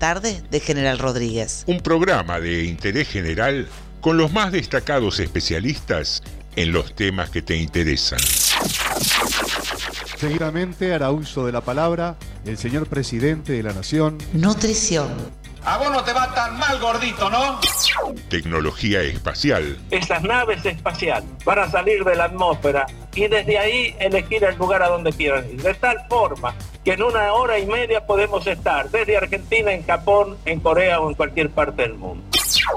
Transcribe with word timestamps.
tarde 0.00 0.42
de 0.50 0.58
General 0.58 0.98
Rodríguez. 0.98 1.62
Un 1.66 1.80
programa 1.80 2.40
de 2.40 2.64
interés 2.64 3.08
general 3.08 3.68
con 4.00 4.16
los 4.16 4.32
más 4.32 4.50
destacados 4.50 5.20
especialistas 5.20 6.24
en 6.56 6.72
los 6.72 6.96
temas 6.96 7.30
que 7.30 7.42
te 7.42 7.56
interesan. 7.56 8.18
Seguidamente 10.18 10.92
hará 10.92 11.12
uso 11.12 11.46
de 11.46 11.52
la 11.52 11.60
palabra 11.60 12.16
el 12.44 12.58
señor 12.58 12.86
presidente 12.86 13.52
de 13.52 13.62
la 13.62 13.72
Nación. 13.72 14.18
Nutrición. 14.32 15.08
A 15.64 15.76
vos 15.76 15.90
no 15.92 16.02
te 16.02 16.12
va 16.14 16.32
tan 16.34 16.58
mal, 16.58 16.80
gordito, 16.80 17.28
¿no? 17.28 17.60
Tecnología 18.28 19.02
espacial. 19.02 19.78
Estas 19.90 20.22
naves 20.22 20.64
espaciales 20.64 21.28
van 21.44 21.58
a 21.58 21.70
salir 21.70 22.02
de 22.02 22.16
la 22.16 22.24
atmósfera 22.24 22.86
y 23.14 23.28
desde 23.28 23.58
ahí 23.58 23.94
elegir 23.98 24.42
el 24.44 24.56
lugar 24.56 24.82
a 24.82 24.88
donde 24.88 25.12
quieran 25.12 25.50
ir. 25.50 25.62
De 25.62 25.74
tal 25.74 25.98
forma 26.08 26.54
que 26.82 26.94
en 26.94 27.02
una 27.02 27.34
hora 27.34 27.58
y 27.58 27.66
media 27.66 28.06
podemos 28.06 28.46
estar 28.46 28.90
desde 28.90 29.18
Argentina, 29.18 29.72
en 29.72 29.84
Japón, 29.84 30.38
en 30.46 30.60
Corea 30.60 31.00
o 31.00 31.10
en 31.10 31.14
cualquier 31.14 31.50
parte 31.50 31.82
del 31.82 31.94
mundo. 31.94 32.24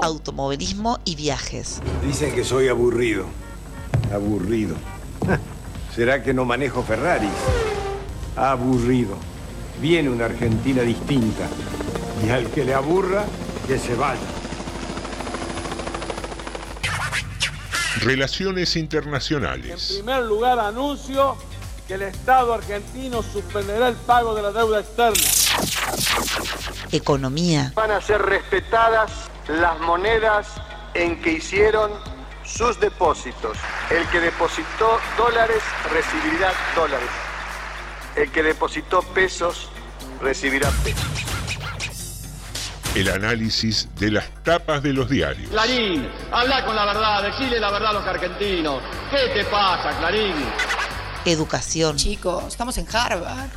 Automovilismo 0.02 0.98
y 1.06 1.16
viajes. 1.16 1.80
Dicen 2.04 2.34
que 2.34 2.44
soy 2.44 2.68
aburrido. 2.68 3.24
Aburrido. 4.12 4.76
¿Será 5.94 6.22
que 6.22 6.34
no 6.34 6.44
manejo 6.44 6.82
Ferraris? 6.82 7.30
Aburrido. 8.36 9.16
Viene 9.80 10.10
una 10.10 10.26
Argentina 10.26 10.82
distinta. 10.82 11.48
Y 12.22 12.30
al 12.30 12.46
que 12.50 12.64
le 12.64 12.74
aburra, 12.74 13.24
que 13.66 13.78
se 13.78 13.94
vaya. 13.94 14.20
Relaciones 18.00 18.76
En 18.76 18.82
internacionales. 18.82 19.92
primer 19.94 20.22
lugar, 20.24 20.58
anuncio 20.58 21.36
que 21.88 21.94
el 21.94 22.02
Estado 22.02 22.52
argentino 22.54 23.22
suspenderá 23.22 23.88
el 23.88 23.94
pago 23.94 24.34
de 24.34 24.42
la 24.42 24.52
deuda 24.52 24.80
externa. 24.80 25.22
Economía. 26.92 27.72
Van 27.74 27.90
a 27.90 28.00
ser 28.00 28.22
respetadas 28.22 29.10
las 29.48 29.78
monedas 29.80 30.48
en 30.94 31.20
que 31.20 31.32
hicieron 31.32 31.90
sus 32.44 32.78
depósitos. 32.80 33.58
El 33.90 34.06
que 34.08 34.20
depositó 34.20 34.98
dólares 35.16 35.62
recibirá 35.92 36.52
dólares. 36.74 37.08
El 38.16 38.30
que 38.30 38.42
depositó 38.42 39.02
pesos 39.02 39.68
recibirá 40.20 40.70
pesos. 40.84 41.04
El 42.94 43.10
análisis 43.10 43.88
de 43.98 44.12
las 44.12 44.24
tapas 44.44 44.80
de 44.82 44.92
los 44.92 45.10
diarios. 45.10 45.50
Clarín, 45.50 46.08
habla 46.30 46.64
con 46.64 46.76
la 46.76 46.84
verdad, 46.84 47.24
decile 47.24 47.58
la 47.58 47.72
verdad 47.72 47.90
a 47.90 47.92
los 47.94 48.06
argentinos. 48.06 48.80
¿Qué 49.10 49.34
te 49.34 49.44
pasa, 49.46 49.98
Clarín? 49.98 50.32
Educación. 51.24 51.96
Chicos, 51.96 52.44
estamos 52.46 52.78
en 52.78 52.86
Harvard. 52.92 53.50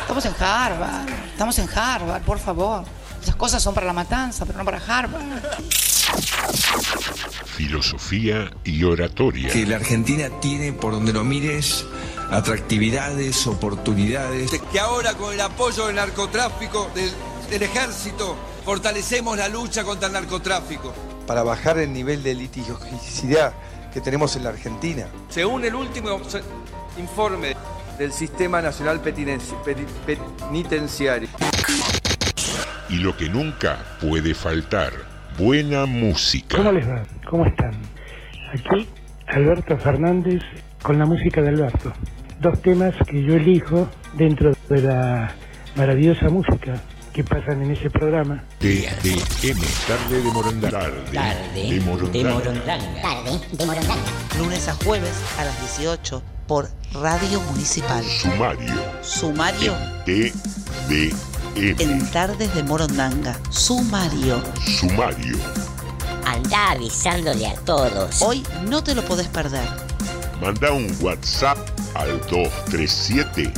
Estamos 0.00 0.24
en 0.24 0.34
Harvard. 0.40 1.08
Estamos 1.30 1.58
en 1.58 1.68
Harvard, 1.68 2.22
por 2.22 2.38
favor. 2.38 2.84
Esas 3.22 3.36
cosas 3.36 3.62
son 3.62 3.74
para 3.74 3.86
la 3.86 3.92
matanza, 3.92 4.46
pero 4.46 4.58
no 4.58 4.64
para 4.64 4.78
Harvard. 4.78 5.22
Filosofía 7.54 8.50
y 8.64 8.82
oratoria. 8.84 9.50
que 9.50 9.66
la 9.66 9.76
Argentina 9.76 10.30
tiene, 10.40 10.72
por 10.72 10.92
donde 10.92 11.12
lo 11.12 11.22
mires, 11.22 11.84
atractividades, 12.30 13.46
oportunidades. 13.46 14.52
Que 14.72 14.80
ahora 14.80 15.12
con 15.14 15.34
el 15.34 15.40
apoyo 15.42 15.86
del 15.86 15.96
narcotráfico, 15.96 16.90
del, 16.94 17.12
del 17.50 17.62
ejército, 17.62 18.36
fortalecemos 18.64 19.36
la 19.36 19.48
lucha 19.48 19.84
contra 19.84 20.08
el 20.08 20.12
narcotráfico. 20.12 20.92
para 21.26 21.42
bajar 21.42 21.78
el 21.78 21.92
nivel 21.92 22.22
de 22.22 22.34
litigiosidad 22.34 23.52
que 23.92 24.00
tenemos 24.00 24.34
en 24.36 24.44
la 24.44 24.50
Argentina. 24.50 25.06
Según 25.28 25.64
el 25.64 25.74
último 25.74 26.20
informe 26.98 27.54
del 27.98 28.12
Sistema 28.12 28.62
Nacional 28.62 29.00
Penitenciario. 29.00 31.28
Y 32.88 32.96
lo 32.96 33.14
que 33.14 33.28
nunca 33.28 33.78
puede 34.00 34.34
faltar, 34.34 34.92
buena 35.38 35.84
música. 35.84 36.56
¿Cómo 36.56 36.72
les 36.72 36.88
va? 36.88 37.02
¿Cómo 37.28 37.44
están? 37.44 37.74
Aquí 38.54 38.88
Alberto 39.26 39.76
Fernández 39.76 40.40
con 40.82 40.98
la 40.98 41.04
música 41.04 41.42
de 41.42 41.48
Alberto. 41.48 41.92
Dos 42.40 42.62
temas 42.62 42.94
que 43.06 43.22
yo 43.22 43.34
elijo 43.34 43.86
dentro 44.14 44.54
de 44.70 44.80
la 44.80 45.34
maravillosa 45.76 46.30
música 46.30 46.80
que 47.18 47.24
pasan 47.24 47.60
en 47.62 47.72
ese 47.72 47.90
programa. 47.90 48.44
TDM, 48.60 49.60
tarde 49.88 50.22
de 50.22 50.30
Morondanga. 50.30 50.70
Tarde 50.70 51.72
de 51.72 51.80
Morondanga. 51.80 52.78
Tarde 53.02 53.40
de 53.50 53.66
Morondanga. 53.66 54.04
Lunes 54.38 54.68
a 54.68 54.74
jueves 54.84 55.14
a 55.36 55.44
las 55.44 55.76
18 55.78 56.22
por 56.46 56.70
Radio 56.92 57.40
Municipal. 57.40 58.04
Sumario. 58.04 58.72
Sumario 59.02 59.74
TDM. 60.04 61.12
en 61.56 62.10
Tardes 62.12 62.54
de 62.54 62.62
Morondanga. 62.62 63.36
Sumario. 63.50 64.40
Sumario. 64.78 65.38
Anda 66.24 66.70
avisándole 66.70 67.48
a 67.48 67.56
todos. 67.64 68.22
Hoy 68.22 68.44
no 68.68 68.84
te 68.84 68.94
lo 68.94 69.02
podés 69.02 69.26
perder. 69.26 69.66
Manda 70.40 70.70
un 70.70 70.86
WhatsApp 71.00 71.58
al 71.96 72.20
237 72.30 73.52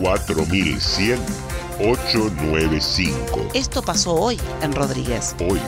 4100 0.00 1.52
895. 1.80 3.48
Esto 3.54 3.82
pasó 3.82 4.14
hoy 4.14 4.38
en 4.62 4.72
Rodríguez. 4.72 5.34
Hoy 5.48 5.60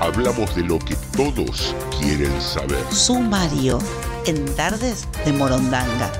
hablamos 0.00 0.54
de 0.54 0.64
lo 0.64 0.78
que 0.78 0.96
todos 1.16 1.74
quieren 1.98 2.40
saber. 2.40 2.84
Sumario 2.90 3.78
en 4.26 4.44
Tardes 4.54 5.08
de 5.24 5.32
Morondanga. 5.32 6.12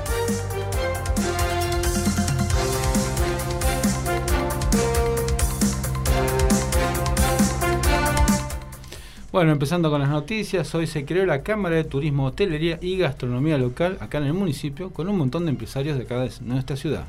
Bueno, 9.31 9.51
empezando 9.51 9.91
con 9.91 10.01
las 10.01 10.09
noticias, 10.09 10.73
hoy 10.73 10.87
se 10.87 11.05
creó 11.05 11.25
la 11.27 11.43
Cámara 11.43 11.75
de 11.75 11.83
Turismo, 11.83 12.25
Hotelería 12.25 12.79
y 12.81 12.97
Gastronomía 12.97 13.59
Local 13.59 13.97
acá 13.99 14.17
en 14.17 14.23
el 14.23 14.33
municipio 14.33 14.89
con 14.89 15.07
un 15.09 15.17
montón 15.17 15.45
de 15.45 15.51
empresarios 15.51 15.97
de 15.97 16.05
acá 16.05 16.21
de 16.21 16.31
nuestra 16.41 16.75
ciudad. 16.75 17.05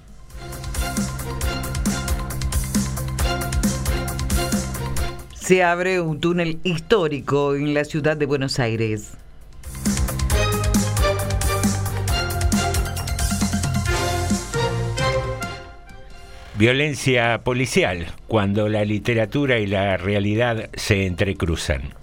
Se 5.48 5.62
abre 5.62 5.98
un 5.98 6.20
túnel 6.20 6.58
histórico 6.62 7.54
en 7.54 7.72
la 7.72 7.84
ciudad 7.84 8.18
de 8.18 8.26
Buenos 8.26 8.58
Aires. 8.58 9.16
Violencia 16.58 17.40
policial, 17.44 18.08
cuando 18.26 18.68
la 18.68 18.84
literatura 18.84 19.58
y 19.58 19.66
la 19.66 19.96
realidad 19.96 20.68
se 20.74 21.06
entrecruzan. 21.06 21.94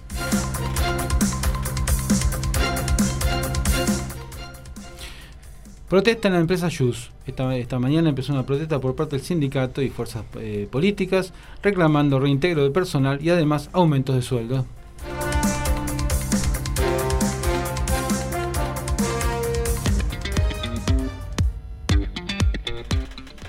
Protesta 5.89 6.29
en 6.29 6.33
la 6.33 6.39
empresa 6.39 6.69
Jus. 6.75 7.11
Esta, 7.27 7.55
esta 7.55 7.77
mañana 7.77 8.09
empezó 8.09 8.33
una 8.33 8.43
protesta 8.43 8.81
por 8.81 8.95
parte 8.95 9.17
del 9.17 9.25
sindicato 9.25 9.83
y 9.83 9.89
fuerzas 9.89 10.23
eh, 10.39 10.67
políticas 10.71 11.31
reclamando 11.61 12.19
reintegro 12.19 12.63
de 12.63 12.71
personal 12.71 13.19
y 13.21 13.29
además 13.29 13.69
aumentos 13.71 14.15
de 14.15 14.23
sueldo. 14.23 14.65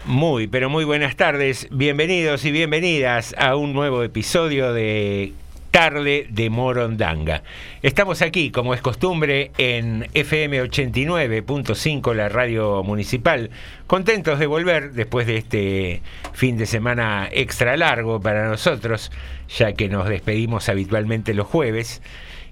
Muy, 0.04 0.46
pero 0.46 0.68
muy 0.68 0.84
buenas 0.84 1.16
tardes. 1.16 1.68
Bienvenidos 1.70 2.44
y 2.44 2.50
bienvenidas 2.50 3.34
a 3.38 3.56
un 3.56 3.72
nuevo 3.72 4.02
episodio 4.02 4.74
de 4.74 5.32
Tarde 5.76 6.26
de 6.30 6.48
Morondanga. 6.48 7.42
Estamos 7.82 8.22
aquí, 8.22 8.50
como 8.50 8.72
es 8.72 8.80
costumbre, 8.80 9.50
en 9.58 10.08
FM 10.14 10.62
89.5, 10.62 12.14
la 12.14 12.30
radio 12.30 12.82
municipal. 12.82 13.50
Contentos 13.86 14.38
de 14.38 14.46
volver 14.46 14.92
después 14.92 15.26
de 15.26 15.36
este 15.36 16.00
fin 16.32 16.56
de 16.56 16.64
semana 16.64 17.28
extra 17.30 17.76
largo 17.76 18.20
para 18.20 18.48
nosotros, 18.48 19.12
ya 19.54 19.74
que 19.74 19.90
nos 19.90 20.08
despedimos 20.08 20.70
habitualmente 20.70 21.34
los 21.34 21.46
jueves. 21.46 22.00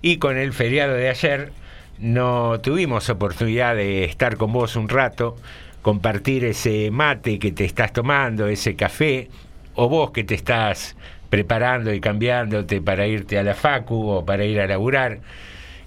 Y 0.03 0.19
con 0.19 0.37
el 0.37 0.53
feriado 0.53 0.93
de 0.93 1.09
ayer 1.09 1.51
no 1.99 2.61
tuvimos 2.61 3.09
oportunidad 3.09 3.75
de 3.75 4.05
estar 4.05 4.37
con 4.37 4.53
vos 4.53 4.77
un 4.77 4.91
rato 4.91 5.37
compartir 5.81 6.45
ese 6.45 6.91
mate 6.91 7.39
que 7.39 7.53
te 7.53 7.65
estás 7.65 7.91
tomando, 7.95 8.49
ese 8.49 8.77
café, 8.77 9.31
o 9.77 9.89
vos 9.89 10.11
que 10.11 10.25
te 10.25 10.35
estás 10.35 10.95
preparando 11.35 11.93
y 11.93 12.01
cambiándote 12.01 12.81
para 12.81 13.09
irte 13.09 13.41
a 13.41 13.43
la 13.43 13.55
facu 13.55 14.09
o 14.09 14.25
para 14.25 14.45
ir 14.45 14.61
a 14.61 14.69
laburar, 14.69 15.19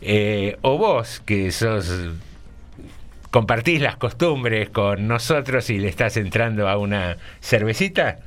eh, 0.01 0.57
o 0.61 0.77
vos 0.77 1.21
que 1.25 1.53
sos 1.53 1.89
compartís 3.31 3.79
las 3.79 3.95
costumbres 3.95 4.67
con 4.69 5.07
nosotros 5.07 5.69
y 5.69 5.79
le 5.79 5.87
estás 5.87 6.17
entrando 6.17 6.67
a 6.67 6.77
una 6.77 7.15
cervecita, 7.39 8.17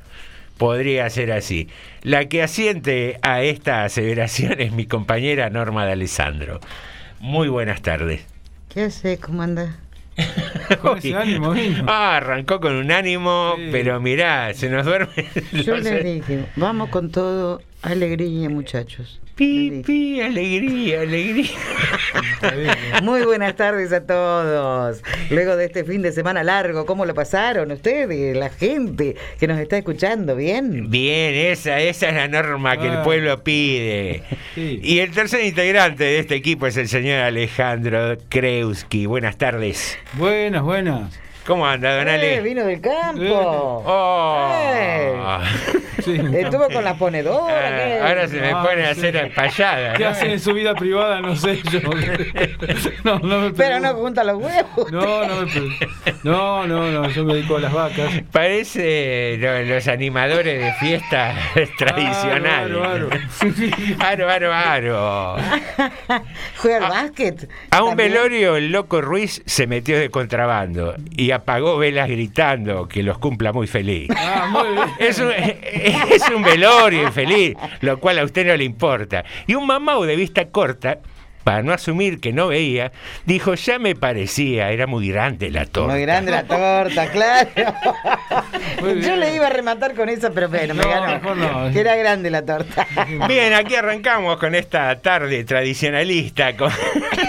podría 0.57 1.07
ser 1.11 1.31
así. 1.31 1.69
La 2.01 2.25
que 2.25 2.41
asiente 2.41 3.19
a 3.21 3.43
esta 3.43 3.83
aseveración 3.83 4.59
es 4.59 4.71
mi 4.71 4.87
compañera 4.87 5.51
Norma 5.51 5.85
de 5.85 5.91
Alessandro. 5.91 6.59
Muy 7.19 7.49
buenas 7.49 7.83
tardes. 7.83 8.25
¿Qué 8.69 8.85
haces? 8.85 9.19
¿Cómo 9.19 9.43
andas? 9.43 9.75
Con 10.81 10.97
ese 10.97 11.15
ánimo 11.15 11.51
vino. 11.51 11.85
Ah, 11.87 12.17
arrancó 12.17 12.59
con 12.59 12.75
un 12.75 12.91
ánimo, 12.91 13.55
pero 13.71 13.99
mirá, 13.99 14.53
se 14.53 14.69
nos 14.69 14.85
duerme. 14.85 15.27
Yo 15.63 15.75
les 15.77 16.03
dije, 16.03 16.45
vamos 16.55 16.89
con 16.89 17.11
todo, 17.11 17.61
alegría, 17.81 18.49
muchachos. 18.49 19.19
Pi, 19.41 19.81
pi, 19.83 20.21
alegría, 20.21 21.01
alegría. 21.01 21.49
Muy 23.01 23.23
buenas 23.23 23.55
tardes 23.55 23.91
a 23.91 24.05
todos. 24.05 25.01
Luego 25.31 25.55
de 25.55 25.65
este 25.65 25.83
fin 25.83 26.03
de 26.03 26.11
semana 26.11 26.43
largo, 26.43 26.85
¿cómo 26.85 27.07
lo 27.07 27.15
pasaron 27.15 27.71
ustedes, 27.71 28.37
la 28.37 28.49
gente 28.51 29.15
que 29.39 29.47
nos 29.47 29.57
está 29.57 29.79
escuchando? 29.79 30.35
¿Bien? 30.35 30.91
Bien, 30.91 31.33
esa, 31.33 31.79
esa 31.79 32.09
es 32.09 32.13
la 32.13 32.27
norma 32.27 32.77
que 32.77 32.85
el 32.85 32.97
Ah. 32.97 33.03
pueblo 33.03 33.43
pide. 33.43 34.21
Y 34.55 34.99
el 34.99 35.09
tercer 35.09 35.43
integrante 35.43 36.03
de 36.03 36.19
este 36.19 36.35
equipo 36.35 36.67
es 36.67 36.77
el 36.77 36.87
señor 36.87 37.21
Alejandro 37.21 38.17
Kreuski. 38.29 39.07
Buenas 39.07 39.37
tardes. 39.39 39.97
Buenas, 40.13 40.61
buenas. 40.61 41.19
¿Cómo 41.45 41.65
anda, 41.65 41.95
don 41.97 42.07
Eh, 42.07 42.11
Ale? 42.11 42.41
vino 42.41 42.63
del 42.65 42.79
campo. 42.81 43.83
Oh. 43.85 44.47
Eh, 44.63 45.15
Estuvo 46.33 46.67
con 46.69 46.83
la 46.83 46.95
ponedora. 46.95 47.99
Ah, 48.01 48.07
ahora 48.07 48.27
se 48.27 48.39
me 48.41 48.51
Ah, 48.51 48.63
pone 48.63 48.85
a 48.85 48.89
hacer 48.91 49.15
espallada. 49.15 49.93
¿Qué 49.93 50.03
¿no? 50.03 50.09
hacen 50.09 50.31
en 50.31 50.39
su 50.39 50.53
vida 50.53 50.73
privada? 50.73 51.21
No 51.21 51.35
sé 51.35 51.61
yo. 51.71 51.79
No, 53.03 53.19
no 53.23 53.39
me 53.39 53.51
Pero 53.51 53.79
no 53.79 53.93
junta 53.95 54.23
los 54.23 54.37
huevos. 54.41 54.91
No, 54.91 55.25
no, 55.27 55.41
me 55.41 55.51
no, 56.23 56.65
no, 56.67 56.91
no, 56.91 57.09
yo 57.09 57.23
me 57.23 57.35
dedico 57.35 57.57
a 57.57 57.59
las 57.61 57.73
vacas. 57.73 58.11
Parece 58.31 59.37
lo- 59.39 59.61
los 59.63 59.87
animadores 59.87 60.59
de 60.59 60.73
fiestas 60.73 61.35
tradicionales. 61.77 62.77
aro, 62.77 63.09
Aro, 63.99 64.29
aro, 64.29 64.53
aro. 64.53 65.35
Juega 66.57 66.77
al 66.85 66.89
básquet. 66.91 67.49
A 67.71 67.83
un 67.83 67.89
También. 67.89 68.13
velorio 68.13 68.55
el 68.57 68.71
loco 68.71 69.01
Ruiz 69.01 69.41
se 69.45 69.67
metió 69.67 69.99
de 69.99 70.09
contrabando 70.09 70.95
y 71.11 71.30
apagó 71.33 71.77
velas 71.77 72.09
gritando 72.09 72.87
que 72.87 73.03
los 73.03 73.17
cumpla 73.17 73.51
muy 73.51 73.67
feliz. 73.67 74.09
Ah, 74.15 74.47
muy 74.51 74.69
bien. 74.73 74.87
Es 74.99 75.19
un, 75.19 75.31
es 75.31 76.29
un 76.29 76.41
velorio 76.43 77.03
infeliz, 77.03 77.55
lo 77.81 77.99
cual 77.99 78.19
a 78.19 78.23
usted 78.23 78.45
no 78.45 78.55
le 78.55 78.63
importa. 78.63 79.23
Y 79.47 79.55
un 79.55 79.67
mamau 79.67 80.03
de 80.03 80.15
vista 80.15 80.49
corta, 80.49 80.99
para 81.43 81.63
no 81.63 81.73
asumir 81.73 82.19
que 82.19 82.33
no 82.33 82.47
veía, 82.47 82.91
dijo, 83.25 83.53
ya 83.55 83.79
me 83.79 83.95
parecía, 83.95 84.71
era 84.71 84.87
muy 84.87 85.07
grande 85.09 85.49
la 85.51 85.65
torta. 85.65 85.91
Muy 85.93 86.01
grande 86.01 86.31
la 86.31 86.43
torta, 86.43 87.07
claro. 87.11 87.49
Yo 89.01 89.15
le 89.15 89.35
iba 89.35 89.47
a 89.47 89.49
rematar 89.49 89.93
con 89.95 90.09
eso, 90.09 90.31
pero 90.33 90.49
bueno, 90.49 90.73
me 90.73 90.83
ganó. 90.83 91.07
mejor 91.13 91.37
no. 91.37 91.71
Que 91.71 91.79
era 91.79 91.95
grande 91.95 92.29
la 92.29 92.43
torta. 92.45 92.87
Bien, 93.27 93.53
aquí 93.53 93.75
arrancamos 93.75 94.37
con 94.37 94.55
esta 94.55 94.95
tarde 94.99 95.43
tradicionalista. 95.43 96.55
con- 96.55 96.71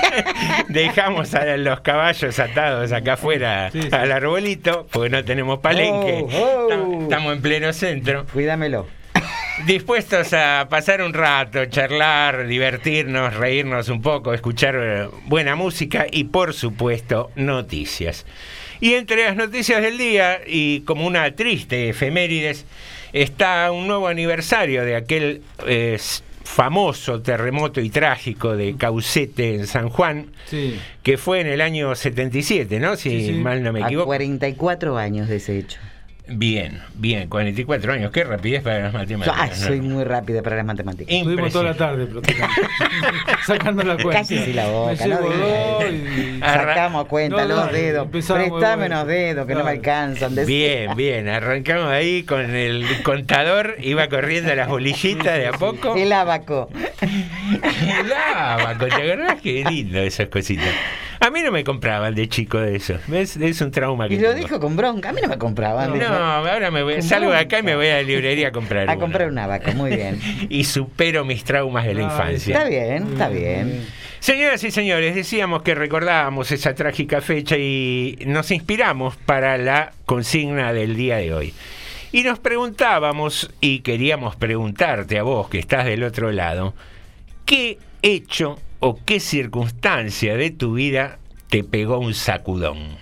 Dejamos 0.68 1.34
a 1.34 1.56
los 1.56 1.80
caballos 1.80 2.38
atados 2.38 2.92
acá 2.92 3.14
afuera 3.14 3.70
Sí, 3.70 3.82
sí. 3.82 3.88
al 3.92 4.12
arbolito, 4.12 4.86
porque 4.90 5.10
no 5.10 5.24
tenemos 5.24 5.58
palenque. 5.60 6.24
Oh, 6.32 6.66
oh. 6.66 6.68
Tam- 6.68 7.02
Estamos 7.02 7.32
en 7.34 7.42
pleno 7.42 7.72
centro. 7.72 8.26
Cuídamelo. 8.32 8.86
Dispuestos 9.66 10.32
a 10.32 10.66
pasar 10.68 11.02
un 11.02 11.12
rato, 11.12 11.64
charlar, 11.66 12.46
divertirnos, 12.48 13.34
reírnos 13.36 13.88
un 13.88 14.02
poco, 14.02 14.34
escuchar 14.34 14.74
eh, 14.76 15.08
buena 15.26 15.54
música 15.54 16.06
y 16.10 16.24
por 16.24 16.52
supuesto 16.52 17.30
noticias. 17.36 18.26
Y 18.80 18.94
entre 18.94 19.24
las 19.24 19.36
noticias 19.36 19.80
del 19.80 19.98
día 19.98 20.40
y 20.46 20.80
como 20.80 21.06
una 21.06 21.30
triste 21.36 21.88
efemérides 21.90 22.66
está 23.12 23.70
un 23.70 23.86
nuevo 23.86 24.08
aniversario 24.08 24.84
de 24.84 24.96
aquel 24.96 25.42
eh, 25.68 25.96
famoso 26.42 27.22
terremoto 27.22 27.80
y 27.80 27.88
trágico 27.90 28.56
de 28.56 28.74
Caucete 28.76 29.54
en 29.54 29.68
San 29.68 29.88
Juan, 29.90 30.26
Sí. 30.46 30.76
que 31.04 31.16
fue 31.18 31.40
en 31.40 31.46
el 31.46 31.60
año 31.60 31.94
77, 31.94 32.80
¿no? 32.80 32.96
Si 32.96 33.10
Sí, 33.10 33.26
sí. 33.26 33.32
mal 33.34 33.62
no 33.62 33.72
me 33.72 33.82
A 33.84 33.86
equivoco. 33.86 34.06
44 34.06 34.98
años 34.98 35.28
de 35.28 35.36
ese 35.36 35.56
hecho. 35.58 35.78
Bien, 36.28 36.80
bien, 36.94 37.28
44 37.28 37.92
años, 37.94 38.12
qué 38.12 38.22
rapidez 38.22 38.62
para 38.62 38.78
las 38.78 38.92
matemáticas. 38.94 39.36
ah, 39.38 39.46
¿no? 39.48 39.54
soy 39.56 39.80
muy 39.80 40.04
rápida 40.04 40.40
para 40.40 40.54
las 40.56 40.64
matemáticas. 40.64 41.12
Estuvimos 41.12 41.52
toda 41.52 41.64
la 41.64 41.74
tarde 41.74 42.06
practicando. 42.12 42.54
Sacando 43.44 43.82
la 43.82 43.96
cuenta. 43.96 44.22
Cállese 44.22 44.54
la 44.54 44.69
boca, 44.69 44.92
Me 45.00 45.08
no 45.08 45.20
llevo 45.20 45.32
diga. 45.32 45.46
dos 45.46 45.84
y- 45.92 46.38
Sacamos 46.40 47.06
cuenta, 47.06 47.42
No, 47.42 47.48
los 47.48 47.72
dedos. 47.72 48.08
de 48.12 48.50
unos 48.86 49.06
dedos 49.08 49.46
que 49.48 49.54
no 49.54 49.64
me 49.64 49.70
alcanzan. 49.72 50.34
Bien, 50.46 50.94
bien, 50.96 51.28
arrancamos 51.28 51.88
ahí 51.90 52.22
con 52.22 52.54
el 52.54 52.86
contador, 53.02 53.74
iba 53.80 54.08
corriendo 54.08 54.54
las 54.54 54.69
bolillitas 54.69 55.36
de 55.36 55.48
a 55.48 55.52
poco. 55.52 55.96
El 55.96 56.12
abaco. 56.12 56.70
El 57.00 58.12
abaco, 58.12 58.86
¿te 58.86 58.94
acordás? 58.94 59.40
Qué 59.42 59.64
lindo 59.69 59.98
esas 59.98 60.28
cositas. 60.28 60.69
A 61.24 61.30
mí 61.30 61.40
no 61.42 61.52
me 61.52 61.62
compraban 61.62 62.14
de 62.16 62.28
chico 62.28 62.58
de 62.58 62.74
eso. 62.76 62.96
¿Ves? 63.06 63.36
Es 63.36 63.60
un 63.60 63.70
trauma 63.70 64.08
que 64.08 64.14
Y 64.14 64.19
lo 64.19 64.30
tengo. 64.30 64.42
dijo 64.42 64.58
con 64.60 64.76
bronca. 64.76 65.10
A 65.10 65.12
mí 65.12 65.20
no 65.22 65.28
me 65.28 65.38
compraban. 65.38 65.90
No, 65.90 65.94
dijo. 65.94 66.06
ahora 66.12 66.70
me 66.72 66.82
voy, 66.82 67.00
salgo 67.00 67.30
de 67.30 67.38
acá 67.38 67.60
y 67.60 67.62
me 67.62 67.76
voy 67.76 67.86
a 67.86 67.94
la 67.96 68.02
librería 68.02 68.48
a 68.48 68.52
comprar 68.52 68.88
A 68.90 68.92
uno. 68.94 69.00
comprar 69.00 69.28
un 69.28 69.38
abaco, 69.38 69.70
muy 69.72 69.94
bien. 69.94 70.20
Y 70.50 70.64
supero 70.64 71.24
mis 71.24 71.44
traumas 71.44 71.86
de 71.86 71.94
la 71.94 72.02
infancia. 72.02 72.56
Está 72.56 72.69
bien, 72.69 73.06
está 73.12 73.28
bien. 73.28 73.86
Señoras 74.19 74.62
y 74.64 74.70
señores, 74.72 75.14
decíamos 75.14 75.62
que 75.62 75.74
recordábamos 75.76 76.50
esa 76.50 76.74
trágica 76.74 77.20
fecha 77.20 77.56
y 77.56 78.19
nos 78.26 78.50
inspiramos 78.50 79.16
para 79.16 79.58
la 79.58 79.92
consigna 80.06 80.72
del 80.72 80.96
día 80.96 81.16
de 81.19 81.32
hoy. 81.32 81.54
Y 82.12 82.24
nos 82.24 82.38
preguntábamos, 82.40 83.50
y 83.60 83.78
queríamos 83.80 84.34
preguntarte 84.36 85.19
a 85.19 85.22
vos 85.22 85.48
que 85.48 85.58
estás 85.58 85.84
del 85.86 86.02
otro 86.04 86.30
lado, 86.32 86.74
¿qué 87.46 87.78
hecho 88.02 88.58
o 88.84 88.99
qué 89.05 89.20
circunstancia 89.20 90.37
de 90.37 90.50
tu 90.50 90.75
vida 90.75 91.20
te 91.49 91.62
pegó 91.62 91.99
un 91.99 92.14
sacudón? 92.14 92.99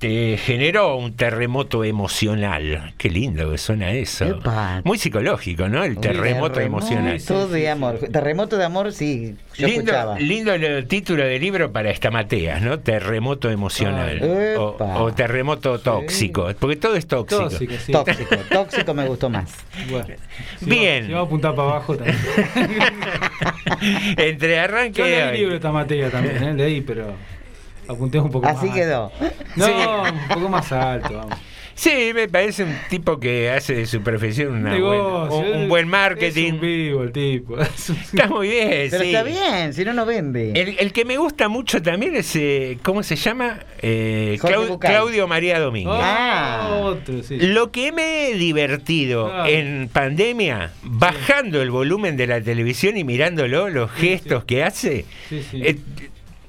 Te 0.00 0.38
generó 0.38 0.96
un 0.96 1.14
terremoto 1.14 1.84
emocional. 1.84 2.94
Qué 2.96 3.10
lindo 3.10 3.50
que 3.50 3.58
suena 3.58 3.92
eso. 3.92 4.24
Epa. 4.24 4.80
Muy 4.82 4.96
psicológico, 4.96 5.68
¿no? 5.68 5.84
El 5.84 5.98
terremoto, 5.98 6.58
emocional. 6.58 7.18
Terremoto 7.22 7.48
de 7.52 7.68
amor. 7.68 7.98
Terremoto 8.10 8.56
de 8.56 8.64
amor, 8.64 8.92
sí, 8.92 9.34
yo 9.58 9.66
Lindo, 9.66 9.92
escuchaba. 9.92 10.18
lindo 10.18 10.54
el 10.54 10.86
título 10.88 11.22
de 11.22 11.38
libro 11.38 11.70
para 11.70 11.90
estamateas, 11.90 12.62
¿no? 12.62 12.78
Terremoto 12.80 13.50
emocional. 13.50 14.22
O, 14.58 15.12
terremoto 15.14 15.78
tóxico. 15.80 16.48
Porque 16.58 16.76
todo 16.76 16.96
es 16.96 17.06
tóxico. 17.06 17.50
Tóxico, 17.50 17.74
sí. 17.84 17.92
Tóxico, 17.92 18.36
tóxico 18.50 18.94
me 18.94 19.06
gustó 19.06 19.28
más. 19.28 19.52
Bueno, 19.90 20.06
si 20.60 20.64
Bien. 20.64 21.02
va- 21.02 21.06
Si 21.08 21.12
vamos 21.12 21.24
a 21.24 21.26
apuntar 21.26 21.54
para 21.54 21.68
abajo 21.72 21.96
también. 21.98 22.16
Entre 24.16 24.58
arranque 24.58 24.98
Yo 24.98 25.04
de 25.04 25.10
leí 25.10 25.28
hoy- 25.28 25.36
libro 25.40 25.56
esta 25.56 25.72
materia 25.72 26.10
también, 26.10 26.42
¿eh? 26.42 26.54
leí, 26.54 26.80
pero 26.80 27.12
apunté 27.90 28.18
un 28.18 28.30
poco 28.30 28.46
Así 28.46 28.66
más. 28.66 28.74
quedó. 28.76 29.12
No, 29.56 29.66
Sí. 29.66 29.72
un 29.72 30.28
poco 30.28 30.48
más 30.48 30.70
alto, 30.72 31.14
vamos. 31.14 31.38
Sí, 31.72 32.10
me 32.14 32.28
parece 32.28 32.64
un 32.64 32.76
tipo 32.90 33.18
que 33.18 33.48
hace 33.50 33.74
de 33.74 33.86
su 33.86 34.02
profesión 34.02 34.52
una 34.52 34.72
Negocio, 34.74 35.28
buena- 35.28 35.34
un, 35.34 35.46
un 35.56 35.62
es- 35.62 35.68
buen 35.70 35.84
Es 35.86 35.90
marketing. 35.90 36.52
un 36.54 36.60
vivo 36.60 37.02
el 37.04 37.12
tipo. 37.12 37.56
Está 38.12 38.26
muy 38.28 38.48
bien, 38.48 38.88
Pero 38.90 39.02
sí. 39.02 39.08
está 39.14 39.22
bien, 39.22 39.72
si 39.72 39.82
no, 39.86 39.94
no 39.94 40.04
vende. 40.04 40.52
El, 40.54 40.76
el 40.78 40.92
que 40.92 41.06
me 41.06 41.16
gusta 41.16 41.48
mucho 41.48 41.80
también 41.80 42.16
es, 42.16 42.36
eh, 42.36 42.76
¿cómo 42.82 43.02
se 43.02 43.16
llama? 43.16 43.60
Eh, 43.80 44.36
Jorge 44.42 44.56
Clau- 44.58 44.68
Bucay. 44.68 44.90
Claudio 44.90 45.26
María 45.26 45.58
Domínguez. 45.58 45.96
Ah. 45.98 46.80
Otro, 46.82 47.22
sí. 47.22 47.38
Lo 47.40 47.70
que 47.72 47.92
me 47.92 48.28
he 48.28 48.34
divertido 48.34 49.32
Ah. 49.32 49.48
en 49.48 49.88
pandemia, 49.90 50.72
bajando 50.82 51.62
el 51.62 51.70
volumen 51.70 52.18
de 52.18 52.26
la 52.26 52.42
televisión 52.42 52.98
y 52.98 53.04
mirándolo, 53.04 53.70
los 53.70 53.90
gestos 53.92 54.44
que 54.44 54.64
hace, 54.64 55.06
Sí, 55.30 55.42
sí. 55.50 55.62
eh, 55.64 55.78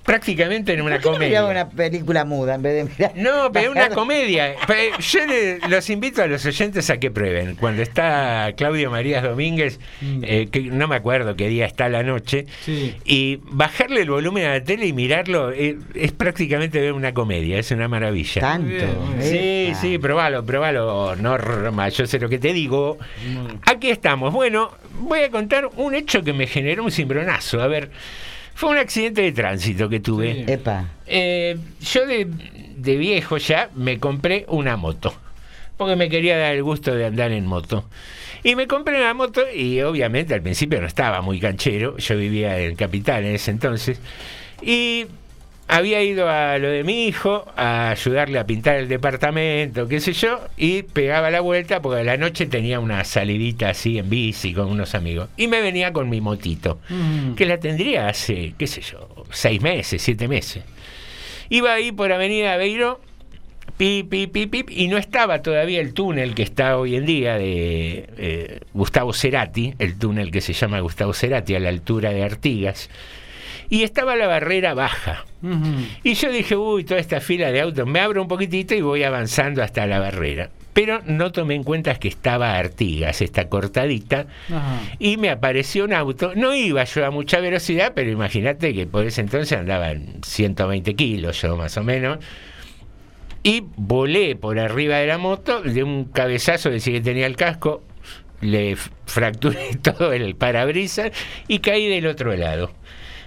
prácticamente 0.04 0.74
en 0.74 0.82
una 0.82 0.96
¿Por 0.96 1.02
qué 1.02 1.08
no 1.10 1.14
comedia. 1.14 1.46
una 1.46 1.70
película 1.70 2.26
muda 2.26 2.56
en 2.56 2.62
vez 2.62 2.74
de 2.76 2.84
mirar? 2.92 3.12
No, 3.16 3.52
pero 3.52 3.72
una 3.72 3.90
comedia. 3.90 4.56
Yo 5.00 5.26
le- 5.26 5.60
los 5.70 5.90
invito 5.90 6.22
a 6.24 6.28
los 6.28 6.46
oyentes 6.46 6.90
a 6.90 6.98
que 6.98 7.12
prueben. 7.12 7.56
Cuando 7.56 7.82
está 7.82 8.52
Claudio 8.58 8.90
Marías 8.92 9.24
Domínguez, 9.24 9.80
Mm. 10.02 10.24
eh, 10.24 10.48
que 10.52 10.62
no 10.62 10.88
me 10.88 10.96
acuerdo 10.96 11.36
qué 11.36 11.48
día 11.50 11.66
está 11.66 11.90
la 11.90 12.04
noche, 12.04 12.46
Sí. 12.66 12.96
y 13.06 13.40
bajarle 13.44 14.02
el 14.02 14.10
volumen 14.10 14.46
a 14.46 14.50
la 14.54 14.64
tele 14.64 14.88
y 14.88 14.94
mirarlo 14.94 15.52
eh, 15.52 15.78
es 15.96 16.12
prácticamente 16.12 16.80
ver 16.80 16.94
una 16.94 17.14
comedia, 17.14 17.58
es 17.60 17.72
una 17.72 17.88
maravilla. 17.88 18.42
Tanto. 18.42 18.86
Sí, 19.20 19.74
sí, 19.80 19.98
probalo, 19.98 20.46
probalo, 20.46 21.16
Norma, 21.16 21.90
yo 21.90 22.08
sé 22.08 22.20
lo 22.20 22.28
que 22.30 22.40
te 22.40 22.54
digo. 22.54 22.98
Aquí 23.66 23.90
estamos. 23.90 24.34
Bueno, 24.34 24.72
voy 25.00 25.20
a 25.22 25.30
contar 25.30 25.70
un 25.76 25.94
hecho 25.96 26.24
que 26.24 26.34
me 26.34 26.48
generó 26.48 26.84
un 26.84 26.92
cimbronazo. 26.92 27.62
A 27.62 27.68
ver, 27.68 27.90
fue 28.56 28.70
un 28.70 28.78
accidente 28.78 29.22
de 29.22 29.32
tránsito 29.32 29.90
que 29.90 30.00
tuve. 30.00 30.46
Sí. 30.46 30.52
Epa. 30.52 30.86
Eh, 31.08 31.58
yo 31.82 32.06
de, 32.06 32.28
de 32.78 32.96
viejo 32.98 33.38
ya 33.38 33.70
me 33.76 34.00
compré 34.00 34.46
una 34.48 34.78
moto, 34.78 35.14
porque 35.78 35.96
me 35.96 36.10
quería 36.10 36.38
dar 36.38 36.54
el 36.54 36.64
gusto 36.64 36.94
de 36.94 37.06
andar 37.06 37.32
en 37.32 37.46
moto. 37.46 37.86
Y 38.44 38.56
me 38.56 38.68
compré 38.68 38.98
una 38.98 39.14
moto 39.14 39.42
y 39.54 39.82
obviamente 39.82 40.34
al 40.34 40.42
principio 40.42 40.82
no 40.82 40.88
estaba 40.88 41.22
muy 41.22 41.40
canchero, 41.40 41.98
yo 41.98 42.18
vivía 42.18 42.58
en 42.60 42.76
Capital 42.76 43.24
en 43.24 43.36
ese 43.36 43.52
entonces, 43.52 44.00
y 44.64 45.06
había 45.68 46.04
ido 46.04 46.28
a 46.30 46.58
lo 46.58 46.70
de 46.70 46.84
mi 46.84 47.06
hijo 47.08 47.46
a 47.56 47.92
ayudarle 47.92 48.40
a 48.40 48.46
pintar 48.46 48.76
el 48.76 48.88
departamento, 48.90 49.88
qué 49.88 50.00
sé 50.02 50.12
yo, 50.14 50.42
y 50.58 50.84
pegaba 50.84 51.32
la 51.32 51.40
vuelta 51.40 51.82
porque 51.82 52.02
a 52.02 52.04
la 52.04 52.18
noche 52.18 52.46
tenía 52.46 52.80
una 52.82 53.04
salidita 53.06 53.70
así 53.70 53.98
en 53.98 54.10
bici 54.10 54.54
con 54.54 54.68
unos 54.70 54.96
amigos. 54.96 55.30
Y 55.38 55.48
me 55.48 55.62
venía 55.62 55.94
con 55.94 56.10
mi 56.10 56.20
motito, 56.20 56.80
Mm. 56.90 57.36
que 57.36 57.46
la 57.46 57.58
tendría 57.60 58.10
hace, 58.10 58.54
qué 58.58 58.68
sé 58.68 58.82
yo, 58.82 59.08
seis 59.32 59.62
meses, 59.62 60.02
siete 60.02 60.28
meses. 60.28 60.64
Iba 61.50 61.74
ahí 61.74 61.92
por 61.94 62.12
Avenida 62.12 62.58
Beiro, 62.58 63.00
pip, 63.78 64.10
pip, 64.10 64.32
pip, 64.32 64.52
pip, 64.52 64.70
y 64.72 64.88
no 64.90 64.98
estaba 64.98 65.42
todavía 65.42 65.80
el 65.82 65.94
túnel 65.94 66.36
que 66.36 66.44
está 66.44 66.78
hoy 66.78 66.96
en 66.96 67.06
día 67.06 67.38
de 67.38 68.10
eh, 68.18 68.60
Gustavo 68.74 69.14
Cerati, 69.14 69.74
el 69.80 69.98
túnel 69.98 70.32
que 70.32 70.42
se 70.42 70.54
llama 70.54 70.80
Gustavo 70.82 71.14
Cerati 71.14 71.56
a 71.56 71.60
la 71.60 71.70
altura 71.70 72.12
de 72.12 72.24
Artigas, 72.24 72.90
y 73.72 73.84
estaba 73.84 74.18
la 74.18 74.28
barrera 74.28 74.74
baja. 74.74 75.26
Y 76.04 76.14
yo 76.16 76.30
dije, 76.30 76.58
uy, 76.58 76.84
toda 76.84 77.00
esta 77.00 77.22
fila 77.22 77.54
de 77.54 77.62
autos, 77.62 77.88
me 77.88 78.02
abro 78.02 78.22
un 78.22 78.28
poquitito 78.28 78.76
y 78.76 78.82
voy 78.82 79.04
avanzando 79.04 79.64
hasta 79.64 79.88
la 79.88 79.98
barrera. 79.98 80.50
Pero 80.74 81.00
no 81.06 81.32
tomé 81.32 81.56
en 81.56 81.64
cuenta 81.64 81.96
que 81.96 82.10
estaba 82.10 82.58
Artigas, 82.58 83.22
esta 83.22 83.48
cortadita, 83.48 84.26
y 85.00 85.16
me 85.16 85.30
apareció 85.30 85.86
un 85.86 85.94
auto. 85.94 86.34
No 86.36 86.54
iba 86.54 86.84
yo 86.84 87.06
a 87.06 87.12
mucha 87.12 87.40
velocidad, 87.40 87.94
pero 87.96 88.12
imagínate 88.12 88.74
que 88.74 88.88
por 88.88 89.06
ese 89.06 89.22
entonces 89.22 89.58
andaban 89.58 90.16
120 90.22 90.94
kilos 90.96 91.42
yo 91.42 91.56
más 91.56 91.78
o 91.78 91.84
menos. 91.84 92.20
Y 93.42 93.64
volé 93.78 94.36
por 94.36 94.60
arriba 94.60 94.98
de 94.98 95.08
la 95.08 95.18
moto, 95.18 95.62
de 95.62 95.82
un 95.82 96.04
cabezazo, 96.04 96.70
decía 96.70 96.92
que 96.92 97.02
tenía 97.02 97.26
el 97.26 97.38
casco, 97.38 97.84
le 98.42 98.76
fracturé 99.06 99.76
todo 99.82 100.12
el 100.12 100.36
parabrisas 100.36 101.12
y 101.48 101.60
caí 101.60 101.88
del 101.88 102.08
otro 102.08 102.36
lado. 102.36 102.81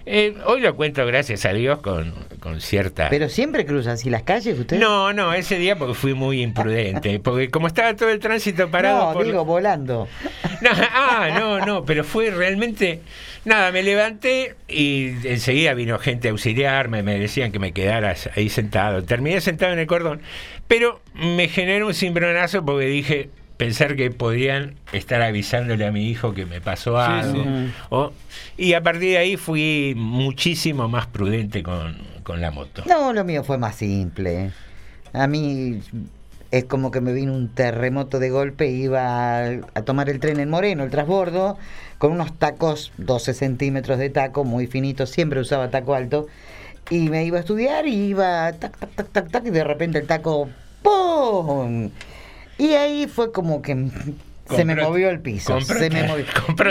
Eh, 0.06 0.34
hoy 0.44 0.60
lo 0.60 0.76
cuento, 0.76 1.06
gracias 1.06 1.46
a 1.46 1.52
Dios, 1.52 1.80
con, 1.80 2.12
con 2.40 2.60
cierta... 2.60 3.08
Pero 3.08 3.30
siempre 3.30 3.64
cruzan 3.64 3.94
así 3.94 4.10
las 4.10 4.22
calles 4.22 4.58
usted. 4.58 4.78
No, 4.78 5.14
no, 5.14 5.32
ese 5.32 5.56
día 5.56 5.76
porque 5.76 5.94
fui 5.94 6.12
muy 6.12 6.42
imprudente, 6.42 7.18
porque 7.24 7.50
como 7.50 7.68
estaba 7.68 7.94
todo 7.96 8.10
el 8.10 8.18
tránsito 8.18 8.70
parado... 8.70 9.14
No, 9.14 9.22
digo, 9.22 9.44
volando. 9.44 10.08
No, 10.60 10.70
ah, 10.72 11.28
no, 11.38 11.66
no, 11.66 11.84
pero 11.84 12.04
fue 12.04 12.30
realmente... 12.30 13.00
Nada, 13.44 13.70
me 13.72 13.82
levanté 13.82 14.54
y 14.68 15.08
enseguida 15.28 15.74
vino 15.74 15.98
gente 15.98 16.28
a 16.28 16.30
auxiliarme, 16.30 17.02
me 17.02 17.18
decían 17.18 17.52
que 17.52 17.58
me 17.58 17.72
quedara 17.72 18.14
ahí 18.34 18.48
sentado. 18.48 19.02
Terminé 19.02 19.42
sentado 19.42 19.74
en 19.74 19.80
el 19.80 19.86
cordón, 19.86 20.22
pero 20.66 21.02
me 21.12 21.48
generó 21.48 21.88
un 21.88 21.92
cimbronazo 21.92 22.64
porque 22.64 22.86
dije, 22.86 23.28
pensar 23.56 23.96
que 23.96 24.10
podrían 24.10 24.74
estar 24.92 25.22
avisándole 25.22 25.86
a 25.86 25.92
mi 25.92 26.08
hijo 26.08 26.34
que 26.34 26.46
me 26.46 26.60
pasó 26.60 26.98
algo. 26.98 27.44
O, 27.90 28.12
y 28.56 28.74
a 28.74 28.82
partir 28.82 29.10
de 29.10 29.18
ahí 29.18 29.36
fui 29.36 29.94
muchísimo 29.96 30.88
más 30.88 31.06
prudente 31.06 31.62
con, 31.62 31.96
con, 32.22 32.40
la 32.40 32.50
moto. 32.50 32.82
No, 32.86 33.12
lo 33.12 33.24
mío 33.24 33.44
fue 33.44 33.58
más 33.58 33.76
simple. 33.76 34.50
A 35.12 35.26
mí 35.26 35.80
es 36.50 36.64
como 36.64 36.90
que 36.90 37.00
me 37.00 37.12
vino 37.12 37.32
un 37.32 37.48
terremoto 37.48 38.18
de 38.18 38.30
golpe, 38.30 38.68
iba 38.68 39.38
a, 39.44 39.82
tomar 39.84 40.08
el 40.08 40.20
tren 40.20 40.38
en 40.38 40.50
Moreno, 40.50 40.84
el 40.84 40.90
transbordo, 40.90 41.58
con 41.98 42.12
unos 42.12 42.32
tacos, 42.38 42.92
12 42.98 43.34
centímetros 43.34 43.98
de 43.98 44.10
taco, 44.10 44.44
muy 44.44 44.66
finitos, 44.68 45.10
siempre 45.10 45.40
usaba 45.40 45.70
taco 45.70 45.94
alto, 45.94 46.26
y 46.90 47.08
me 47.08 47.24
iba 47.24 47.38
a 47.38 47.40
estudiar 47.40 47.86
y 47.86 47.94
iba 47.94 48.52
tac, 48.52 48.76
tac, 48.76 48.90
tac, 48.94 49.08
tac, 49.10 49.30
tac, 49.30 49.46
y 49.46 49.50
de 49.50 49.64
repente 49.64 49.98
el 49.98 50.06
taco 50.06 50.48
¡pum! 50.82 51.90
Y 52.58 52.68
ahí 52.74 53.06
fue 53.06 53.32
como 53.32 53.62
que 53.62 53.90
se 54.50 54.64
me 54.64 54.74
movió 54.74 55.10
el 55.10 55.20
piso. 55.20 55.60
Se 55.60 55.90
me 55.90 56.04
movió. 56.04 56.26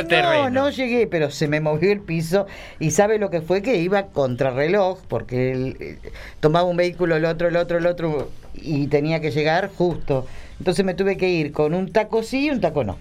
no, 0.09 0.49
no 0.49 0.69
llegué, 0.69 1.07
pero 1.07 1.31
se 1.31 1.47
me 1.47 1.59
movió 1.59 1.91
el 1.91 1.99
piso. 1.99 2.45
Y 2.79 2.91
sabe 2.91 3.17
lo 3.17 3.29
que 3.29 3.41
fue 3.41 3.61
que 3.61 3.77
iba 3.77 4.07
contrarreloj, 4.07 4.99
porque 5.07 5.51
él, 5.51 5.77
eh, 5.79 5.97
tomaba 6.39 6.67
un 6.67 6.77
vehículo, 6.77 7.15
el 7.15 7.25
otro, 7.25 7.47
el 7.47 7.55
otro, 7.55 7.77
el 7.77 7.85
otro, 7.85 8.31
y 8.53 8.87
tenía 8.87 9.21
que 9.21 9.31
llegar 9.31 9.71
justo. 9.75 10.27
Entonces 10.59 10.85
me 10.85 10.93
tuve 10.93 11.17
que 11.17 11.29
ir 11.29 11.51
con 11.51 11.73
un 11.73 11.91
taco 11.91 12.21
sí 12.23 12.45
y 12.45 12.49
un 12.51 12.61
taco 12.61 12.83
no. 12.83 12.97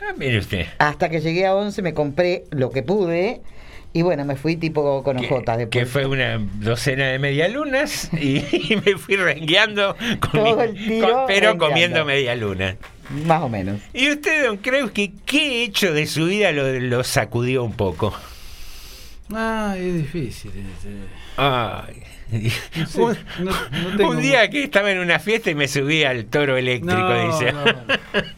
Ah, 0.00 0.14
mire 0.16 0.38
usted. 0.38 0.66
Hasta 0.78 1.08
que 1.08 1.20
llegué 1.20 1.46
a 1.46 1.54
11 1.54 1.82
me 1.82 1.94
compré 1.94 2.44
lo 2.50 2.70
que 2.70 2.82
pude 2.82 3.40
y 3.92 4.02
bueno, 4.02 4.24
me 4.24 4.36
fui 4.36 4.56
tipo 4.56 5.02
con 5.02 5.18
ojotas 5.18 5.58
después. 5.58 5.84
Que 5.84 5.86
fue 5.86 6.06
una 6.06 6.38
docena 6.60 7.06
de 7.08 7.18
medialunas 7.18 8.10
y, 8.14 8.38
y 8.72 8.76
me 8.84 8.96
fui 8.96 9.16
rengueando 9.16 9.96
con 10.20 10.30
Todo 10.44 10.62
el 10.62 10.74
tiro 10.74 11.24
pero 11.26 11.50
rengueando. 11.50 11.58
comiendo 11.68 12.04
medialunas. 12.04 12.76
Más 13.26 13.42
o 13.42 13.48
menos. 13.48 13.80
¿Y 13.92 14.10
usted, 14.10 14.46
don 14.46 14.56
Kreuzki, 14.56 15.12
qué 15.26 15.64
hecho 15.64 15.92
de 15.92 16.06
su 16.06 16.26
vida 16.26 16.52
lo, 16.52 16.72
lo 16.80 17.04
sacudió 17.04 17.62
un 17.64 17.72
poco? 17.74 18.14
Ah, 19.34 19.74
es 19.78 19.94
difícil. 19.94 20.50
este. 20.50 20.88
Ay. 21.36 22.02
No 22.76 22.86
sé, 22.86 23.00
un, 23.02 23.16
no- 23.40 23.50
no 23.90 23.96
tengo 23.98 24.10
un 24.12 24.22
día 24.22 24.48
que 24.48 24.64
estaba 24.64 24.90
en 24.90 24.98
una 25.00 25.18
fiesta 25.18 25.50
y 25.50 25.54
me 25.54 25.68
subí 25.68 26.02
al 26.02 26.24
toro 26.26 26.56
eléctrico, 26.56 26.96
No, 26.96 27.26
dice. 27.26 27.52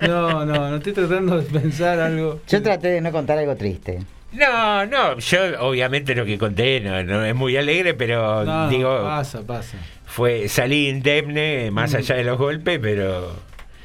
No, 0.01 0.45
no, 0.45 0.71
no 0.71 0.77
estoy 0.77 0.93
tratando 0.93 1.41
de 1.41 1.45
pensar 1.45 2.01
algo. 2.01 2.41
Yo 2.49 2.61
traté 2.63 2.89
de 2.89 3.01
no 3.01 3.13
contar 3.13 3.39
algo 3.39 3.55
triste. 3.55 4.01
No, 4.35 4.85
no, 4.87 5.19
yo 5.19 5.39
obviamente 5.61 6.15
lo 6.15 6.25
que 6.25 6.37
conté 6.39 6.81
no, 6.81 7.03
no 7.05 7.25
es 7.25 7.35
muy 7.35 7.57
alegre, 7.57 7.95
pero 7.95 8.45
No, 8.45 8.69
digo, 8.69 9.03
pasa, 9.03 9.43
pasa. 9.47 9.79
fue 10.07 10.49
salí 10.49 10.89
indemne 10.89 11.71
más 11.71 11.93
Mm. 11.93 11.97
allá 11.97 12.15
de 12.17 12.25
los 12.25 12.39
golpes, 12.39 12.79
pero 12.83 13.33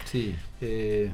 Sí. 0.06 0.36
eh, 0.62 1.12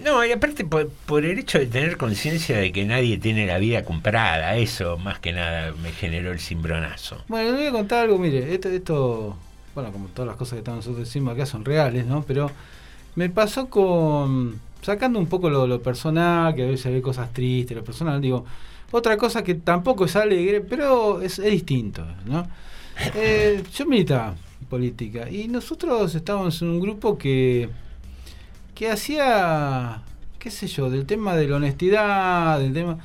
no, 0.00 0.24
y 0.24 0.32
aparte 0.32 0.64
por, 0.64 0.88
por 1.06 1.24
el 1.24 1.38
hecho 1.38 1.58
de 1.58 1.66
tener 1.66 1.96
conciencia 1.96 2.58
de 2.58 2.72
que 2.72 2.84
nadie 2.84 3.16
tiene 3.16 3.46
la 3.46 3.58
vida 3.58 3.84
comprada, 3.84 4.56
eso 4.56 4.98
más 4.98 5.18
que 5.18 5.32
nada 5.32 5.72
me 5.82 5.92
generó 5.92 6.32
el 6.32 6.40
cimbronazo. 6.40 7.22
Bueno, 7.28 7.52
le 7.52 7.56
voy 7.58 7.66
a 7.68 7.72
contar 7.72 8.04
algo, 8.04 8.18
mire, 8.18 8.52
esto, 8.52 8.68
esto, 8.68 9.36
bueno, 9.74 9.92
como 9.92 10.08
todas 10.08 10.26
las 10.28 10.36
cosas 10.36 10.54
que 10.54 10.58
estamos 10.58 10.84
nosotros 10.84 11.06
decimos 11.06 11.32
acá 11.34 11.46
son 11.46 11.64
reales, 11.64 12.04
¿no? 12.06 12.22
Pero 12.26 12.50
me 13.14 13.30
pasó 13.30 13.70
con, 13.70 14.60
sacando 14.82 15.18
un 15.18 15.26
poco 15.26 15.48
lo, 15.48 15.66
lo 15.66 15.80
personal, 15.80 16.54
que 16.54 16.64
a 16.64 16.66
veces 16.66 16.86
hay 16.86 17.00
cosas 17.00 17.32
tristes, 17.32 17.74
lo 17.76 17.84
personal, 17.84 18.20
digo, 18.20 18.44
otra 18.96 19.16
cosa 19.16 19.42
que 19.42 19.54
tampoco 19.54 20.04
es 20.04 20.14
alegre, 20.16 20.60
pero 20.60 21.20
es, 21.20 21.38
es 21.38 21.50
distinto, 21.50 22.06
¿no? 22.26 22.46
Eh, 23.16 23.62
yo 23.76 23.86
militaba 23.86 24.34
en 24.60 24.66
política 24.68 25.28
y 25.28 25.48
nosotros 25.48 26.14
estábamos 26.14 26.62
en 26.62 26.68
un 26.68 26.80
grupo 26.80 27.18
que, 27.18 27.68
que 28.74 28.90
hacía, 28.90 30.02
qué 30.38 30.50
sé 30.50 30.66
yo, 30.68 30.90
del 30.90 31.06
tema 31.06 31.34
de 31.34 31.48
la 31.48 31.56
honestidad, 31.56 32.58
del 32.60 32.72
tema... 32.72 32.98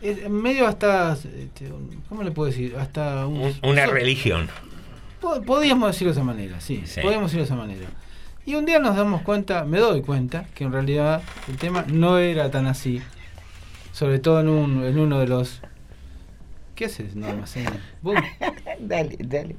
eh, 0.00 0.28
medio 0.30 0.66
hasta, 0.66 1.12
este, 1.12 1.70
¿cómo 2.08 2.22
le 2.22 2.30
puedo 2.30 2.50
decir? 2.50 2.76
Hasta 2.78 3.26
un, 3.26 3.40
Un- 3.40 3.54
una 3.70 3.84
so- 3.84 3.92
religión. 3.92 4.48
Po- 5.20 5.42
Podríamos 5.42 5.88
decirlo 5.90 6.12
de 6.14 6.18
esa 6.20 6.24
manera, 6.24 6.60
sí, 6.60 6.82
Sí. 6.86 7.00
podríamos 7.02 7.30
decirlo 7.30 7.42
de 7.46 7.52
esa 7.54 7.56
manera. 7.56 7.86
Y 8.46 8.54
un 8.56 8.64
día 8.66 8.78
nos 8.78 8.96
damos 8.96 9.22
cuenta, 9.22 9.64
me 9.64 9.78
doy 9.78 10.02
cuenta, 10.02 10.44
que 10.54 10.64
en 10.64 10.72
realidad 10.72 11.22
el 11.48 11.56
tema 11.56 11.84
no 11.88 12.18
era 12.18 12.50
tan 12.50 12.66
así. 12.66 13.00
Sobre 13.94 14.18
todo 14.18 14.40
en, 14.40 14.48
un, 14.48 14.84
en 14.84 14.98
uno 14.98 15.20
de 15.20 15.28
los... 15.28 15.60
¿Qué 16.74 16.86
haces? 16.86 17.14
No, 17.14 17.28
almacén. 17.28 17.66
Dale, 18.80 19.16
dale. 19.20 19.54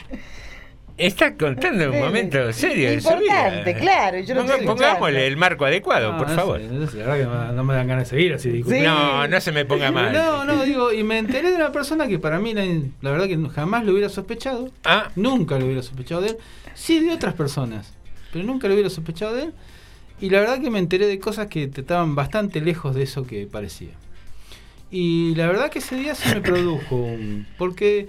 Está 0.98 1.36
contando 1.38 1.88
un 1.90 1.94
Eh, 1.96 2.00
momento 2.04 2.52
serio 2.52 2.90
de 2.90 3.00
su 3.00 3.08
vida. 3.18 3.48
Importante, 3.48 3.76
claro, 3.76 4.20
yo 4.20 4.36
estoy 4.42 4.66
Pongámosle 4.66 5.26
el 5.28 5.38
marco 5.38 5.64
adecuado, 5.66 6.12
No, 6.12 6.18
por 6.18 6.30
no 6.30 6.36
favor. 6.36 6.60
sé, 6.60 6.68
no 6.68 6.88
sé, 6.88 6.98
la 6.98 7.06
verdad 7.06 7.18
que 7.18 7.26
no- 7.48 7.52
no 7.54 7.64
me 7.64 7.74
dan 7.76 7.88
ganas 7.88 8.10
de 8.10 8.18
seguir 8.18 8.34
así. 8.34 8.50
disculpe. 8.50 8.82
No, 8.84 9.26
no 9.26 9.40
se 9.42 9.52
me 9.54 9.64
ponga 9.64 9.90
mal. 9.92 10.12
No, 10.14 10.44
no, 10.44 10.64
digo, 10.66 10.92
y 10.92 11.04
me 11.04 11.18
enteré 11.18 11.50
de 11.52 11.56
una 11.56 11.72
persona 11.72 12.06
que 12.08 12.20
para 12.20 12.38
mí 12.40 12.54
la, 12.54 12.66
la 13.02 13.12
verdad 13.12 13.28
que 13.28 13.38
jamás 13.54 13.86
lo 13.86 13.94
hubiera 13.94 14.10
sospechado. 14.10 14.70
Ah. 14.84 15.12
Nunca 15.16 15.58
lo 15.58 15.66
hubiera 15.66 15.82
sospechado 15.82 16.20
de 16.22 16.30
él. 16.32 16.38
Sí 16.74 17.00
de 17.00 17.14
otras 17.14 17.34
personas, 17.36 17.94
pero 18.34 18.44
nunca 18.46 18.68
lo 18.68 18.74
hubiera 18.74 18.90
sospechado 18.90 19.34
de 19.36 19.44
él. 19.44 19.54
Y 20.20 20.30
la 20.30 20.42
verdad 20.42 20.60
que 20.62 20.70
me 20.70 20.80
enteré 20.80 21.08
de 21.08 21.20
cosas 21.20 21.48
que 21.48 21.68
te 21.68 21.82
estaban 21.82 22.16
bastante 22.16 22.60
lejos 22.62 22.96
de 22.96 23.04
eso 23.04 23.26
que 23.28 23.48
parecía. 23.48 23.92
Y 24.92 25.34
la 25.36 25.48
verdad 25.48 25.70
que 25.70 25.80
ese 25.80 25.96
día 25.96 26.16
se 26.16 26.34
me 26.36 26.42
produjo 26.42 26.96
un... 26.96 27.48
Porque 27.58 28.08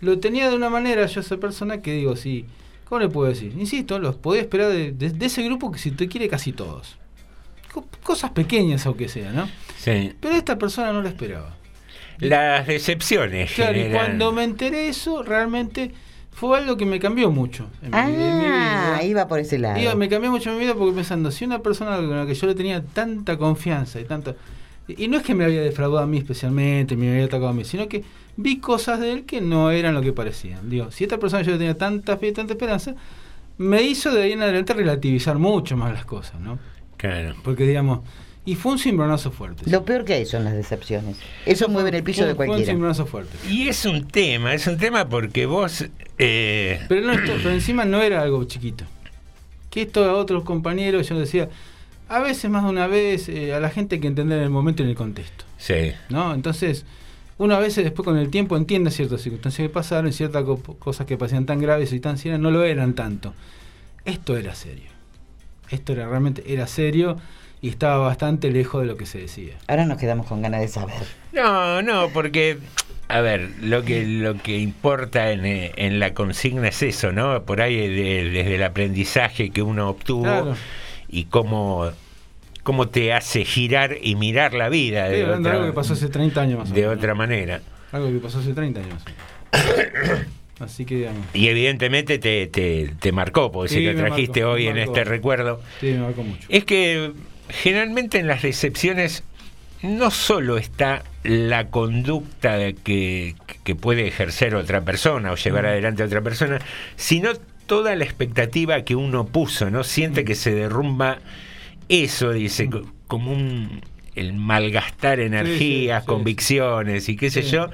lo 0.00 0.18
tenía 0.18 0.48
de 0.48 0.56
una 0.56 0.70
manera 0.70 1.06
yo 1.06 1.20
esa 1.20 1.36
persona 1.38 1.82
que 1.82 1.92
digo, 1.92 2.16
sí, 2.16 2.46
¿cómo 2.88 3.00
le 3.00 3.08
puedo 3.08 3.28
decir? 3.28 3.52
Insisto, 3.58 3.98
los 3.98 4.16
podía 4.16 4.42
esperar 4.42 4.70
de, 4.70 4.92
de- 4.92 5.10
de 5.10 5.26
ese 5.26 5.42
grupo 5.42 5.70
que 5.72 5.78
si 5.78 5.90
te 5.90 6.08
quiere 6.08 6.28
casi 6.28 6.52
todos. 6.52 6.96
Co- 7.72 7.86
cosas 8.02 8.30
pequeñas 8.30 8.86
aunque 8.86 9.08
sea, 9.08 9.32
¿no? 9.32 9.48
Sí. 9.78 10.12
Pero 10.20 10.34
esta 10.36 10.56
persona 10.58 10.92
no 10.92 11.02
lo 11.02 11.08
esperaba. 11.08 11.54
Las 12.18 12.66
decepciones 12.66 13.52
Claro, 13.52 13.78
y 13.78 13.90
cuando 13.90 14.32
me 14.32 14.44
enteré 14.44 14.88
eso, 14.88 15.22
realmente 15.22 15.92
fue 16.32 16.56
algo 16.58 16.76
que 16.78 16.86
me 16.86 16.98
cambió 16.98 17.30
mucho. 17.30 17.68
En 17.82 17.90
mi, 17.90 17.98
en 17.98 18.38
mi 18.38 18.44
Ah, 18.46 18.94
vida. 19.00 19.02
iba 19.04 19.28
por 19.28 19.38
ese 19.38 19.58
lado. 19.58 19.78
Iba- 19.78 19.94
me 19.96 20.08
cambió 20.08 20.30
mucho 20.30 20.50
mi 20.52 20.60
vida 20.60 20.74
porque 20.74 20.94
pensando, 20.94 21.30
si 21.30 21.44
una 21.44 21.58
persona 21.58 21.96
con 21.96 22.16
la 22.16 22.24
que 22.26 22.34
yo 22.34 22.46
le 22.46 22.54
tenía 22.54 22.82
tanta 22.82 23.36
confianza 23.36 24.00
y 24.00 24.04
tanta... 24.04 24.34
Y 24.88 25.08
no 25.08 25.16
es 25.16 25.22
que 25.24 25.34
me 25.34 25.44
había 25.44 25.62
defraudado 25.62 26.04
a 26.04 26.06
mí 26.06 26.18
especialmente, 26.18 26.96
me 26.96 27.10
había 27.10 27.24
atacado 27.24 27.48
a 27.48 27.52
mí, 27.52 27.64
sino 27.64 27.88
que 27.88 28.04
vi 28.36 28.58
cosas 28.58 29.00
de 29.00 29.12
él 29.12 29.24
que 29.24 29.40
no 29.40 29.70
eran 29.70 29.94
lo 29.94 30.02
que 30.02 30.12
parecían. 30.12 30.68
Digo, 30.70 30.90
si 30.92 31.04
esta 31.04 31.18
persona 31.18 31.42
yo 31.42 31.52
tenía 31.58 31.76
tanta 31.76 32.16
fe 32.16 32.28
y 32.28 32.32
tanta 32.32 32.52
esperanza, 32.52 32.94
me 33.58 33.82
hizo 33.82 34.12
de 34.12 34.22
ahí 34.22 34.32
en 34.32 34.42
adelante 34.42 34.74
relativizar 34.74 35.38
mucho 35.38 35.76
más 35.76 35.92
las 35.92 36.04
cosas, 36.04 36.40
¿no? 36.40 36.58
Claro. 36.98 37.34
Porque 37.42 37.66
digamos, 37.66 38.00
y 38.44 38.54
fue 38.54 38.72
un 38.72 38.78
cimbronazo 38.78 39.32
fuerte. 39.32 39.68
Lo 39.68 39.84
peor 39.84 40.04
que 40.04 40.12
hay 40.14 40.24
son 40.26 40.44
las 40.44 40.54
decepciones. 40.54 41.16
Eso 41.46 41.68
mueve 41.68 41.96
el 41.96 42.04
piso 42.04 42.20
Fue- 42.20 42.28
de 42.28 42.34
Fue 42.36 42.44
un 42.44 42.48
cualquiera. 42.50 42.72
cimbronazo 42.72 43.06
fuerte. 43.06 43.36
Y 43.50 43.66
es 43.68 43.84
un 43.86 44.06
tema, 44.06 44.54
es 44.54 44.66
un 44.68 44.76
tema 44.78 45.08
porque 45.08 45.46
vos... 45.46 45.84
eh, 46.18 46.80
Pero, 46.88 47.00
no, 47.06 47.12
esto- 47.14 47.32
pero 47.38 47.50
encima 47.50 47.84
no 47.84 48.00
era 48.02 48.22
algo 48.22 48.44
chiquito. 48.44 48.84
Que 49.68 49.82
esto 49.82 50.04
a 50.04 50.14
otros 50.14 50.44
compañeros, 50.44 51.08
yo 51.08 51.18
decía, 51.18 51.48
a 52.08 52.20
veces 52.20 52.50
más 52.50 52.64
de 52.64 52.70
una 52.70 52.86
vez, 52.86 53.28
eh, 53.28 53.54
a 53.54 53.60
la 53.60 53.70
gente 53.70 53.96
hay 53.96 54.00
que 54.00 54.06
entender 54.08 54.40
el 54.42 54.50
momento 54.50 54.82
y 54.82 54.88
el 54.88 54.94
contexto. 54.94 55.44
sí. 55.58 55.92
¿no? 56.08 56.34
Entonces, 56.34 56.84
uno 57.38 57.54
a 57.54 57.58
veces 57.58 57.84
después 57.84 58.04
con 58.04 58.16
el 58.16 58.30
tiempo 58.30 58.56
entiende 58.56 58.90
ciertas 58.90 59.20
circunstancias 59.20 59.68
que 59.68 59.72
pasaron 59.74 60.08
y 60.08 60.12
ciertas 60.12 60.44
co- 60.44 60.58
cosas 60.78 61.06
que 61.06 61.18
parecían 61.18 61.44
tan 61.46 61.60
graves 61.60 61.92
y 61.92 62.00
tan 62.00 62.16
serias 62.16 62.40
no 62.40 62.50
lo 62.50 62.64
eran 62.64 62.94
tanto. 62.94 63.34
Esto 64.04 64.36
era 64.36 64.54
serio. 64.54 64.90
Esto 65.70 65.92
era 65.92 66.08
realmente 66.08 66.44
era 66.46 66.66
serio 66.66 67.16
y 67.60 67.68
estaba 67.68 67.98
bastante 67.98 68.50
lejos 68.50 68.80
de 68.82 68.86
lo 68.86 68.96
que 68.96 69.04
se 69.06 69.18
decía. 69.18 69.54
Ahora 69.66 69.84
nos 69.84 69.98
quedamos 69.98 70.26
con 70.26 70.40
ganas 70.42 70.60
de 70.60 70.68
saber. 70.68 70.94
No, 71.32 71.82
no, 71.82 72.08
porque, 72.10 72.58
a 73.08 73.20
ver, 73.20 73.50
lo 73.60 73.82
que, 73.82 74.06
lo 74.06 74.38
que 74.40 74.58
importa 74.58 75.32
en, 75.32 75.44
eh, 75.44 75.72
en 75.76 75.98
la 75.98 76.14
consigna 76.14 76.68
es 76.68 76.82
eso, 76.82 77.12
¿no? 77.12 77.42
Por 77.42 77.60
ahí 77.60 77.76
de- 77.76 78.30
desde 78.30 78.54
el 78.54 78.62
aprendizaje 78.62 79.50
que 79.50 79.60
uno 79.62 79.88
obtuvo 79.90 80.22
Claro. 80.22 80.56
Y 81.08 81.24
cómo, 81.24 81.90
cómo 82.62 82.88
te 82.88 83.12
hace 83.12 83.44
girar 83.44 83.96
y 84.02 84.14
mirar 84.16 84.54
la 84.54 84.68
vida 84.68 85.04
Estoy 85.06 85.18
de, 85.18 85.24
hablando 85.24 85.48
de 85.48 85.54
otra, 85.54 85.60
algo 85.62 85.72
que 85.72 85.76
pasó 85.76 85.92
hace 85.94 86.08
30 86.08 86.40
años 86.40 86.58
más 86.60 86.70
o 86.70 86.74
de 86.74 86.88
otra 86.88 87.14
manera. 87.14 87.60
Algo 87.92 88.08
que 88.10 88.18
pasó 88.18 88.38
hace 88.40 88.52
30 88.52 88.80
años. 88.80 89.02
Así 90.58 90.86
que 90.86 90.96
digamos. 90.96 91.26
Y 91.34 91.48
evidentemente 91.48 92.18
te, 92.18 92.46
te, 92.46 92.94
te 92.98 93.12
marcó, 93.12 93.52
porque 93.52 93.68
Sí, 93.68 93.74
si 93.80 93.84
lo 93.84 93.94
trajiste 93.94 94.44
hoy 94.44 94.66
en 94.68 94.78
este 94.78 95.04
recuerdo. 95.04 95.60
Sí, 95.80 95.88
me 95.92 95.98
marcó 95.98 96.22
mucho. 96.22 96.46
Es 96.48 96.64
que 96.64 97.12
generalmente 97.50 98.18
en 98.18 98.26
las 98.26 98.42
recepciones 98.42 99.22
no 99.82 100.10
solo 100.10 100.56
está 100.56 101.04
la 101.22 101.68
conducta 101.68 102.72
que, 102.72 103.34
que 103.64 103.74
puede 103.74 104.06
ejercer 104.08 104.54
otra 104.54 104.80
persona 104.80 105.30
o 105.32 105.36
llevar 105.36 105.64
Mm. 105.64 105.68
adelante 105.68 106.02
a 106.02 106.06
otra 106.06 106.22
persona, 106.22 106.58
sino 106.96 107.32
toda 107.66 107.94
la 107.96 108.04
expectativa 108.04 108.82
que 108.82 108.94
uno 108.96 109.26
puso, 109.26 109.70
¿no? 109.70 109.84
Siente 109.84 110.24
que 110.24 110.34
se 110.34 110.54
derrumba 110.54 111.18
eso, 111.88 112.32
dice, 112.32 112.68
co- 112.70 112.82
como 113.06 113.32
un 113.32 113.80
el 114.14 114.32
malgastar 114.32 115.20
energías, 115.20 116.02
sí. 116.04 116.08
convicciones 116.08 117.08
y 117.10 117.16
qué 117.16 117.30
sé 117.30 117.42
Sí. 117.42 117.50
yo, 117.50 117.68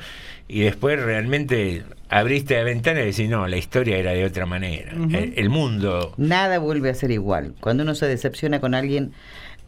y 0.49 0.61
después 0.62 1.00
realmente 1.00 1.84
abriste 2.08 2.56
la 2.56 2.64
ventana 2.64 3.00
y 3.02 3.06
decís, 3.06 3.28
no, 3.28 3.46
la 3.46 3.56
historia 3.56 3.96
era 3.96 4.11
de 4.11 4.25
otra 4.25 4.44
manera. 4.44 4.92
El, 4.92 5.34
el 5.37 5.49
mundo 5.50 6.12
Nada 6.16 6.58
vuelve 6.58 6.90
a 6.90 6.94
ser 6.94 7.12
igual. 7.12 7.54
Cuando 7.61 7.84
uno 7.84 7.94
se 7.94 8.06
decepciona 8.06 8.61
con 8.61 8.75
alguien, 8.75 9.12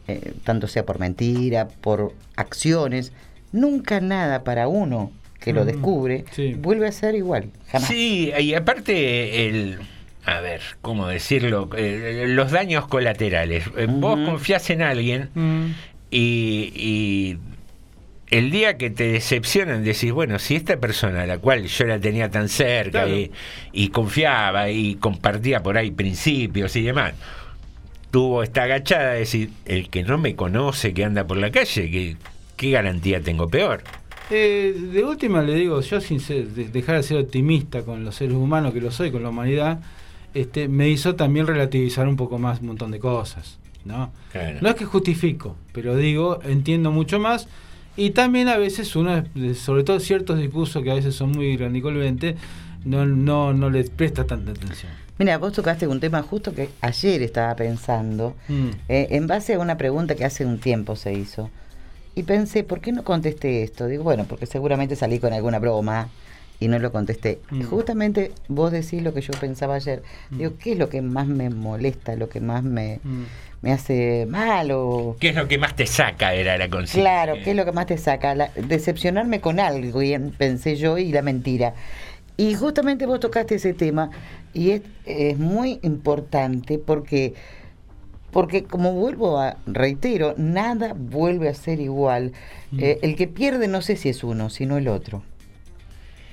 eh, 0.09 0.33
tanto 0.43 0.67
sea 0.67 0.85
por 0.85 0.99
mentira, 0.99 1.69
por 1.69 2.13
acciones, 2.35 3.13
nunca 3.53 4.01
nada 4.01 4.43
para 4.43 4.67
uno 4.67 5.11
que 5.39 5.53
lo 5.53 5.63
Mm, 5.63 5.67
descubre 5.67 6.25
vuelve 6.57 6.87
a 6.87 6.91
ser 6.91 7.15
igual. 7.15 7.51
Jamás. 7.71 7.87
Sí, 7.87 8.31
y 8.37 8.53
aparte 8.53 9.47
el... 9.47 9.77
A 10.25 10.39
ver, 10.41 10.61
¿cómo 10.81 11.07
decirlo? 11.07 11.69
Eh, 11.77 12.25
los 12.27 12.51
daños 12.51 12.87
colaterales. 12.87 13.65
Eh, 13.77 13.85
Vos 13.87 14.19
confiás 14.25 14.69
en 14.71 14.81
alguien 14.81 15.29
y, 16.09 16.71
y 16.75 17.37
el 18.31 18.49
día 18.49 18.75
que 18.77 18.89
te 18.89 19.07
decepcionan 19.11 19.83
decís, 19.83 20.11
bueno, 20.11 20.39
si 20.39 20.55
esta 20.55 20.77
persona 20.77 21.21
a 21.23 21.27
la 21.27 21.37
cual 21.37 21.65
yo 21.67 21.85
la 21.85 21.99
tenía 21.99 22.31
tan 22.31 22.49
cerca 22.49 23.03
Claro. 23.03 23.15
y, 23.15 23.31
y 23.71 23.89
confiaba 23.89 24.69
y 24.71 24.95
compartía 24.95 25.61
por 25.61 25.77
ahí 25.77 25.91
principios 25.91 26.75
y 26.75 26.81
demás, 26.81 27.13
tuvo 28.09 28.41
esta 28.41 28.63
agachada 28.63 29.11
de 29.11 29.19
decir, 29.19 29.49
el 29.65 29.89
que 29.89 30.01
no 30.03 30.17
me 30.17 30.35
conoce, 30.35 30.93
que 30.95 31.03
anda 31.05 31.27
por 31.27 31.37
la 31.37 31.51
calle, 31.51 31.91
¿qué, 31.91 32.17
qué 32.57 32.71
garantía 32.71 33.21
tengo 33.21 33.47
peor? 33.47 33.83
Eh, 34.31 34.73
de 34.91 35.03
última 35.03 35.43
le 35.43 35.53
digo, 35.53 35.79
yo 35.81 36.01
sin 36.01 36.19
ser- 36.19 36.47
de- 36.47 36.69
dejar 36.69 36.95
de 36.95 37.03
ser 37.03 37.17
optimista 37.17 37.83
con 37.83 38.03
los 38.03 38.15
seres 38.15 38.33
humanos 38.33 38.73
que 38.73 38.81
lo 38.81 38.89
soy, 38.89 39.11
con 39.11 39.21
la 39.21 39.29
humanidad, 39.29 39.79
este, 40.35 40.67
me 40.67 40.89
hizo 40.89 41.15
también 41.15 41.47
relativizar 41.47 42.07
un 42.07 42.15
poco 42.15 42.37
más 42.37 42.59
un 42.61 42.67
montón 42.67 42.91
de 42.91 42.99
cosas. 42.99 43.57
¿no? 43.85 44.11
Claro. 44.31 44.57
no 44.61 44.69
es 44.69 44.75
que 44.75 44.85
justifico, 44.85 45.55
pero 45.71 45.95
digo, 45.95 46.39
entiendo 46.43 46.91
mucho 46.91 47.19
más. 47.19 47.47
Y 47.95 48.09
también 48.11 48.47
a 48.49 48.57
veces 48.57 48.95
uno, 48.95 49.23
sobre 49.55 49.83
todo 49.83 49.99
ciertos 49.99 50.39
discursos 50.39 50.83
que 50.83 50.89
a 50.91 50.95
veces 50.95 51.13
son 51.15 51.31
muy 51.31 51.55
grandicolventes, 51.55 52.35
no, 52.83 53.05
no, 53.05 53.53
no 53.53 53.69
le 53.69 53.83
presta 53.85 54.25
tanta 54.25 54.51
atención. 54.51 54.91
Mira, 55.19 55.37
vos 55.37 55.53
tocaste 55.53 55.87
un 55.87 55.99
tema 55.99 56.21
justo 56.23 56.53
que 56.53 56.69
ayer 56.81 57.21
estaba 57.21 57.55
pensando, 57.55 58.35
Mm. 58.49 58.69
eh, 58.89 59.07
en 59.11 59.27
base 59.27 59.53
a 59.53 59.59
una 59.59 59.77
pregunta 59.77 60.15
que 60.15 60.25
hace 60.25 60.45
un 60.45 60.57
tiempo 60.59 60.95
se 60.95 61.13
hizo. 61.13 61.49
Y 62.15 62.23
pensé, 62.23 62.63
¿por 62.63 62.81
qué 62.81 62.91
no 62.91 63.03
contesté 63.03 63.63
esto? 63.63 63.87
Digo, 63.87 64.03
bueno, 64.03 64.25
porque 64.27 64.45
seguramente 64.47 64.95
salí 64.95 65.19
con 65.19 65.31
alguna 65.31 65.59
broma 65.59 66.09
y 66.59 66.67
no 66.67 66.79
lo 66.79 66.91
contesté. 66.91 67.39
Mm. 67.51 67.63
Justamente 67.63 68.31
vos 68.47 68.71
decís 68.71 69.01
lo 69.03 69.13
que 69.13 69.21
yo 69.21 69.33
pensaba 69.39 69.75
ayer. 69.75 70.03
Digo, 70.31 70.53
¿qué 70.57 70.73
es 70.73 70.77
lo 70.79 70.89
que 70.89 71.01
más 71.01 71.27
me 71.27 71.49
molesta, 71.49 72.15
lo 72.15 72.29
que 72.29 72.39
más 72.39 72.63
me, 72.63 72.99
Mm. 73.03 73.23
me 73.61 73.71
hace 73.73 74.25
mal 74.29 74.71
o... 74.71 75.17
¿Qué 75.19 75.29
es 75.29 75.35
lo 75.35 75.47
que 75.47 75.57
más 75.57 75.75
te 75.75 75.85
saca? 75.87 76.33
Era 76.33 76.57
la 76.57 76.69
consigna. 76.69 77.01
Claro, 77.03 77.33
¿qué 77.43 77.51
es 77.51 77.55
lo 77.57 77.65
que 77.65 77.71
más 77.71 77.87
te 77.87 77.97
saca? 77.97 78.35
La- 78.35 78.51
decepcionarme 78.55 79.41
con 79.41 79.59
algo, 79.59 80.01
y 80.01 80.13
en- 80.13 80.31
pensé 80.31 80.75
yo, 80.75 80.97
y 80.97 81.11
la 81.11 81.21
mentira. 81.21 81.73
Y 82.37 82.53
justamente 82.55 83.05
vos 83.05 83.19
tocaste 83.19 83.55
ese 83.55 83.73
tema, 83.73 84.11
y 84.53 84.71
es, 84.71 84.81
es 85.05 85.37
muy 85.37 85.79
importante 85.83 86.77
porque, 86.79 87.33
porque 88.31 88.63
como 88.65 88.93
vuelvo 88.93 89.39
a, 89.39 89.57
reitero, 89.65 90.33
nada 90.37 90.93
vuelve 90.95 91.47
a 91.49 91.53
ser 91.53 91.79
igual. 91.79 92.33
Eh, 92.77 92.99
el 93.03 93.15
que 93.15 93.27
pierde 93.27 93.67
no 93.69 93.81
sé 93.81 93.95
si 93.95 94.09
es 94.09 94.23
uno, 94.23 94.49
sino 94.49 94.77
el 94.77 94.87
otro. 94.89 95.23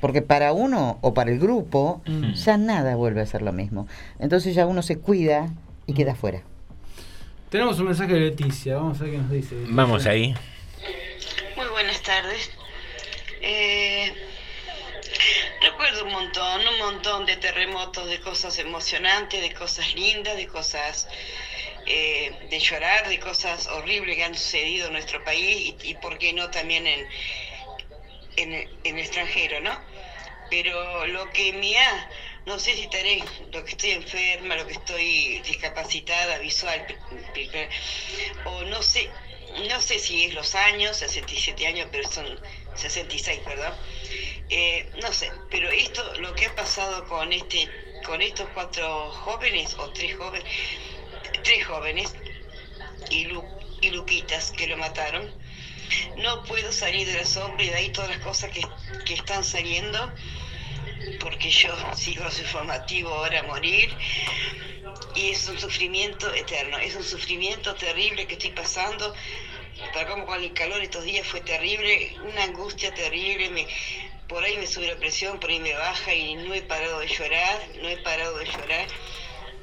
Porque 0.03 0.21
para 0.21 0.53
uno 0.53 0.99
o 1.01 1.15
para 1.15 1.31
el 1.31 1.39
grupo, 1.39 2.03
Mm. 2.07 2.33
ya 2.35 2.57
nada 2.59 2.97
vuelve 2.97 3.21
a 3.23 3.27
ser 3.27 3.41
lo 3.41 3.53
mismo. 3.53 3.87
Entonces 4.19 4.55
ya 4.55 4.67
uno 4.67 4.83
se 4.83 4.99
cuida 4.99 5.49
y 5.87 5.95
queda 5.95 6.15
fuera. 6.17 6.43
Tenemos 7.51 7.79
un 7.79 7.87
mensaje 7.87 8.13
de 8.15 8.21
Leticia, 8.21 8.77
vamos 8.77 9.01
a 9.01 9.05
ver 9.05 9.13
qué 9.13 9.19
nos 9.19 9.31
dice. 9.31 9.55
Leticia. 9.55 9.77
Vamos 9.77 10.07
ahí. 10.07 10.35
Muy 11.57 11.67
buenas 11.69 12.03
tardes. 12.03 12.51
Eh, 13.43 14.13
recuerdo 15.63 16.05
un 16.07 16.13
montón, 16.13 16.61
un 16.67 16.79
montón 16.93 17.25
de 17.27 17.37
terremotos, 17.37 18.09
de 18.09 18.21
cosas 18.21 18.59
emocionantes, 18.59 19.41
de 19.41 19.53
cosas 19.55 19.95
lindas, 19.95 20.37
de 20.37 20.49
cosas 20.49 21.07
eh, 21.87 22.33
de 22.51 22.59
llorar, 22.59 23.09
de 23.09 23.19
cosas 23.21 23.69
horribles 23.69 24.17
que 24.17 24.25
han 24.25 24.35
sucedido 24.35 24.87
en 24.89 24.95
nuestro 24.95 25.23
país 25.25 25.75
y, 25.83 25.91
y 25.91 25.95
por 25.95 26.19
qué 26.19 26.33
no 26.33 26.51
también 26.51 26.87
en, 26.87 27.07
en, 28.37 28.53
el- 28.55 28.69
en 28.85 28.99
extranjero, 28.99 29.61
¿no? 29.61 29.81
Pero 30.51 31.07
lo 31.07 31.31
que 31.31 31.53
me 31.53 31.79
ha, 31.79 32.09
no 32.47 32.59
sé 32.59 32.75
si 32.75 32.83
estaré, 32.83 33.25
lo 33.53 33.65
que 33.65 33.71
estoy 33.73 33.91
enferma, 33.93 34.57
lo 34.57 34.67
que 34.67 34.73
estoy 34.75 35.41
discapacitada 35.43 36.39
visual, 36.39 36.87
o 38.45 38.65
no 38.65 38.83
sé, 38.83 39.09
no 39.69 39.81
sé 39.81 39.99
si 39.99 40.25
es 40.25 40.35
los 40.35 40.55
años, 40.55 40.97
67 40.97 41.67
años, 41.67 41.89
pero 41.91 42.09
son 42.09 42.41
66, 42.75 43.41
perdón. 43.41 43.75
Eh, 44.49 44.87
no 45.03 45.13
sé, 45.13 45.31
pero 45.51 45.71
esto, 45.71 46.15
lo 46.17 46.35
que 46.35 46.47
ha 46.47 46.55
pasado 46.55 47.05
con 47.07 47.33
este, 47.33 47.69
con 48.05 48.23
estos 48.23 48.49
cuatro 48.51 49.11
jóvenes 49.13 49.75
o 49.79 49.91
tres 49.91 50.15
jóvenes, 50.17 50.45
tres 51.43 51.65
jóvenes 51.67 52.15
y, 53.11 53.25
Lu- 53.25 53.45
y 53.81 53.91
Luquitas 53.91 54.51
que 54.53 54.67
lo 54.67 54.77
mataron, 54.77 55.33
no 56.17 56.43
puedo 56.45 56.73
salir 56.73 57.07
del 57.07 57.21
asombro 57.21 57.63
y 57.63 57.69
de 57.69 57.75
ahí 57.75 57.89
todas 57.91 58.11
las 58.11 58.19
cosas 58.21 58.51
que, 58.51 58.63
que 59.05 59.15
están 59.15 59.45
saliendo, 59.45 60.13
porque 61.21 61.51
yo 61.51 61.75
sigo 61.97 62.31
su 62.31 62.45
formativo 62.45 63.11
ahora 63.11 63.41
a 63.41 63.43
morir 63.45 63.91
y 65.15 65.31
es 65.31 65.49
un 65.49 65.59
sufrimiento 65.59 66.33
eterno, 66.35 66.79
es 66.79 66.95
un 66.95 67.05
sufrimiento 67.05 67.75
terrible 67.75 68.27
que 68.27 68.35
estoy 68.35 68.51
pasando. 68.51 69.15
Para 69.93 70.09
como 70.09 70.27
con 70.27 70.43
el 70.43 70.53
calor 70.53 70.81
estos 70.83 71.05
días 71.05 71.27
fue 71.27 71.41
terrible, 71.41 72.15
una 72.25 72.45
angustia 72.45 72.95
terrible, 72.95 73.51
me, 73.51 73.67
por 74.29 74.45
ahí 74.45 74.57
me 74.59 74.67
sube 74.67 74.87
la 74.87 74.97
presión, 74.97 75.41
por 75.41 75.51
ahí 75.51 75.61
me 75.61 75.75
baja 75.75 76.15
y 76.15 76.35
no 76.37 76.55
he 76.55 76.63
parado 76.63 77.01
de 77.01 77.09
llorar, 77.09 77.61
no 77.81 77.89
he 77.89 77.97
parado 77.99 78.39
de 78.39 78.47
llorar. 78.47 78.87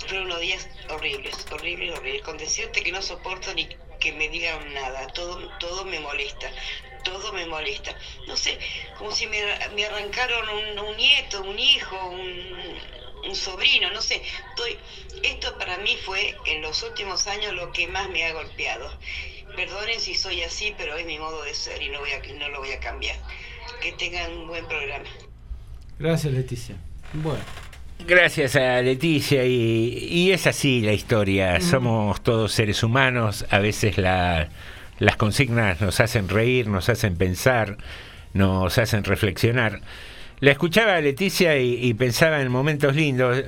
Fueron 0.08 0.26
unos 0.26 0.40
días 0.40 0.68
horribles, 0.90 1.36
horribles, 1.52 1.98
horribles. 1.98 2.22
Con 2.24 2.38
decirte 2.38 2.82
que 2.82 2.92
no 2.92 3.02
soporto 3.02 3.54
ni 3.54 3.68
que 4.00 4.12
me 4.14 4.30
digan 4.30 4.74
nada, 4.74 5.08
todo, 5.08 5.48
todo 5.60 5.86
me 5.86 6.00
molesta, 6.00 6.50
todo 7.04 7.32
me 7.34 7.46
molesta. 7.46 7.96
No 8.28 8.36
sé, 8.38 8.58
como 8.98 9.12
si 9.12 9.28
me, 9.28 9.40
me 9.76 9.86
arrancaron 9.86 10.50
un, 10.80 10.98
nieto, 10.98 11.42
un 11.42 11.60
hijo, 11.60 11.96
un, 12.10 13.28
un 13.28 13.36
sobrino, 13.36 13.92
no 13.92 14.02
sé. 14.02 14.22
Estoy, 14.50 14.78
esto 15.24 15.58
para 15.58 15.78
mí 15.78 15.98
fue 16.06 16.36
en 16.46 16.62
los 16.62 16.84
últimos 16.84 17.28
años 17.28 17.54
lo 17.54 17.72
que 17.72 17.88
más 17.88 18.10
me 18.10 18.26
ha 18.26 18.34
golpeado. 18.34 18.92
Perdonen 19.56 20.00
si 20.00 20.16
soy 20.16 20.44
así, 20.44 20.74
pero 20.78 20.96
es 20.96 21.06
mi 21.06 21.18
modo 21.18 21.44
de 21.44 21.54
ser 21.54 21.82
y 21.82 21.90
no, 21.90 22.00
voy 22.00 22.12
a, 22.12 22.20
no 22.20 22.50
lo 22.50 22.60
voy 22.60 22.72
a 22.72 22.80
cambiar. 22.80 23.18
Que 23.82 23.92
tengan 23.94 24.32
un 24.32 24.48
buen 24.48 24.68
programa. 24.68 25.10
Gracias, 25.98 26.34
Leticia. 26.34 26.76
Bueno. 27.14 27.44
Gracias 28.08 28.56
a 28.56 28.82
Leticia 28.82 29.46
y, 29.46 30.08
y 30.10 30.32
es 30.32 30.48
así 30.48 30.82
la 30.82 30.94
historia. 30.94 31.62
Somos 31.62 32.22
todos 32.22 32.52
seres 32.52 32.82
humanos. 32.84 33.46
A 33.52 33.60
veces 33.60 33.98
la- 33.98 34.48
las 35.00 35.16
consignas 35.16 35.80
nos 35.80 36.00
hacen 36.00 36.28
reír, 36.28 36.68
nos 36.68 36.90
hacen 36.90 37.16
pensar, 37.16 37.78
nos 38.34 38.78
hacen 38.78 39.04
reflexionar. 39.04 39.82
La 40.40 40.52
escuchaba 40.52 40.96
a 40.96 41.02
Leticia 41.02 41.58
y, 41.58 41.76
y 41.86 41.94
pensaba 41.94 42.42
en 42.42 42.50
momentos 42.52 42.96
lindos. 42.96 43.44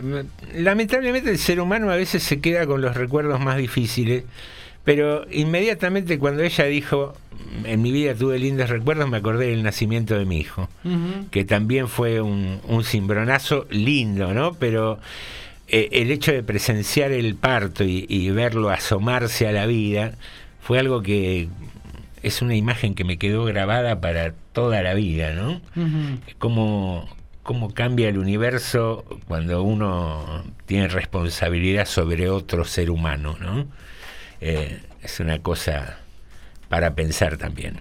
Lamentablemente 0.54 1.30
el 1.32 1.38
ser 1.40 1.60
humano 1.60 1.90
a 1.92 1.96
veces 1.96 2.22
se 2.22 2.40
queda 2.40 2.66
con 2.68 2.82
los 2.82 2.96
recuerdos 2.96 3.40
más 3.40 3.58
difíciles, 3.58 4.24
pero 4.84 5.26
inmediatamente 5.32 6.17
cuando 6.20 6.44
ella 6.44 6.65
dijo 6.65 7.13
en 7.65 7.82
mi 7.82 7.91
vida 7.91 8.15
tuve 8.15 8.39
lindos 8.39 8.70
recuerdos, 8.70 9.10
me 9.10 9.17
acordé 9.17 9.48
del 9.48 9.63
nacimiento 9.63 10.17
de 10.17 10.26
mi 10.26 10.39
hijo, 10.39 10.70
que 11.32 11.46
también 11.46 11.88
fue 11.88 12.22
un, 12.22 12.60
un 12.67 12.84
cimbronazo 12.84 13.67
lindo, 13.70 14.34
¿no? 14.34 14.54
Pero 14.54 15.00
eh, 15.67 15.89
el 15.91 16.12
hecho 16.12 16.32
de 16.32 16.44
presenciar 16.44 17.12
el 17.12 17.36
parto 17.36 17.84
y, 17.84 18.06
y 18.08 18.30
verlo 18.32 18.70
asomarse 18.70 19.48
a 19.48 19.52
la 19.52 19.65
vida 19.65 20.13
fue 20.62 20.80
algo 20.80 21.02
que 21.02 21.50
es 22.24 22.41
una 22.41 22.56
imagen 22.56 22.94
que 22.94 23.04
me 23.04 23.17
quedó 23.17 23.46
grabada 23.46 24.00
para 24.00 24.34
toda 24.54 24.82
la 24.82 24.94
vida, 24.94 25.34
¿no? 25.34 25.62
Cómo, 26.38 27.10
cómo 27.44 27.74
cambia 27.74 28.10
el 28.10 28.17
universo 28.17 29.04
cuando 29.28 29.63
uno 29.63 30.44
tiene 30.65 30.88
responsabilidad 30.88 31.86
sobre 31.86 32.30
otro 32.30 32.65
ser 32.65 32.91
humano, 32.91 33.38
¿no? 33.39 33.67
Eh, 34.41 34.82
es 35.04 35.19
una 35.19 35.41
cosa 35.41 35.97
para 36.69 36.95
pensar 36.95 37.38
también. 37.38 37.80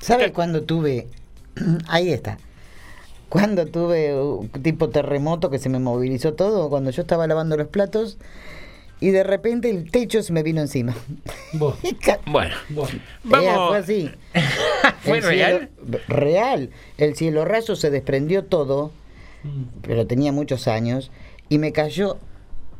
¿Sabe 0.00 0.32
cuándo 0.32 0.62
tuve? 0.62 1.06
Ahí 1.88 2.10
está. 2.12 2.38
Cuando 3.28 3.66
tuve 3.66 4.14
un 4.20 4.48
tipo 4.48 4.88
terremoto 4.88 5.50
que 5.50 5.58
se 5.58 5.68
me 5.68 5.78
movilizó 5.78 6.32
todo, 6.34 6.70
cuando 6.70 6.90
yo 6.90 7.02
estaba 7.02 7.26
lavando 7.26 7.56
los 7.56 7.68
platos 7.68 8.16
y 9.00 9.10
de 9.10 9.22
repente 9.22 9.68
el 9.70 9.90
techo 9.90 10.22
se 10.22 10.32
me 10.32 10.42
vino 10.42 10.60
encima. 10.60 10.94
Bueno, 12.26 12.54
Ella 12.70 13.00
vamos. 13.24 13.68
fue 13.68 13.78
así. 13.78 14.10
¿Fue 15.00 15.18
El 15.18 15.24
real? 15.24 15.70
cielo- 15.84 15.98
real. 16.08 16.70
El 16.98 17.14
cielo 17.16 17.44
raso 17.44 17.76
se 17.76 17.90
desprendió 17.90 18.44
todo, 18.44 18.92
pero 19.82 20.06
tenía 20.06 20.32
muchos 20.32 20.68
años, 20.68 21.10
y 21.48 21.58
me 21.58 21.72
cayó, 21.72 22.18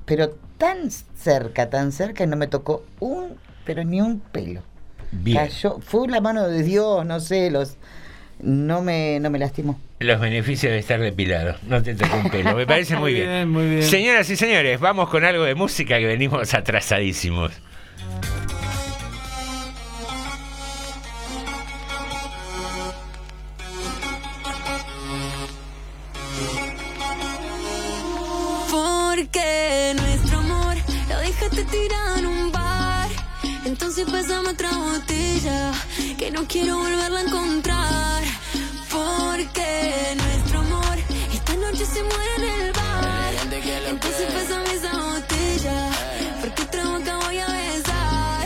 pero 0.04 0.34
tan 0.58 0.90
cerca, 0.90 1.70
tan 1.70 1.92
cerca, 1.92 2.24
y 2.24 2.26
no 2.26 2.36
me 2.36 2.46
tocó 2.48 2.84
un, 3.00 3.36
pero 3.64 3.84
ni 3.84 4.00
un 4.00 4.20
pelo. 4.20 4.62
Bien. 5.10 5.38
Cayó, 5.38 5.78
fue 5.80 6.08
la 6.08 6.20
mano 6.20 6.46
de 6.48 6.62
Dios, 6.62 7.06
no 7.06 7.20
sé, 7.20 7.50
los 7.50 7.76
no 8.40 8.82
me, 8.82 9.18
no 9.20 9.30
me 9.30 9.38
lastimó. 9.38 9.80
Los 10.00 10.20
beneficios 10.20 10.70
de 10.72 10.78
estar 10.78 11.00
depilado. 11.00 11.56
No 11.66 11.82
te 11.82 11.94
tocó 11.94 12.16
un 12.18 12.30
pelo. 12.30 12.54
Me 12.54 12.66
parece 12.66 12.94
muy, 12.96 13.12
Muy 13.12 13.14
bien. 13.14 13.28
bien, 13.28 13.50
muy 13.50 13.68
bien. 13.68 13.82
Señoras 13.82 14.30
y 14.30 14.36
señores, 14.36 14.78
vamos 14.78 15.08
con 15.08 15.24
algo 15.24 15.42
de 15.44 15.54
música 15.54 15.98
que 15.98 16.06
venimos 16.06 16.54
atrasadísimos. 16.54 17.52
Porque 28.70 29.94
lo 29.96 30.07
dejaste 31.28 31.64
tirar 31.64 32.18
en 32.18 32.26
un 32.26 32.52
bar. 32.52 33.08
Entonces 33.64 34.04
pasamos 34.10 34.52
otra 34.54 34.70
botella 34.72 35.72
que 36.18 36.30
no 36.30 36.46
quiero 36.46 36.78
volverla 36.78 37.20
a 37.20 37.22
encontrar. 37.22 38.22
Porque 38.90 39.70
nuestro 40.22 40.60
amor 40.60 40.96
esta 41.32 41.54
noche 41.64 41.84
se 41.84 42.02
muere 42.02 42.32
en 42.38 42.44
el 42.62 42.72
bar. 42.72 43.32
Entonces 43.94 44.26
pásame 44.36 44.70
esa 44.78 44.92
botella. 45.10 45.78
Porque 46.40 46.62
otra 46.62 46.84
boca 46.92 47.16
voy 47.24 47.38
a 47.38 47.48
besar. 47.58 48.44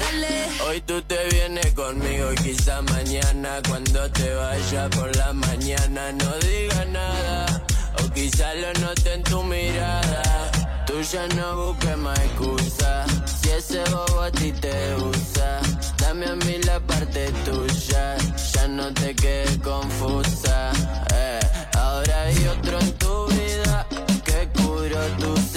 Hoy 0.67 0.81
tú 0.81 1.03
te 1.03 1.19
vienes 1.31 1.73
conmigo 1.75 2.33
y 2.33 2.37
quizá 2.47 2.83
mañana 2.83 3.61
cuando 3.69 4.11
te 4.11 4.35
vaya 4.35 4.91
por 4.91 5.15
la 5.17 5.33
mañana 5.33 6.13
no 6.13 6.31
diga 6.49 6.85
nada 6.87 7.63
o 8.03 8.11
quizá 8.13 8.55
lo 8.55 8.73
note 8.85 9.13
en 9.15 9.23
tu 9.23 9.32
mirada. 9.32 9.32
Ya 11.11 11.27
no 11.37 11.57
busques 11.57 11.99
más 11.99 12.19
excusa 12.21 13.05
si 13.27 13.51
ese 13.51 13.83
bobo 13.91 14.21
a 14.23 14.31
ti 14.31 14.51
te 14.53 14.95
usa. 14.95 15.61
Dame 15.99 16.27
a 16.27 16.37
mí 16.37 16.57
la 16.65 16.81
parte 16.81 17.31
tuya, 17.45 18.17
ya 18.55 18.69
no 18.69 18.91
te 18.95 19.15
quedes 19.15 19.59
confusa. 19.59 20.71
eh. 21.15 21.41
Ahora 21.77 22.23
hay 22.23 22.47
otro 22.47 22.79
en 22.79 22.93
tu 22.93 23.27
vida 23.27 23.87
que 24.25 24.49
curó 24.57 25.01
tus 25.19 25.52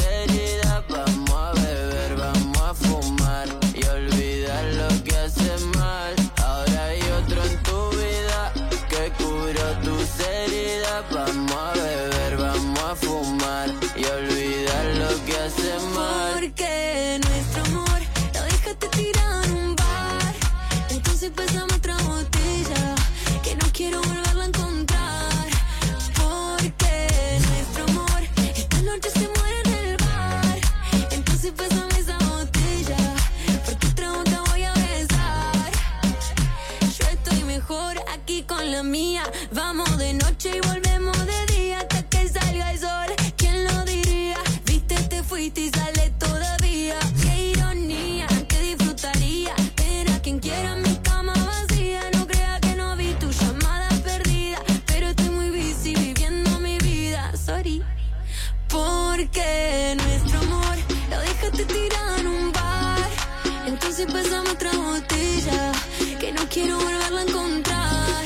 otra 64.55 64.71
botella 64.71 65.73
que 66.17 66.31
no 66.31 66.47
quiero 66.47 66.77
volverla 66.77 67.19
a 67.19 67.23
encontrar. 67.23 68.23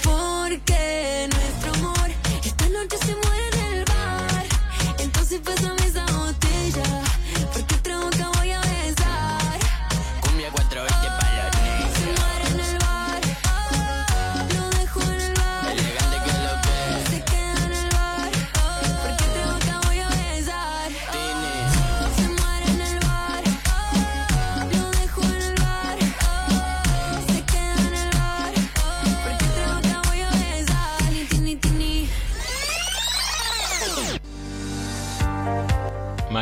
Porque 0.00 1.28
nuestro 1.32 1.72
amor 1.74 2.08
esta 2.44 2.68
noche 2.68 2.96
se 3.04 3.14
muere 3.16 3.58
en 3.58 3.78
el 3.78 3.84
bar. 3.84 4.44
Entonces 4.98 5.40
pásame 5.40 5.84
esa 5.84 6.06
botella 6.06 7.05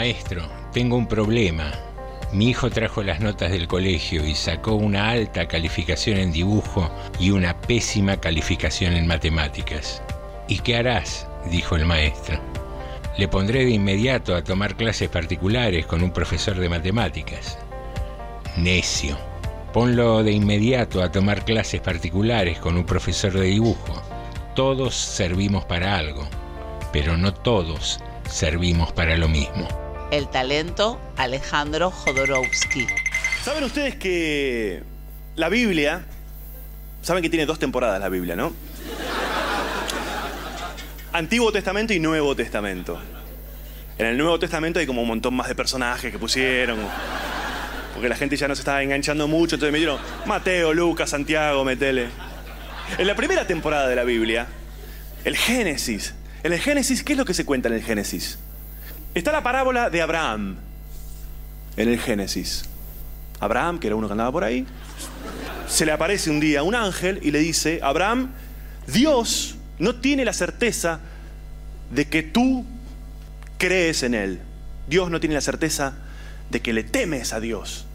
Maestro, 0.04 0.42
tengo 0.74 0.98
un 0.98 1.06
problema. 1.06 1.72
Mi 2.30 2.50
hijo 2.50 2.68
trajo 2.68 3.02
las 3.02 3.20
notas 3.20 3.50
del 3.50 3.66
colegio 3.66 4.22
y 4.26 4.34
sacó 4.34 4.74
una 4.74 5.08
alta 5.08 5.48
calificación 5.48 6.18
en 6.18 6.30
dibujo 6.30 6.90
y 7.18 7.30
una 7.30 7.58
pésima 7.58 8.18
calificación 8.18 8.92
en 8.96 9.06
matemáticas. 9.06 10.02
¿Y 10.46 10.58
qué 10.58 10.76
harás? 10.76 11.26
dijo 11.50 11.76
el 11.76 11.86
maestro. 11.86 12.38
Le 13.16 13.28
pondré 13.28 13.64
de 13.64 13.70
inmediato 13.70 14.36
a 14.36 14.44
tomar 14.44 14.76
clases 14.76 15.08
particulares 15.08 15.86
con 15.86 16.02
un 16.02 16.10
profesor 16.10 16.58
de 16.58 16.68
matemáticas. 16.68 17.56
Necio. 18.58 19.16
Ponlo 19.72 20.22
de 20.22 20.32
inmediato 20.32 21.02
a 21.02 21.10
tomar 21.10 21.46
clases 21.46 21.80
particulares 21.80 22.58
con 22.58 22.76
un 22.76 22.84
profesor 22.84 23.32
de 23.32 23.46
dibujo. 23.46 24.02
Todos 24.54 24.94
servimos 24.94 25.64
para 25.64 25.96
algo, 25.96 26.28
pero 26.92 27.16
no 27.16 27.32
todos 27.32 28.00
servimos 28.28 28.92
para 28.92 29.16
lo 29.16 29.28
mismo. 29.28 29.83
El 30.14 30.28
talento 30.28 31.00
Alejandro 31.16 31.90
Jodorowsky. 31.90 32.86
¿Saben 33.42 33.64
ustedes 33.64 33.96
que 33.96 34.80
la 35.34 35.48
Biblia, 35.48 36.04
saben 37.02 37.20
que 37.20 37.28
tiene 37.28 37.46
dos 37.46 37.58
temporadas 37.58 37.98
la 37.98 38.08
Biblia, 38.08 38.36
¿no? 38.36 38.54
Antiguo 41.12 41.50
Testamento 41.50 41.92
y 41.94 41.98
Nuevo 41.98 42.36
Testamento. 42.36 42.96
En 43.98 44.06
el 44.06 44.16
Nuevo 44.16 44.38
Testamento 44.38 44.78
hay 44.78 44.86
como 44.86 45.02
un 45.02 45.08
montón 45.08 45.34
más 45.34 45.48
de 45.48 45.56
personajes 45.56 46.12
que 46.12 46.18
pusieron. 46.20 46.78
Porque 47.92 48.08
la 48.08 48.14
gente 48.14 48.36
ya 48.36 48.46
no 48.46 48.54
se 48.54 48.60
estaba 48.60 48.84
enganchando 48.84 49.26
mucho, 49.26 49.56
entonces 49.56 49.72
me 49.72 49.78
dieron 49.78 49.98
Mateo, 50.26 50.72
Lucas, 50.72 51.10
Santiago, 51.10 51.64
metele. 51.64 52.06
En 52.98 53.08
la 53.08 53.16
primera 53.16 53.48
temporada 53.48 53.88
de 53.88 53.96
la 53.96 54.04
Biblia, 54.04 54.46
el 55.24 55.36
Génesis. 55.36 56.14
En 56.44 56.52
el 56.52 56.60
Génesis, 56.60 57.02
¿qué 57.02 57.14
es 57.14 57.18
lo 57.18 57.24
que 57.24 57.34
se 57.34 57.44
cuenta 57.44 57.66
en 57.66 57.74
el 57.74 57.82
Génesis? 57.82 58.38
Está 59.14 59.30
la 59.30 59.44
parábola 59.44 59.90
de 59.90 60.02
Abraham. 60.02 60.56
En 61.76 61.88
el 61.88 62.00
Génesis. 62.00 62.64
Abraham, 63.38 63.78
que 63.78 63.86
era 63.86 63.94
uno 63.94 64.08
que 64.08 64.12
andaba 64.12 64.32
por 64.32 64.42
ahí. 64.42 64.66
se 65.68 65.86
le 65.86 65.92
aparece 65.92 66.30
un 66.30 66.40
día 66.40 66.62
un 66.62 66.74
ángel 66.74 67.20
y 67.22 67.30
le 67.30 67.38
dice, 67.38 67.78
Abraham, 67.82 68.32
Dios 68.86 69.54
no 69.78 69.96
tiene 69.96 70.24
la 70.24 70.32
certeza 70.32 71.00
de 71.90 72.08
que 72.08 72.22
tú 72.22 72.64
crees 73.56 74.02
en 74.02 74.14
Él. 74.14 74.40
Dios 74.88 75.10
no 75.10 75.20
tiene 75.20 75.36
la 75.36 75.40
certeza 75.40 75.94
de 76.50 76.60
que 76.60 76.72
le 76.72 76.82
temes 76.82 77.32
a 77.32 77.40
Dios. 77.40 77.86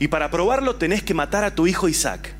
Y 0.00 0.08
para 0.08 0.30
probarlo 0.30 0.76
tenés 0.76 1.02
que 1.02 1.14
matar 1.14 1.44
a 1.44 1.54
tu 1.54 1.66
hijo 1.66 1.88
Isaac. 1.88 2.32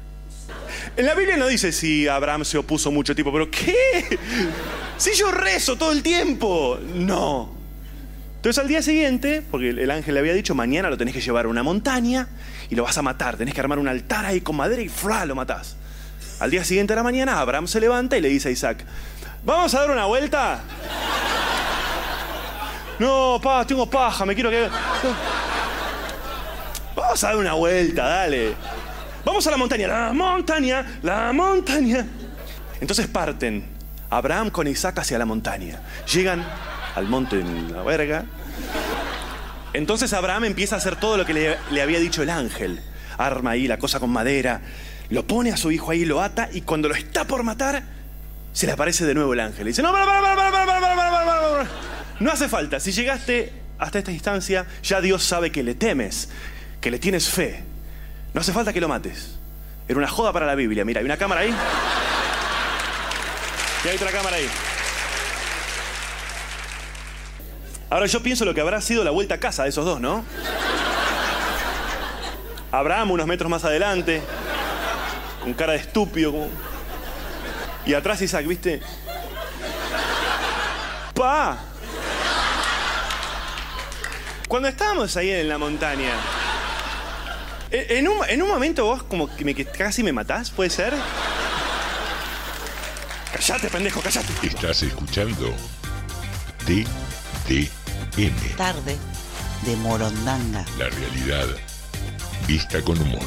En 0.97 1.07
la 1.07 1.15
Biblia 1.15 1.37
no 1.37 1.47
dice 1.47 1.71
si 1.73 2.09
Abraham 2.09 2.45
se 2.45 2.59
opuso 2.59 2.91
mucho 2.91 3.15
tiempo, 3.15 3.33
pero 3.33 3.49
¿qué? 3.51 4.19
Si 4.99 5.15
yo 5.15 5.31
rezo 5.31 5.77
todo 5.77 5.93
el 5.93 6.03
tiempo. 6.03 6.79
No. 6.95 7.58
Entonces 8.39 8.63
al 8.63 8.69
día 8.69 8.83
siguiente, 8.83 9.43
porque 9.51 9.71
el 9.71 9.91
ángel 9.91 10.15
le 10.15 10.21
había 10.21 10.33
dicho, 10.33 10.55
mañana 10.55 10.89
lo 10.89 10.97
tenés 10.97 11.13
que 11.13 11.21
llevar 11.21 11.47
a 11.47 11.49
una 11.49 11.65
montaña 11.65 12.29
y 12.71 12.77
lo 12.77 12.85
vas 12.85 12.97
a 12.97 13.03
matar. 13.03 13.37
Tenés 13.37 13.53
que 13.53 13.61
armar 13.61 13.81
un 13.81 13.89
altar 13.89 14.25
ahí 14.25 14.41
con 14.41 14.55
madera 14.55 14.81
y 14.81 14.89
¡fra! 14.89 15.27
lo 15.27 15.35
matás. 15.35 15.75
Al 16.39 16.53
día 16.53 16.63
siguiente 16.63 16.93
de 16.93 16.99
la 16.99 17.03
mañana, 17.03 17.41
Abraham 17.41 17.67
se 17.67 17.81
levanta 17.81 18.17
y 18.17 18.21
le 18.21 18.29
dice 18.29 18.49
a 18.49 18.53
Isaac, 18.53 18.85
¿vamos 19.45 19.75
a 19.75 19.81
dar 19.81 19.91
una 19.91 20.07
vuelta? 20.07 20.61
No, 23.01 23.39
pa, 23.41 23.65
tengo 23.65 23.89
paja, 23.89 24.27
me 24.27 24.35
quiero 24.35 24.51
que... 24.51 24.69
Vamos 26.97 27.23
a 27.23 27.29
dar 27.29 27.37
una 27.37 27.53
vuelta, 27.53 28.09
dale. 28.09 28.55
Vamos 29.25 29.47
a 29.47 29.53
la 29.53 29.57
montaña, 29.57 29.87
la 29.87 30.13
montaña, 30.13 30.99
la 31.03 31.33
montaña. 31.33 32.05
Entonces 32.81 33.07
parten 33.07 33.65
Abraham 34.11 34.51
con 34.51 34.67
Isaac 34.67 34.99
hacia 34.99 35.17
la 35.17 35.25
montaña. 35.25 35.81
Llegan 36.13 36.45
al 36.95 37.07
monte 37.07 37.41
en 37.41 37.73
la 37.73 37.83
verga. 37.83 38.25
Entonces 39.73 40.13
Abraham 40.13 40.45
empieza 40.45 40.77
a 40.77 40.79
hacer 40.79 40.97
todo 40.97 41.17
lo 41.17 41.27
que 41.27 41.35
le, 41.71 41.81
había 41.81 42.01
dicho 42.01 42.23
el 42.23 42.31
ángel. 42.31 42.81
Arma 43.17 43.51
ahí 43.51 43.69
la 43.69 43.79
cosa 43.79 44.01
con 44.01 44.11
madera, 44.11 44.61
lo 45.11 45.27
pone 45.27 45.53
a 45.53 45.57
su 45.57 45.71
hijo 45.71 45.91
ahí, 45.91 46.05
lo 46.05 46.23
ata 46.23 46.49
y 46.53 46.63
cuando 46.63 46.89
lo 46.89 46.95
está 46.95 47.27
por 47.27 47.43
matar, 47.43 47.83
se 48.53 48.67
le 48.67 48.73
aparece 48.73 49.05
de 49.05 49.15
nuevo 49.15 49.33
el 49.33 49.41
ángel. 49.41 49.67
Y 49.67 49.71
dice, 49.71 49.83
no, 49.83 49.93
para, 49.93 50.07
para, 50.07 50.35
para, 50.35 50.51
para, 50.51 50.81
para, 50.81 50.97
para, 50.97 51.25
para. 51.25 51.71
no 52.21 52.31
hace 52.31 52.49
falta. 52.49 52.81
Si 52.81 52.93
llegaste 52.93 53.53
hasta 53.79 53.99
esta 53.99 54.13
instancia, 54.13 54.67
ya 54.83 55.01
Dios 55.01 55.23
sabe 55.25 55.53
que 55.53 55.63
le 55.63 55.75
temes, 55.75 56.29
que 56.81 56.91
le 56.91 56.99
tienes 56.99 57.29
fe. 57.29 57.63
No 58.35 58.41
hace 58.41 58.53
falta 58.53 58.73
que 58.73 58.81
lo 58.81 58.89
mates. 58.89 59.39
Era 59.89 59.99
una 59.99 60.09
joda 60.09 60.33
para 60.33 60.47
la 60.47 60.55
Biblia. 60.55 60.85
Mira, 60.85 61.01
hay 61.01 61.07
una 61.07 61.17
cámara 61.17 61.43
ahí. 61.43 61.55
Y 63.85 63.89
hay 63.89 63.97
otra 63.97 64.11
cámara 64.11 64.37
ahí. 64.37 64.49
Ahora 67.91 68.07
yo 68.07 68.23
pienso 68.23 68.45
lo 68.45 68.55
que 68.55 68.61
habrá 68.61 68.81
sido 68.81 69.03
la 69.03 69.11
vuelta 69.11 69.37
a 69.37 69.41
casa 69.41 69.63
de 69.63 69.71
esos 69.71 69.85
dos, 69.85 70.01
¿no? 70.01 70.25
Abraham 72.71 73.13
unos 73.13 73.27
metros 73.27 73.51
más 73.51 73.65
adelante, 73.65 74.23
con 75.43 75.55
cara 75.55 75.73
de 75.73 75.79
estúpido, 75.79 76.49
y 77.87 77.95
atrás 77.95 78.21
Isaac, 78.21 78.47
¿viste? 78.47 78.83
¡Pa! 81.15 81.59
Cuando 84.47 84.69
estábamos 84.69 85.17
ahí 85.17 85.31
en 85.31 85.49
la 85.49 85.57
montaña, 85.57 86.13
en 87.71 88.07
un, 88.09 88.19
en 88.29 88.43
un 88.43 88.49
momento 88.49 88.85
vos 88.85 89.03
como 89.03 89.35
que, 89.35 89.45
me, 89.45 89.55
casi 89.55 90.03
me 90.03 90.13
matás, 90.13 90.51
¿puede 90.51 90.69
ser? 90.69 90.93
Callate, 93.33 93.69
pendejo, 93.69 94.01
callate. 94.03 94.33
Estás 94.43 94.83
escuchando 94.83 95.55
Tarde 98.57 98.97
de 99.65 99.77
Morondanga. 99.77 100.65
la 100.77 100.89
realidad 100.89 101.47
vista 102.49 102.83
con 102.83 103.01
humor. 103.01 103.23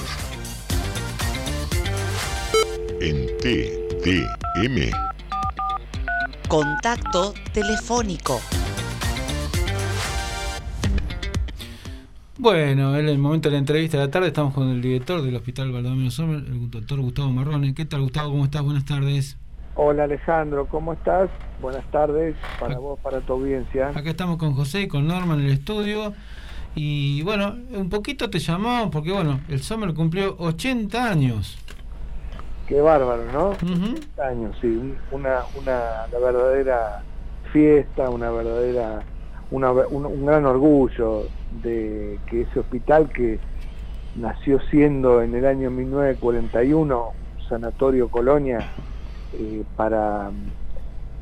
En 3.00 3.26
TTM, 3.38 4.92
Contacto 6.50 7.34
telefónico. 7.54 8.42
Bueno, 12.38 12.98
en 12.98 13.08
el 13.08 13.18
momento 13.18 13.48
de 13.48 13.54
la 13.54 13.60
entrevista 13.60 13.98
de 13.98 14.08
la 14.08 14.12
tarde 14.12 14.28
estamos 14.28 14.54
con 14.54 14.68
el 14.72 14.82
director 14.82 15.22
del 15.22 15.38
Hospital 15.38 15.72
Baldomero 15.72 16.12
Sommer, 16.12 16.40
el 16.40 16.70
doctor 16.70 17.00
Gustavo 17.00 17.32
Marrone. 17.32 17.74
¿Qué 17.74 17.86
tal, 17.86 18.02
Gustavo? 18.02 18.32
¿Cómo 18.32 18.44
estás? 18.44 18.62
Buenas 18.62 18.84
tardes. 18.84 19.38
Hola 19.84 20.04
Alejandro, 20.04 20.67
¿cómo 20.67 20.94
estás? 20.94 21.28
Buenas 21.60 21.84
tardes 21.89 22.36
para 22.60 22.78
vos, 22.78 23.00
para 23.00 23.20
tu 23.20 23.34
audiencia. 23.34 23.88
Acá 23.88 24.12
estamos 24.12 24.38
con 24.38 24.54
José 24.54 24.82
y 24.82 24.88
con 24.88 25.08
Norma 25.08 25.34
en 25.34 25.39
el 25.39 25.54
estudio. 25.54 26.13
Y 26.76 27.24
bueno, 27.24 27.56
un 27.72 27.89
poquito 27.89 28.30
te 28.30 28.38
llamamos 28.38 28.91
porque, 28.91 29.12
bueno, 29.12 29.39
el 29.50 29.63
Sommer 29.63 29.96
cumplió 29.96 30.36
80 30.38 31.10
años. 31.10 31.58
Qué 32.67 32.80
bárbaro, 32.80 33.24
¿no? 33.34 33.50
80 33.54 34.24
años, 34.24 34.56
sí, 34.62 34.94
una, 35.10 35.39
una 35.60 36.06
la 36.12 36.20
verdadera 36.20 37.04
fiesta, 37.52 38.12
una 38.12 38.30
verdadera, 38.30 39.02
una, 39.50 39.72
un, 39.72 40.06
un 40.06 40.26
gran 40.28 40.46
orgullo 40.46 41.24
de 41.63 42.20
que 42.28 42.41
ese 42.41 42.60
hospital 42.60 43.10
que 43.10 43.39
nació 44.15 44.60
siendo 44.70 45.24
en 45.24 45.34
el 45.34 45.48
año 45.48 45.72
1941 45.72 47.13
un 47.39 47.50
sanatorio 47.50 48.10
colonia 48.10 48.60
eh, 49.32 49.65
para 49.76 50.32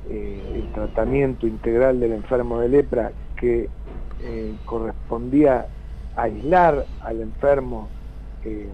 eh, 0.05 0.51
el 0.55 0.69
tratamiento 0.71 1.47
integral 1.47 1.99
del 1.99 2.13
enfermo 2.13 2.59
de 2.59 2.69
lepra 2.69 3.13
que 3.35 3.71
eh, 4.19 4.57
correspondía 4.65 5.69
aislar 6.15 6.87
al 6.99 7.21
enfermo 7.21 7.93
de, 8.41 8.73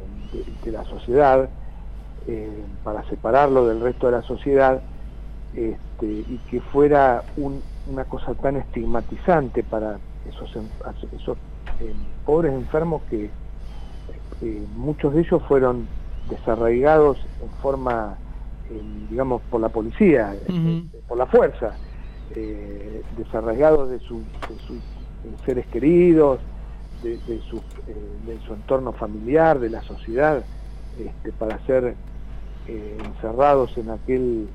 la 0.72 0.84
sociedad 0.86 1.52
para 2.84 3.04
separarlo 3.10 3.68
del 3.68 3.82
resto 3.82 4.08
de 4.08 4.12
la 4.14 4.22
sociedad 4.22 4.84
este, 5.52 6.06
y 6.06 6.40
que 6.48 6.62
fuera 6.62 7.24
un- 7.36 7.66
una 7.86 8.06
cosa 8.06 8.36
tan 8.36 8.58
estigmatizante 8.58 9.64
para 9.64 10.00
esos, 10.24 10.52
pobres 12.24 12.54
enfermos 12.54 13.04
que 13.06 13.34
muchos 14.68 15.14
de 15.14 15.22
ellos 15.22 15.44
fueron 15.48 15.90
desarraigados 16.24 17.30
en 17.40 17.54
forma, 17.56 18.20
digamos, 18.70 19.44
por 19.44 19.62
la 19.62 19.70
policía, 19.70 20.36
eh, 20.46 21.02
por 21.08 21.18
la 21.18 21.28
fuerza, 21.28 21.80
eh, 22.30 23.04
desarraigados 23.12 23.90
de, 23.90 24.00
su- 24.00 24.26
de 24.48 24.58
sus 24.60 24.84
seres 25.46 25.68
queridos, 25.68 26.42
de, 27.02 27.20
de 27.20 27.40
su, 27.42 27.64
eh, 27.86 28.18
de 28.22 28.40
su 28.40 28.54
entorno 28.54 28.94
familiar, 28.94 29.60
de 29.60 29.70
la 29.70 29.82
sociedad, 29.84 30.46
este, 30.98 31.34
para 31.34 31.60
ser 31.60 31.98
eh, 32.66 33.02
encerrados 33.04 33.78
en 33.78 33.90
aquel, 33.92 34.50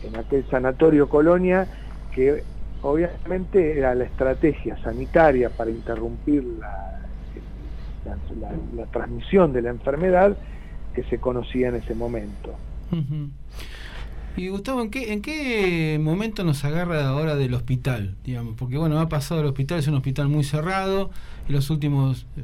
en 0.00 0.16
aquel 0.16 0.46
sanatorio 0.48 1.08
colonia 1.08 1.70
que 2.10 2.46
obviamente 2.80 3.78
era 3.78 3.94
la 3.94 4.04
estrategia 4.04 4.76
sanitaria 4.78 5.50
para 5.50 5.70
interrumpir 5.70 6.44
la, 6.44 6.68
la- 8.04 8.18
la- 8.36 8.58
la 8.72 8.86
transmisión 8.86 9.52
de 9.52 9.62
la 9.62 9.70
enfermedad 9.70 10.38
que 10.92 11.02
se 11.04 11.18
conocía 11.18 11.68
en 11.68 11.76
ese 11.76 11.94
momento. 11.94 12.60
Ujú. 12.92 13.30
Y 14.36 14.48
Gustavo, 14.48 14.82
¿en 14.82 14.90
qué, 14.90 15.12
¿en 15.12 15.22
qué 15.22 16.00
momento 16.02 16.42
nos 16.42 16.64
agarra 16.64 17.06
ahora 17.06 17.36
del 17.36 17.54
hospital? 17.54 18.16
digamos 18.24 18.56
Porque 18.56 18.76
bueno, 18.76 18.98
ha 18.98 19.08
pasado 19.08 19.40
el 19.40 19.46
hospital, 19.46 19.78
es 19.78 19.86
un 19.86 19.94
hospital 19.94 20.28
muy 20.28 20.42
cerrado, 20.42 21.10
en 21.46 21.54
los 21.54 21.70
últimos 21.70 22.26
eh, 22.36 22.42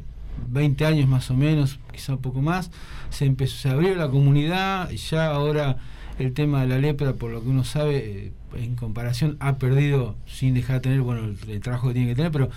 20 0.48 0.86
años 0.86 1.08
más 1.08 1.30
o 1.30 1.34
menos, 1.34 1.80
quizá 1.92 2.12
un 2.12 2.20
poco 2.20 2.42
más, 2.42 2.70
se 3.10 3.24
empezó, 3.24 3.56
se 3.56 3.70
abrió 3.70 3.94
la 3.96 4.08
comunidad, 4.08 4.88
y 4.90 4.98
ya 4.98 5.26
ahora 5.32 5.78
el 6.20 6.32
tema 6.32 6.62
de 6.62 6.68
la 6.68 6.78
lepra, 6.78 7.14
por 7.14 7.32
lo 7.32 7.42
que 7.42 7.48
uno 7.48 7.64
sabe, 7.64 7.96
eh, 7.96 8.32
en 8.54 8.76
comparación 8.76 9.36
ha 9.40 9.56
perdido, 9.56 10.14
sin 10.26 10.54
dejar 10.54 10.76
de 10.76 10.80
tener 10.82 11.00
bueno 11.00 11.24
el, 11.24 11.60
trabajo 11.60 11.88
que 11.88 11.94
tiene 11.94 12.10
que 12.10 12.14
tener, 12.14 12.30
pero 12.30 12.50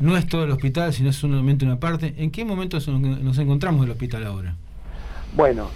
no 0.00 0.16
es 0.16 0.26
todo 0.26 0.44
el 0.44 0.50
hospital, 0.50 0.94
sino 0.94 1.10
es 1.10 1.16
solamente 1.16 1.66
una 1.66 1.78
parte. 1.78 2.14
¿En 2.16 2.30
qué 2.30 2.44
momento 2.44 2.78
nos 2.88 3.38
encontramos 3.38 3.84
el 3.84 3.90
hospital 3.90 4.24
ahora? 4.24 4.56
Bueno, 5.36 5.68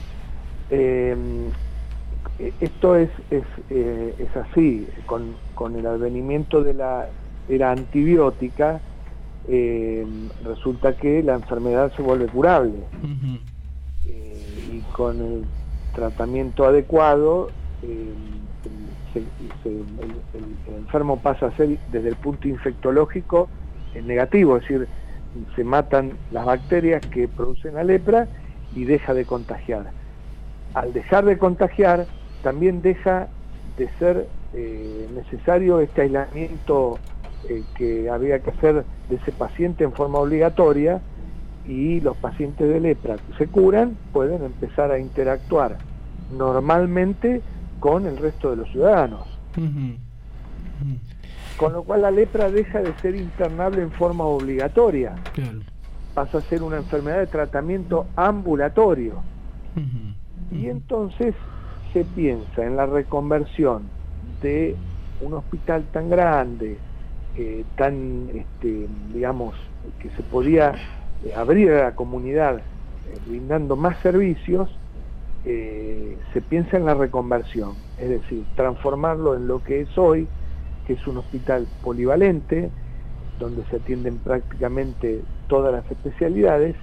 eh, 0.73 1.17
esto 2.61 2.97
es, 2.97 3.11
es, 3.31 3.45
eh, 3.69 4.15
es 4.19 4.37
así, 4.37 4.89
con, 5.07 5.37
con 5.55 5.77
el 5.77 5.87
advenimiento 5.87 6.63
de 6.63 6.75
la 6.75 7.09
era 7.47 7.71
antibiótica, 7.73 8.83
eh, 9.45 10.07
resulta 10.41 10.95
que 10.97 11.23
la 11.23 11.35
enfermedad 11.35 11.93
se 11.97 12.03
vuelve 12.03 12.29
curable 12.29 12.87
Eh, 14.05 14.65
y 14.75 14.81
con 14.93 15.21
el 15.21 15.45
tratamiento 15.93 16.65
adecuado 16.67 17.53
se- 17.81 18.05
se- 19.13 19.71
el, 19.71 20.23
el- 20.33 20.59
el 20.67 20.75
enfermo 20.75 21.21
pasa 21.21 21.47
a 21.47 21.57
ser 21.57 21.79
desde 21.87 22.09
el 22.09 22.17
punto 22.17 22.49
infectológico 22.49 23.51
eh, 23.95 24.03
negativo, 24.03 24.57
es 24.57 24.63
decir, 24.63 24.89
se 25.55 25.65
matan 25.65 26.19
las 26.31 26.45
bacterias 26.47 27.03
que 27.13 27.29
producen 27.29 27.75
la 27.75 27.85
lepra 27.85 28.29
y 28.73 28.85
deja 28.85 29.15
de 29.15 29.25
contagiar. 29.27 29.93
Al 30.75 30.93
dejar 30.93 31.25
de 31.25 31.39
contagiar, 31.39 32.07
también 32.43 32.83
deja 32.83 33.29
de 33.77 33.89
ser 33.99 34.29
eh, 34.55 35.09
necesario 35.15 35.81
este 35.81 36.03
aislamiento 36.03 36.99
eh, 37.49 37.63
que 37.77 38.11
había 38.11 38.39
que 38.41 38.51
hacer 38.51 38.85
de 39.09 39.17
ese 39.17 39.33
paciente 39.33 39.85
en 39.85 39.93
forma 39.93 40.19
obligatoria 40.19 41.01
y 41.67 42.01
los 42.01 42.17
pacientes 42.17 42.69
de 42.69 42.81
lepra 42.81 43.17
que 43.17 43.37
se 43.39 43.47
curan 43.47 43.97
pueden 44.13 44.45
empezar 44.45 44.91
a 44.91 44.99
interactuar 44.99 45.79
normalmente 46.37 47.43
con 47.81 48.07
el 48.07 48.17
resto 48.17 48.51
de 48.51 48.57
los 48.57 48.71
ciudadanos. 48.71 49.27
Con 51.57 51.73
lo 51.73 51.83
cual 51.85 52.03
la 52.03 52.11
lepra 52.11 52.51
deja 52.51 52.81
de 52.81 52.93
ser 52.95 53.15
internable 53.15 53.83
en 53.83 53.91
forma 53.91 54.25
obligatoria. 54.25 55.15
Pasa 56.15 56.39
a 56.39 56.41
ser 56.43 56.63
una 56.63 56.77
enfermedad 56.77 57.19
de 57.19 57.27
tratamiento 57.27 58.07
ambulatorio. 58.17 59.23
Y 60.53 60.69
entonces 60.69 61.35
se 61.93 62.05
piensa 62.05 62.65
en 62.65 62.77
la 62.77 62.87
reconversión 62.87 63.83
de 64.43 64.77
un 65.21 65.35
hospital 65.35 65.85
tan 65.93 66.11
grande, 66.11 66.79
eh, 67.37 67.65
tan, 67.77 68.29
este, 68.35 68.87
digamos, 69.15 69.55
que 70.01 70.11
se 70.11 70.23
podía 70.23 70.75
eh, 71.25 71.33
abrir 71.35 71.71
a 71.73 71.85
la 71.85 71.95
comunidad 71.95 72.59
eh, 72.59 73.19
brindando 73.27 73.77
más 73.77 73.99
servicios, 74.01 74.69
se 75.45 76.41
piensa 76.49 76.77
en 76.77 76.85
la 76.85 76.95
reconversión, 76.95 77.75
es 77.99 78.11
decir, 78.11 78.45
transformarlo 78.55 79.35
en 79.35 79.49
lo 79.49 79.61
que 79.61 79.81
es 79.81 79.99
hoy, 79.99 80.29
que 80.87 80.93
es 80.93 81.05
un 81.09 81.17
hospital 81.19 81.67
polivalente, 81.83 82.71
donde 83.41 83.65
se 83.65 83.77
atienden 83.77 84.19
prácticamente 84.19 85.21
todas 85.49 85.73
las 85.73 85.91
especialidades 85.91 86.77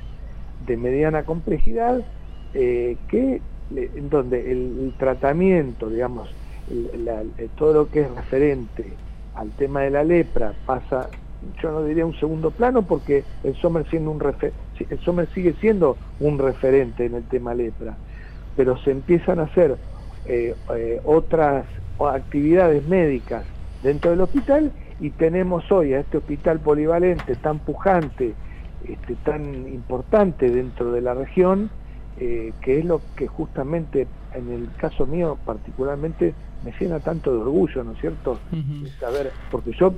de 0.67 0.75
mediana 0.75 1.23
complejidad, 1.23 2.05
que 2.51 3.41
en 3.75 4.09
donde 4.09 4.51
el, 4.51 4.95
tratamiento, 4.97 5.89
digamos, 5.89 6.35
el- 6.67 7.07
el- 7.37 7.51
todo 7.51 7.73
lo 7.73 7.89
que 7.89 8.01
es 8.01 8.11
referente 8.11 8.99
al 9.33 9.53
tema 9.53 9.81
de 9.81 9.91
la 9.91 10.03
lepra 10.03 10.55
pasa, 10.65 11.09
yo 11.41 11.71
no 11.71 11.83
diría 11.83 12.05
un 12.05 12.15
segundo 12.15 12.51
plano 12.51 12.85
porque 12.85 13.25
el 13.43 13.55
Sommer 13.55 13.87
siendo 13.89 14.11
un 14.11 14.19
refe- 14.19 14.53
si- 14.77 14.87
el 14.89 14.99
Sommer 14.99 15.29
sigue 15.33 15.53
siendo 15.55 15.99
un 16.19 16.37
referente 16.39 17.05
en 17.05 17.15
el 17.15 17.27
tema 17.27 17.53
lepra, 17.53 17.99
pero 18.55 18.77
se 18.77 18.91
empiezan 18.91 19.39
a 19.39 19.43
hacer 19.43 19.79
eh, 20.25 20.55
eh, 20.75 20.99
otras 21.05 21.65
actividades 21.97 22.83
médicas 22.83 23.47
dentro 23.81 24.11
del 24.11 24.21
hospital 24.21 24.73
y 24.99 25.11
tenemos 25.11 25.71
hoy 25.71 25.93
a 25.93 26.01
este 26.01 26.17
hospital 26.17 26.61
polivalente 26.61 27.37
tan 27.37 27.61
pujante, 27.61 28.37
este, 28.81 29.15
tan 29.17 29.67
importante 29.67 30.49
dentro 30.51 30.91
de 30.91 31.01
la 31.01 31.13
región, 31.13 31.71
eh, 32.21 32.53
que 32.61 32.79
es 32.79 32.85
lo 32.85 33.01
que 33.15 33.27
justamente 33.27 34.09
en 34.33 34.51
el 34.51 34.75
caso 34.75 35.07
mío 35.07 35.39
particularmente 35.45 36.35
me 36.61 36.73
llena 36.77 36.99
tanto 36.99 37.31
de 37.31 37.39
orgullo, 37.39 37.83
¿no 37.83 37.93
es 37.93 37.99
cierto? 37.99 38.41
Saber, 38.99 39.31
porque 39.49 39.71
yo, 39.79 39.93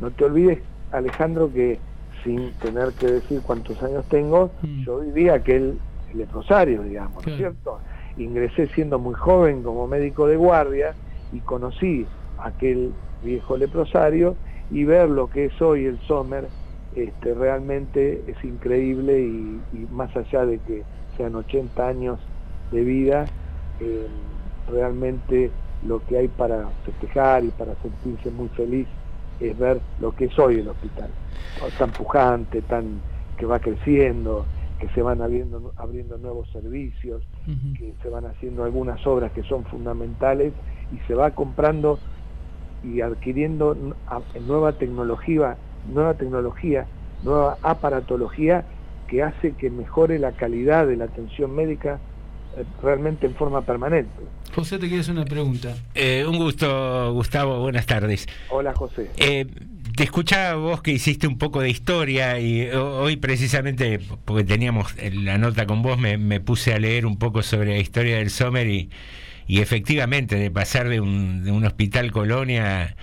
no 0.00 0.10
te 0.10 0.24
olvides, 0.24 0.58
Alejandro, 0.90 1.52
que 1.52 1.78
sin 2.24 2.52
tener 2.54 2.92
que 2.94 3.06
decir 3.06 3.40
cuántos 3.42 3.80
años 3.84 4.04
tengo, 4.08 4.50
yo 4.84 4.98
viví 4.98 5.28
aquel 5.28 5.78
leprosario, 6.12 6.82
digamos, 6.82 7.24
¿no 7.24 7.32
es 7.32 7.38
cierto? 7.38 7.78
Ingresé 8.16 8.66
siendo 8.74 8.98
muy 8.98 9.14
joven 9.14 9.62
como 9.62 9.86
médico 9.86 10.26
de 10.26 10.36
guardia 10.36 10.96
y 11.30 11.38
conocí 11.40 12.04
aquel 12.38 12.92
viejo 13.22 13.56
leprosario 13.56 14.36
y 14.70 14.84
ver 14.84 15.08
lo 15.08 15.28
que 15.28 15.44
es 15.46 15.62
hoy 15.62 15.84
el 15.84 16.00
Sommer 16.00 16.48
este, 16.92 17.34
realmente 17.34 18.24
es 18.26 18.44
increíble 18.44 19.20
y, 19.20 19.62
y 19.72 19.86
más 19.90 20.14
allá 20.16 20.44
de 20.44 20.58
que 20.58 20.82
sean 21.16 21.34
80 21.34 21.86
años 21.86 22.18
de 22.70 22.84
vida, 22.84 23.26
eh, 23.80 24.06
realmente 24.68 25.50
lo 25.86 26.04
que 26.06 26.18
hay 26.18 26.28
para 26.28 26.68
festejar 26.84 27.44
y 27.44 27.48
para 27.48 27.74
sentirse 27.76 28.30
muy 28.30 28.48
feliz 28.48 28.86
es 29.40 29.58
ver 29.58 29.80
lo 29.98 30.12
que 30.12 30.26
es 30.26 30.38
hoy 30.38 30.60
el 30.60 30.68
hospital, 30.68 31.08
tan 31.78 31.90
pujante, 31.90 32.60
tan 32.62 33.00
que 33.38 33.46
va 33.46 33.58
creciendo, 33.58 34.44
que 34.78 34.88
se 34.88 35.02
van 35.02 35.22
abriendo, 35.22 35.72
abriendo 35.76 36.18
nuevos 36.18 36.48
servicios, 36.50 37.22
que 37.78 37.94
se 38.02 38.08
van 38.08 38.26
haciendo 38.26 38.64
algunas 38.64 39.04
obras 39.06 39.32
que 39.32 39.42
son 39.42 39.64
fundamentales 39.64 40.52
y 40.92 40.98
se 41.06 41.14
va 41.14 41.30
comprando 41.30 41.98
y 42.82 43.00
adquiriendo 43.00 43.76
nueva 44.46 44.72
tecnología, 44.72 45.56
nueva 45.86 46.14
tecnología, 46.14 46.86
nueva 47.22 47.58
aparatología 47.62 48.64
que 49.10 49.22
hace 49.22 49.52
que 49.58 49.70
mejore 49.70 50.18
la 50.18 50.32
calidad 50.32 50.86
de 50.86 50.96
la 50.96 51.04
atención 51.06 51.54
médica 51.54 51.98
eh, 52.56 52.64
realmente 52.82 53.26
en 53.26 53.34
forma 53.34 53.62
permanente. 53.62 54.10
José, 54.54 54.78
te 54.78 54.88
quieres 54.88 55.08
una 55.08 55.24
pregunta. 55.24 55.74
Eh, 55.94 56.24
un 56.26 56.36
gusto, 56.38 57.12
Gustavo, 57.12 57.60
buenas 57.60 57.86
tardes. 57.86 58.26
Hola 58.50 58.72
José. 58.74 59.10
Eh, 59.16 59.46
te 59.96 60.04
escuchaba 60.04 60.54
vos 60.56 60.82
que 60.82 60.92
hiciste 60.92 61.26
un 61.26 61.38
poco 61.38 61.60
de 61.60 61.70
historia 61.70 62.38
y 62.40 62.68
ho- 62.70 62.98
hoy 63.00 63.16
precisamente, 63.16 64.00
porque 64.24 64.44
teníamos 64.44 64.94
la 65.12 65.38
nota 65.38 65.66
con 65.66 65.82
vos, 65.82 65.98
me, 65.98 66.16
me 66.16 66.40
puse 66.40 66.72
a 66.72 66.78
leer 66.78 67.06
un 67.06 67.18
poco 67.18 67.42
sobre 67.42 67.70
la 67.70 67.78
historia 67.78 68.16
del 68.18 68.30
Sommer 68.30 68.66
y, 68.68 68.90
y 69.46 69.60
efectivamente 69.60 70.36
de 70.36 70.50
pasar 70.50 70.88
de 70.88 71.00
un, 71.00 71.44
de 71.44 71.52
un 71.52 71.64
hospital 71.64 72.10
colonia 72.12 72.96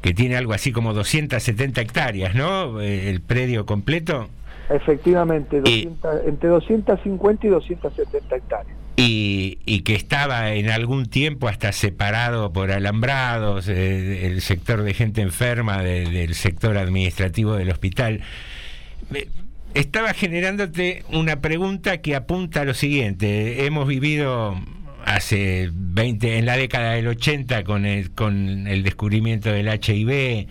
que 0.00 0.14
tiene 0.14 0.36
algo 0.36 0.52
así 0.52 0.70
como 0.72 0.94
270 0.94 1.80
hectáreas, 1.80 2.34
¿no? 2.34 2.80
Eh, 2.80 3.10
El 3.10 3.20
predio 3.20 3.66
completo. 3.66 4.28
Efectivamente, 4.70 5.60
200 5.60 6.26
entre 6.26 6.48
250 6.50 7.46
y 7.46 7.50
270 7.50 8.36
hectáreas. 8.36 8.76
y, 8.96 9.58
y 9.64 9.82
que 9.82 9.94
estaba 9.94 10.52
en 10.54 10.70
algún 10.70 11.06
tiempo 11.06 11.46
hasta 11.48 11.70
separado 11.72 12.52
por 12.52 12.72
alambrados, 12.72 13.68
eh, 13.68 14.26
el 14.26 14.40
sector 14.42 14.82
de 14.82 14.92
gente 14.92 15.20
enferma 15.22 15.82
de- 15.82 16.04
del 16.10 16.34
sector 16.34 16.76
administrativo 16.76 17.54
del 17.54 17.70
hospital. 17.70 18.20
Me- 19.10 19.26
Estaba 19.74 20.14
generándote 20.14 21.04
una 21.12 21.40
pregunta 21.42 21.98
que 21.98 22.16
apunta 22.16 22.62
a 22.62 22.64
lo 22.64 22.72
siguiente. 22.74 23.66
Hemos 23.66 23.86
vivido 23.86 24.56
hace 25.14 25.70
20, 25.72 26.38
en 26.38 26.46
la 26.46 26.56
década 26.56 26.92
del 26.92 27.08
80 27.08 27.64
con 27.64 27.86
el, 27.86 28.10
con 28.12 28.66
el 28.66 28.82
descubrimiento 28.82 29.50
del 29.50 29.68
HIV 29.68 30.46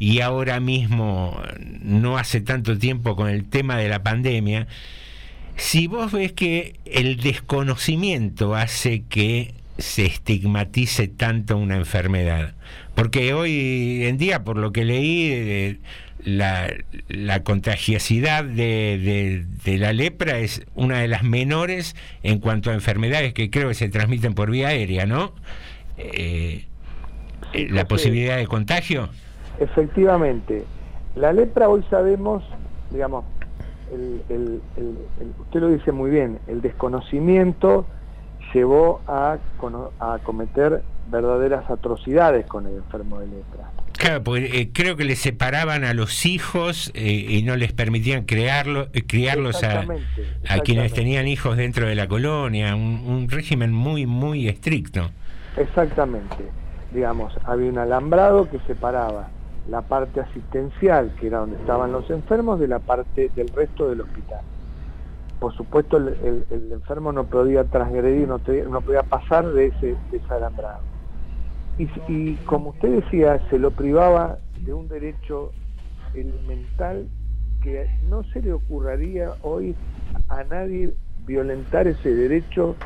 y 0.00 0.20
ahora 0.20 0.60
mismo, 0.60 1.40
no 1.82 2.16
hace 2.16 2.40
tanto 2.40 2.78
tiempo, 2.78 3.16
con 3.16 3.28
el 3.28 3.44
tema 3.44 3.76
de 3.76 3.88
la 3.90 4.02
pandemia. 4.02 4.66
Si 5.56 5.86
vos 5.86 6.10
ves 6.10 6.32
que 6.32 6.80
el 6.86 7.18
desconocimiento 7.18 8.54
hace 8.54 9.02
que 9.02 9.52
se 9.76 10.06
estigmatice 10.06 11.06
tanto 11.06 11.58
una 11.58 11.76
enfermedad, 11.76 12.54
porque 12.94 13.34
hoy 13.34 14.04
en 14.04 14.16
día, 14.16 14.42
por 14.42 14.56
lo 14.56 14.72
que 14.72 14.86
leí, 14.86 15.30
eh, 15.32 15.78
la, 16.24 16.72
la 17.08 17.42
contagiosidad 17.42 18.44
de, 18.44 18.98
de- 18.98 19.44
de 19.64 19.78
la 19.78 19.92
lepra 19.92 20.38
es 20.38 20.64
una 20.74 20.98
de 20.98 21.08
las 21.08 21.22
menores 21.22 21.94
en 22.22 22.38
cuanto 22.40 22.70
a 22.70 22.74
enfermedades 22.74 23.32
que 23.34 23.50
creo 23.50 23.68
que 23.68 23.74
se 23.74 23.88
transmiten 23.88 24.34
por 24.34 24.50
vía 24.50 24.68
aérea, 24.68 25.06
¿no? 25.06 25.32
Eh, 25.98 26.66
eh, 27.52 27.68
la 27.70 27.84
posibilidad 27.86 28.36
de 28.36 28.46
contagio. 28.46 29.08
Efectivamente, 29.58 30.64
la 31.16 31.32
lepra 31.32 31.68
hoy 31.68 31.84
sabemos, 31.90 32.42
digamos, 32.90 33.24
el- 33.92 34.22
el- 34.28 34.60
el- 34.76 34.98
el- 35.20 35.32
usted 35.40 35.60
lo 35.60 35.68
dice 35.68 35.92
muy 35.92 36.10
bien, 36.10 36.38
el 36.46 36.60
desconocimiento 36.62 37.86
llevó 38.54 39.00
a, 39.06 39.38
a 40.00 40.18
cometer 40.22 40.82
verdaderas 41.10 41.68
atrocidades 41.70 42.46
con 42.46 42.66
el 42.66 42.76
enfermo 42.76 43.20
de 43.20 43.26
lepra. 43.26 43.70
Claro, 44.00 44.24
porque 44.24 44.46
eh, 44.60 44.70
creo 44.72 44.96
que 44.96 45.04
le 45.04 45.14
separaban 45.14 45.84
a 45.84 45.92
los 45.92 46.24
hijos 46.24 46.90
eh, 46.94 47.12
y 47.28 47.42
no 47.42 47.56
les 47.56 47.72
permitían 47.74 48.24
crearlo, 48.24 48.88
eh, 48.94 49.06
criarlos 49.06 49.62
a, 49.62 49.82
Exactamente, 49.82 50.22
a 50.48 50.60
quienes 50.60 50.94
tenían 50.94 51.28
hijos 51.28 51.56
dentro 51.58 51.86
de 51.86 51.94
la 51.94 52.08
colonia, 52.08 52.74
un, 52.74 53.02
un 53.06 53.28
régimen 53.28 53.72
muy, 53.74 54.06
muy 54.06 54.48
estricto. 54.48 55.10
Exactamente. 55.54 56.50
Digamos, 56.90 57.32
había 57.44 57.68
un 57.70 57.78
alambrado 57.78 58.48
que 58.48 58.58
separaba 58.60 59.28
la 59.68 59.82
parte 59.82 60.20
asistencial, 60.20 61.14
que 61.20 61.26
era 61.26 61.40
donde 61.40 61.56
estaban 61.56 61.92
los 61.92 62.08
enfermos, 62.10 62.58
de 62.58 62.68
la 62.68 62.78
parte 62.78 63.30
del 63.36 63.48
resto 63.48 63.90
del 63.90 64.00
hospital. 64.00 64.40
Por 65.38 65.54
supuesto, 65.54 65.98
el, 65.98 66.08
el- 66.08 66.46
el 66.50 66.72
enfermo 66.72 67.12
no 67.12 67.24
podía 67.26 67.64
transgredir, 67.64 68.26
no 68.28 68.38
podía 68.80 69.02
pasar 69.02 69.46
de 69.52 69.66
ese, 69.66 69.86
de 70.10 70.16
ese 70.16 70.34
alambrado. 70.34 70.80
Y, 71.78 71.88
y 72.08 72.36
como 72.46 72.70
usted 72.70 73.02
decía, 73.02 73.40
se 73.50 73.58
lo 73.58 73.70
privaba 73.70 74.38
de 74.64 74.72
un 74.74 74.88
derecho 74.88 75.52
elemental 76.14 77.06
que 77.62 77.88
no 78.08 78.22
se 78.24 78.42
le 78.42 78.52
ocurriría 78.52 79.34
hoy 79.42 79.74
a 80.28 80.44
nadie 80.44 80.90
violentar 81.26 81.86
ese 81.86 82.14
derecho 82.14 82.76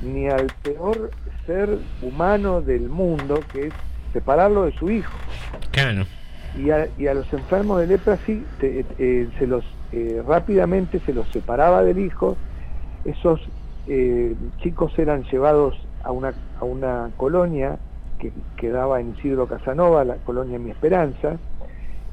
ni 0.00 0.28
al 0.28 0.50
peor 0.62 1.12
ser 1.46 1.78
humano 2.02 2.60
del 2.60 2.88
mundo, 2.88 3.36
que 3.52 3.68
es 3.68 3.72
separarlo 4.12 4.64
de 4.64 4.72
su 4.72 4.90
hijo. 4.90 5.12
Claro. 5.70 6.04
Y 6.56 6.70
a, 6.70 6.88
y 6.96 7.06
a 7.06 7.14
los 7.14 7.32
enfermos 7.32 7.80
de 7.80 7.86
lepra 7.88 8.18
sí, 8.26 8.46
te- 8.58 8.86
eh, 8.98 9.28
se 9.38 9.46
los 9.46 9.64
eh, 9.92 10.22
rápidamente 10.26 11.00
se 11.00 11.12
los 11.12 11.28
separaba 11.30 11.82
del 11.82 11.98
hijo. 11.98 12.36
Esos 13.04 13.40
eh, 13.86 14.36
chicos 14.58 14.96
eran 14.98 15.24
llevados 15.24 15.74
a 16.02 16.12
una, 16.12 16.34
a 16.56 16.64
una 16.64 17.10
colonia 17.16 17.78
que 18.18 18.32
quedaba 18.56 19.00
en 19.00 19.14
Isidro 19.16 19.46
Casanova, 19.46 20.04
la 20.04 20.16
colonia 20.16 20.58
Mi 20.58 20.70
Esperanza, 20.70 21.38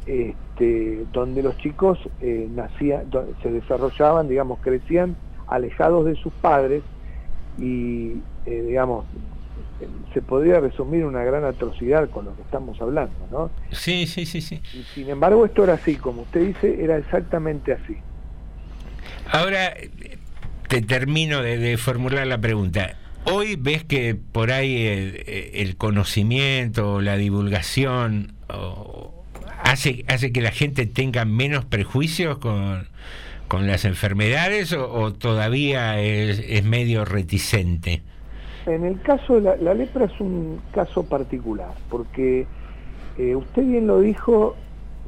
este, 0.06 1.06
donde 1.12 1.44
los 1.44 1.58
chicos 1.58 2.00
eh, 2.22 2.48
nacían, 2.54 3.06
se 3.42 3.52
desarrollaban, 3.52 4.28
digamos, 4.28 4.60
crecían 4.60 5.16
alejados 5.48 6.06
de 6.06 6.16
sus 6.16 6.34
padres 6.34 6.84
y, 7.58 8.14
eh, 8.46 8.64
digamos, 8.68 9.06
se 10.14 10.22
podría 10.22 10.60
resumir 10.60 11.06
una 11.06 11.24
gran 11.24 11.44
atrocidad 11.44 12.10
con 12.10 12.26
lo 12.26 12.36
que 12.36 12.42
estamos 12.42 12.80
hablando, 12.82 13.14
¿no? 13.32 13.50
Sí, 13.72 14.06
sí, 14.06 14.26
sí, 14.26 14.42
sí. 14.42 14.62
Y 14.74 14.84
sin 14.94 15.10
embargo, 15.10 15.46
esto 15.46 15.64
era 15.64 15.74
así, 15.74 15.96
como 15.96 16.24
usted 16.24 16.48
dice, 16.48 16.84
era 16.84 16.98
exactamente 16.98 17.74
así. 17.74 17.98
Ahora 19.32 19.74
te 20.68 20.82
termino 20.82 21.42
de, 21.42 21.58
de 21.58 21.78
formular 21.78 22.28
la 22.28 22.38
pregunta. 22.38 22.98
Hoy 23.26 23.56
ves 23.56 23.84
que 23.84 24.16
por 24.16 24.52
ahí 24.52 24.86
el, 25.54 25.78
conocimiento, 25.78 27.02
la 27.02 27.18
divulgación, 27.18 28.34
hace, 29.64 30.04
hace 30.08 30.32
que 30.32 30.42
la 30.42 30.52
gente 30.52 30.86
tenga 30.86 31.26
menos 31.26 31.66
prejuicios 31.66 32.40
con, 32.40 32.88
con 33.48 33.68
las 33.68 33.86
enfermedades 33.86 34.74
o, 34.74 35.14
todavía 35.14 36.00
es, 36.00 36.64
medio 36.64 37.06
reticente. 37.06 38.02
En 38.66 38.86
el 38.86 39.02
caso 39.02 39.36
de 39.36 39.42
la, 39.42 39.56
la 39.58 39.74
lepra 39.74 40.06
es 40.06 40.20
un 40.20 40.62
caso 40.74 41.04
particular, 41.04 41.74
porque 41.90 42.46
eh, 43.18 43.36
usted 43.36 43.64
bien 43.64 43.88
lo 43.88 44.00
dijo, 44.00 44.56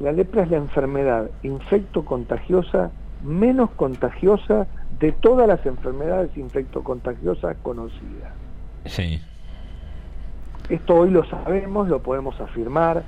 la 0.00 0.12
lepra 0.12 0.42
es 0.42 0.50
la 0.50 0.58
enfermedad 0.58 1.30
infecto-contagiosa 1.42 2.90
menos 3.22 3.70
contagiosa 3.70 4.66
de 5.04 5.12
todas 5.12 5.46
las 5.46 5.64
enfermedades 5.66 6.34
infectocontagiosas 6.34 7.58
conocidas. 7.58 8.32
Sí. 8.86 9.20
Esto 10.70 10.94
hoy 10.96 11.10
lo 11.10 11.24
sabemos, 11.26 11.88
lo 11.88 12.00
podemos 12.02 12.40
afirmar. 12.40 13.04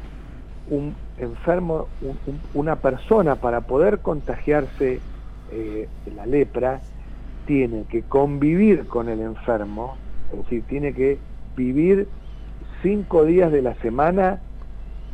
Un 0.67 0.95
enfermo, 1.17 1.89
un- 2.03 2.21
un- 2.27 2.43
una 2.53 2.77
persona 2.77 3.37
para 3.37 3.63
poder 3.63 4.03
contagiarse 4.03 5.01
eh, 5.49 5.89
de 6.05 6.11
la 6.11 6.27
lepra 6.27 6.83
tiene 7.47 7.87
que 7.87 8.03
convivir 8.03 8.87
con 8.89 9.09
el 9.09 9.21
enfermo, 9.21 9.97
es 10.33 10.39
decir, 10.41 10.67
tiene 10.67 10.93
que 10.93 11.23
vivir 11.57 12.11
cinco 12.83 13.25
días 13.25 13.51
de 13.53 13.63
la 13.63 13.75
semana, 13.77 14.43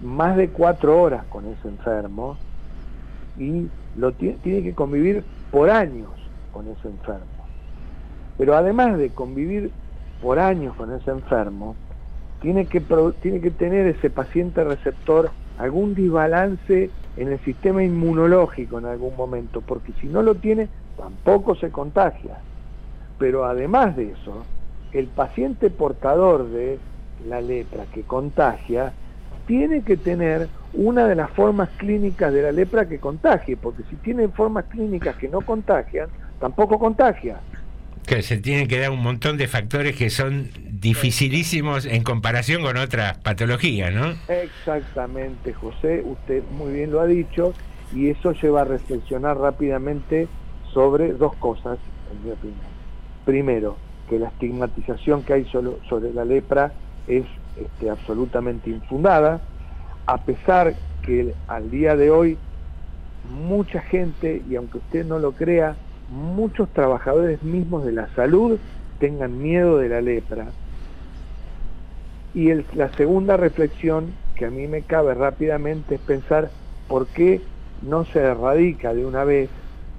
más 0.01 0.37
de 0.37 0.49
cuatro 0.51 1.01
horas 1.01 1.27
con 1.27 1.47
ese 1.47 1.69
enfermo 1.69 2.39
y 3.37 3.69
lo 3.95 4.15
ti- 4.15 4.37
tiene 4.43 4.63
que 4.65 4.75
convivir 4.75 5.23
por 5.51 5.69
años 5.69 6.11
con 6.53 6.69
ese 6.69 6.89
enfermo. 6.89 7.27
Pero 8.39 8.57
además 8.57 8.99
de 8.99 9.11
convivir 9.11 9.71
por 10.21 10.39
años 10.39 10.75
con 10.77 10.93
ese 10.93 11.11
enfermo, 11.11 11.75
tiene 12.41 12.67
que, 12.67 12.81
tiene 13.21 13.41
que 13.41 13.51
tener 13.51 13.87
ese 13.87 14.11
paciente 14.11 14.65
receptor 14.65 15.31
algún 15.59 15.95
desbalance 15.95 16.91
en 17.17 17.29
el 17.29 17.39
sistema 17.41 17.83
inmunológico 17.85 18.79
en 18.79 18.87
algún 18.87 19.17
momento, 19.17 19.61
porque 19.61 19.93
si 20.01 20.07
no 20.07 20.23
lo 20.23 20.35
tiene, 20.35 20.69
tampoco 20.97 21.55
se 21.55 21.71
contagia. 21.71 22.39
Pero 23.19 23.45
además 23.45 23.97
de 23.97 24.13
eso, 24.13 24.45
el 24.93 25.07
paciente 25.07 25.71
portador 25.71 26.49
de 26.49 26.79
la 27.29 27.41
lepra 27.41 27.85
que 27.93 28.03
contagia 28.03 28.93
tiene 29.47 29.83
que 29.83 29.97
tener 29.97 30.49
una 30.73 31.07
de 31.07 31.15
las 31.15 31.31
formas 31.31 31.69
clínicas 31.77 32.33
de 32.33 32.43
la 32.43 32.53
lepra 32.53 32.89
que 32.89 32.99
contagie, 32.99 33.57
porque 33.57 33.83
si 33.91 33.97
tiene 33.97 34.29
formas 34.29 34.65
clínicas 34.67 35.17
que 35.17 35.29
no 35.29 35.43
contagian, 35.43 36.09
tampoco 36.43 36.77
contagia. 36.77 37.41
Que 38.05 38.21
se 38.23 38.37
tienen 38.39 38.67
que 38.67 38.81
dar 38.81 38.91
un 38.91 39.01
montón 39.01 39.39
de 39.39 39.47
factores 39.47 39.97
que 39.97 40.11
son 40.11 40.51
dificilísimos 40.73 41.87
en 41.87 42.03
comparación 42.03 42.63
con 42.63 42.77
otras 42.77 43.19
patologías, 43.19 43.95
¿no? 43.95 44.13
Exactamente, 44.27 45.53
José, 45.53 46.03
usted 46.05 46.43
muy 46.51 46.73
bien 46.73 46.91
lo 46.91 47.01
ha 47.01 47.07
dicho 47.07 47.55
y 47.93 48.11
eso 48.11 48.33
lleva 48.33 48.63
a 48.63 48.65
reflexionar 48.65 49.39
rápidamente 49.39 50.29
sobre 50.75 51.13
dos 51.13 51.37
cosas, 51.37 51.79
en 52.11 52.25
mi 52.25 52.31
opinión. 52.33 52.73
Primero, 53.25 53.79
que 54.09 54.19
la 54.19 54.29
estigmatización 54.29 55.23
que 55.23 55.35
hay 55.35 55.45
solo- 55.47 55.79
sobre 55.89 56.13
la 56.13 56.25
lepra 56.25 56.75
es 57.07 57.25
este, 57.55 57.89
absolutamente 57.89 58.69
infundada, 58.69 59.45
a 60.07 60.25
pesar 60.25 60.75
que 61.03 61.37
al 61.47 61.71
día 61.71 61.95
de 61.95 62.11
hoy 62.11 62.39
mucha 63.23 63.81
gente, 63.83 64.43
y 64.49 64.57
aunque 64.57 64.79
usted 64.79 65.05
no 65.05 65.21
lo 65.21 65.33
crea, 65.35 65.77
muchos 66.13 66.69
trabajadores 66.71 67.43
mismos 67.43 67.85
de 67.85 67.93
la 67.93 68.09
salud 68.15 68.59
tengan 68.99 69.43
miedo 69.43 69.79
de 69.79 69.89
la 69.89 70.01
lepra. 70.01 70.47
Y 72.35 72.53
la 72.75 72.91
segunda 72.97 73.37
reflexión 73.37 74.13
que 74.37 74.47
a 74.47 74.51
mí 74.51 74.67
me 74.67 74.83
cabe 74.83 75.15
rápidamente 75.15 75.97
es 75.97 76.01
pensar 76.01 76.51
por 76.89 77.07
qué 77.09 77.41
no 77.83 78.05
se 78.05 78.21
erradica 78.21 78.95
de 78.95 79.05
una 79.05 79.25
vez 79.25 79.49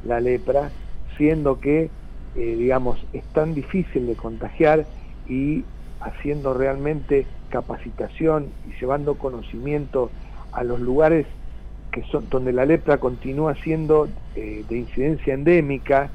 la 0.05 0.19
lepra, 0.19 0.69
siendo 1.17 1.59
que, 1.59 1.89
eh, 2.35 2.55
digamos, 2.57 3.03
es 3.13 3.23
tan 3.33 3.53
difícil 3.53 4.07
de 4.07 4.15
contagiar 4.15 4.85
y 5.27 5.63
haciendo 5.99 6.53
realmente 6.53 7.25
capacitación 7.49 8.47
y 8.67 8.79
llevando 8.79 9.15
conocimiento 9.15 10.11
a 10.51 10.63
los 10.63 10.79
lugares 10.79 11.25
que 11.93 12.01
son 12.11 12.27
donde 12.29 12.51
la 12.51 12.65
lepra 12.65 12.97
continúa 12.97 13.53
siendo 13.63 14.09
eh, 14.35 14.65
de 14.67 14.77
incidencia 14.77 15.33
endémica, 15.33 16.09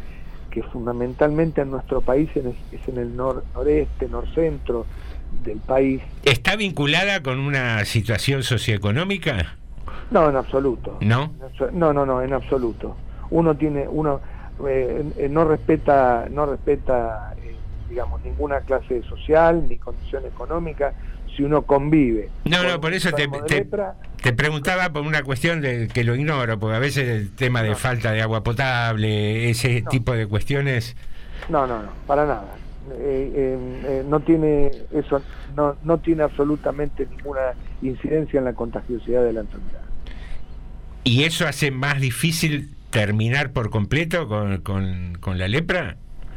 que 0.50 0.62
fundamentalmente 0.64 1.60
en 1.60 1.70
nuestro 1.70 2.00
país 2.00 2.28
en- 2.34 2.48
es 2.72 2.88
en 2.88 2.98
el 2.98 3.16
nor- 3.16 3.44
noreste, 3.54 4.08
norcentro 4.08 4.86
del 5.44 5.58
país. 5.58 6.02
¿Está 6.24 6.56
vinculada 6.56 7.22
con 7.22 7.38
una 7.38 7.84
situación 7.84 8.42
socioeconómica? 8.42 9.56
No, 10.10 10.28
en 10.28 10.36
absoluto. 10.36 10.98
¿No? 11.00 11.32
No, 11.72 11.92
no, 11.92 12.04
no, 12.04 12.22
en 12.22 12.32
absoluto. 12.32 12.96
Uno 13.30 13.54
tiene, 13.56 13.86
uno 13.88 14.20
eh, 14.66 15.28
no 15.30 15.44
respeta, 15.44 16.26
no 16.30 16.46
respeta, 16.46 17.34
eh, 17.44 17.54
digamos, 17.88 18.20
ninguna 18.24 18.60
clase 18.62 19.02
social 19.02 19.64
ni 19.68 19.76
condición 19.76 20.24
económica 20.26 20.92
si 21.38 21.44
uno 21.44 21.62
convive. 21.62 22.28
No, 22.46 22.64
no, 22.64 22.80
por 22.80 22.92
eso 22.92 23.12
te, 23.12 23.28
te 24.20 24.32
preguntaba 24.32 24.90
por 24.92 25.02
una 25.02 25.22
cuestión 25.22 25.60
de 25.60 25.86
que 25.86 26.02
lo 26.02 26.16
ignoro, 26.16 26.58
porque 26.58 26.74
a 26.74 26.80
veces 26.80 27.08
el 27.08 27.30
tema 27.30 27.62
de 27.62 27.76
falta 27.76 28.10
de 28.10 28.20
agua 28.20 28.42
potable, 28.42 29.48
ese 29.48 29.82
tipo 29.82 30.12
de 30.14 30.26
cuestiones... 30.26 30.96
No, 31.48 31.64
no, 31.64 31.80
no, 31.80 31.90
para 32.08 32.26
nada. 32.26 32.56
Eh, 32.90 33.32
eh, 33.34 33.58
eh, 33.86 34.04
no 34.08 34.18
tiene 34.18 34.72
eso, 34.92 35.22
no, 35.56 35.76
no 35.84 35.98
tiene 35.98 36.24
absolutamente 36.24 37.06
ninguna 37.08 37.52
incidencia 37.82 38.38
en 38.38 38.46
la 38.46 38.52
contagiosidad 38.54 39.22
de 39.22 39.32
la 39.34 39.40
enfermedad. 39.42 39.82
¿Y 41.04 41.22
eso 41.22 41.46
hace 41.46 41.70
más 41.70 42.00
difícil 42.00 42.70
terminar 42.90 43.52
por 43.52 43.70
completo 43.70 44.26
con, 44.26 44.58
con- 44.62 45.16
con 45.20 45.38
la 45.38 45.46
lepra? 45.46 45.96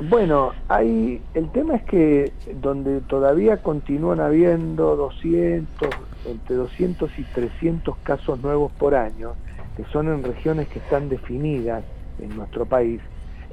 Bueno, 0.10 0.52
hay, 0.68 1.22
el 1.36 1.52
tema 1.52 1.76
es 1.76 1.84
que 1.84 2.32
donde 2.60 3.02
todavía 3.02 3.58
continúan 3.58 4.20
habiendo 4.20 4.95
200, 4.95 5.89
entre 6.26 6.56
200 6.56 7.20
y 7.20 7.24
300 7.24 7.97
casos 7.97 8.41
nuevos 8.41 8.72
por 8.72 8.95
año, 8.95 9.34
que 9.78 9.84
son 9.93 10.08
en 10.08 10.24
regiones 10.24 10.68
que 10.70 10.80
están 10.80 11.08
definidas 11.08 11.84
en 12.20 12.36
nuestro 12.36 12.66
país, 12.66 12.99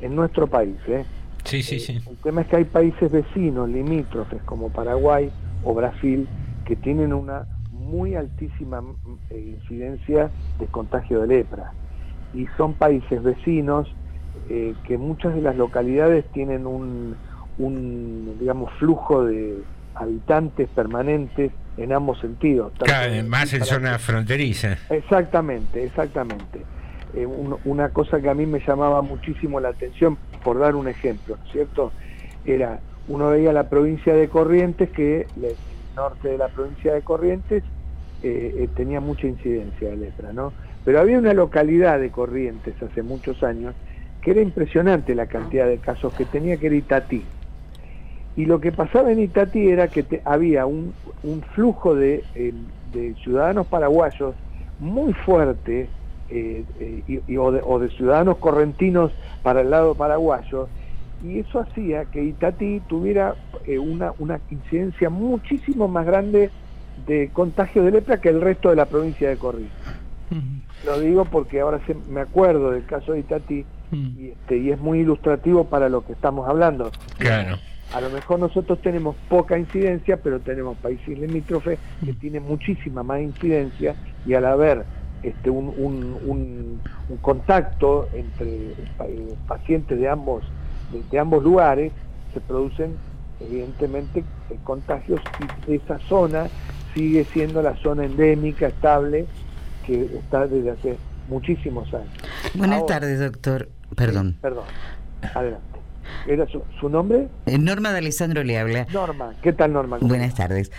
en 0.00 0.16
nuestro 0.16 0.46
país, 0.46 0.76
¿eh? 0.86 1.04
Sí, 1.44 1.62
sí, 1.62 1.78
sí. 1.80 1.98
El 2.08 2.16
tema 2.16 2.40
es 2.40 2.46
que 2.46 2.56
hay 2.56 2.64
países 2.64 3.12
vecinos, 3.12 3.68
limítrofes, 3.68 4.42
como 4.44 4.70
Paraguay 4.70 5.30
o 5.64 5.74
Brasil, 5.74 6.26
que 6.64 6.76
tienen 6.76 7.12
una 7.12 7.46
muy 7.72 8.14
altísima 8.14 8.82
eh, 9.30 9.54
incidencia 9.58 10.30
de 10.58 10.66
contagio 10.66 11.20
de 11.20 11.26
lepra. 11.26 11.72
Y 12.32 12.46
son 12.56 12.72
países 12.72 13.22
vecinos 13.22 13.94
eh, 14.48 14.74
que 14.84 14.98
muchas 14.98 15.34
de 15.34 15.42
las 15.42 15.56
localidades 15.56 16.24
tienen 16.32 16.66
un, 16.66 17.16
un, 17.58 18.36
digamos, 18.38 18.72
flujo 18.78 19.24
de 19.24 19.58
habitantes 19.94 20.68
permanentes 20.70 21.52
en 21.76 21.92
ambos 21.92 22.18
sentidos. 22.20 22.72
Claro, 22.78 23.12
más 23.28 23.52
en 23.52 23.64
zona 23.64 23.98
fronteriza. 23.98 24.78
Exactamente, 24.90 25.84
exactamente. 25.84 26.60
Eh, 27.14 27.26
un- 27.26 27.56
una 27.64 27.88
cosa 27.90 28.20
que 28.20 28.28
a 28.28 28.34
mí 28.34 28.46
me 28.46 28.60
llamaba 28.60 29.02
muchísimo 29.02 29.60
la 29.60 29.70
atención, 29.70 30.18
por 30.44 30.58
dar 30.58 30.76
un 30.76 30.88
ejemplo, 30.88 31.36
¿no 31.36 31.44
es 31.44 31.50
cierto? 31.52 31.92
Era, 32.44 32.80
uno 33.08 33.30
veía 33.30 33.52
la 33.52 33.68
provincia 33.68 34.14
de 34.14 34.28
Corrientes, 34.28 34.90
que 34.90 35.26
el 35.36 35.56
norte 35.96 36.28
de 36.28 36.38
la 36.38 36.48
provincia 36.48 36.94
de 36.94 37.02
Corrientes 37.02 37.62
eh, 38.22 38.54
eh, 38.58 38.68
tenía 38.76 39.00
mucha 39.00 39.26
incidencia 39.26 39.88
de 39.90 39.96
lepra, 39.96 40.32
¿no? 40.32 40.52
Pero 40.84 41.00
había 41.00 41.18
una 41.18 41.32
localidad 41.34 41.98
de 42.00 42.10
Corrientes 42.10 42.74
hace 42.82 43.02
muchos 43.02 43.42
años 43.42 43.74
que 44.28 44.32
era 44.32 44.42
impresionante 44.42 45.14
la 45.14 45.26
cantidad 45.26 45.66
de 45.66 45.80
casos 45.80 46.12
que 46.12 46.26
tenía, 46.26 46.58
que 46.58 46.66
era 46.66 46.76
Itatí. 46.76 47.30
Y 48.36 48.44
lo 48.44 48.60
que 48.60 48.72
pasaba 48.72 49.10
en 49.10 49.20
Itatí 49.20 49.68
era 49.68 49.88
que 49.88 50.02
te- 50.02 50.20
había 50.26 50.66
un, 50.66 50.94
un 51.22 51.40
flujo 51.54 51.94
de, 51.94 52.26
eh, 52.34 52.52
de 52.84 53.14
ciudadanos 53.22 53.68
paraguayos 53.68 54.36
muy 54.76 55.14
fuerte, 55.14 55.92
eh, 56.28 56.66
eh, 56.78 57.04
y- 57.06 57.32
y- 57.32 57.36
o, 57.38 57.50
de, 57.50 57.62
o 57.64 57.78
de 57.78 57.88
ciudadanos 57.88 58.36
correntinos 58.36 59.16
para 59.40 59.62
el 59.62 59.70
lado 59.70 59.96
paraguayo, 59.96 60.68
y 61.18 61.38
eso 61.40 61.60
hacía 61.60 62.04
que 62.04 62.22
Itatí 62.22 62.82
tuviera 62.82 63.38
una, 63.80 64.12
una 64.18 64.42
incidencia 64.50 65.08
muchísimo 65.08 65.88
más 65.88 66.04
grande 66.04 66.52
de 66.96 67.32
contagio 67.32 67.82
de 67.82 67.92
lepra 67.92 68.20
que 68.20 68.28
el 68.28 68.42
resto 68.42 68.68
de 68.68 68.76
la 68.76 68.90
provincia 68.90 69.26
de 69.26 69.38
Corrientes. 69.38 69.88
Lo 70.82 70.98
digo 71.00 71.24
porque 71.24 71.60
ahora 71.60 71.80
se- 71.86 71.94
me 71.94 72.20
acuerdo 72.20 72.70
del 72.72 72.84
caso 72.84 73.12
de 73.12 73.20
Itati 73.90 74.20
y, 74.22 74.28
este, 74.30 74.56
y 74.58 74.70
es 74.70 74.78
muy 74.80 75.00
ilustrativo 75.00 75.64
para 75.64 75.88
lo 75.88 76.04
que 76.04 76.12
estamos 76.12 76.48
hablando. 76.48 76.90
Claro. 77.18 77.56
A 77.94 78.00
lo 78.02 78.10
mejor 78.10 78.38
nosotros 78.38 78.80
tenemos 78.82 79.16
poca 79.28 79.58
incidencia, 79.58 80.18
pero 80.18 80.40
tenemos 80.40 80.76
países 80.78 81.18
limítrofes 81.18 81.78
que 82.04 82.12
tienen 82.12 82.42
muchísima 82.42 83.02
más 83.02 83.20
incidencia 83.20 83.94
y 84.26 84.34
al 84.34 84.44
haber 84.44 84.84
este, 85.22 85.48
un, 85.50 85.68
un- 85.78 86.16
un- 86.26 86.80
un 87.08 87.16
contacto 87.18 88.08
entre 88.14 88.72
eh, 88.72 89.34
pacientes 89.46 89.98
de 89.98 90.06
ambos, 90.08 90.44
de, 90.92 91.02
de 91.10 91.18
ambos 91.18 91.42
lugares, 91.42 91.92
se 92.34 92.40
producen 92.40 92.94
evidentemente 93.40 94.20
eh, 94.50 94.56
contagios 94.64 95.20
y 95.66 95.74
esa 95.74 95.98
zona 96.00 96.48
sigue 96.94 97.24
siendo 97.24 97.62
la 97.62 97.74
zona 97.76 98.04
endémica 98.04 98.66
estable 98.68 99.26
que 99.86 100.04
está 100.04 100.46
desde 100.46 100.70
hace 100.72 100.96
muchísimos 101.28 101.92
años. 101.94 102.08
Buenas 102.54 102.80
Ahora- 102.82 102.94
tardes, 103.00 103.20
doctor. 103.20 103.68
Perdón. 103.96 104.36
Perdón, 104.40 104.64
adelante. 105.34 105.78
¿Era 106.26 106.46
su, 106.46 106.62
su 106.80 106.88
nombre? 106.88 107.28
Eh, 107.46 107.58
Norma 107.58 107.92
de 107.92 107.98
Alessandro 107.98 108.44
le 108.44 108.58
habla. 108.58 108.86
Norma. 108.92 109.34
¿Qué 109.42 109.52
tal, 109.52 109.72
Norma? 109.72 109.98
¿Cómo 109.98 110.08
Buenas 110.08 110.34
tardes. 110.34 110.70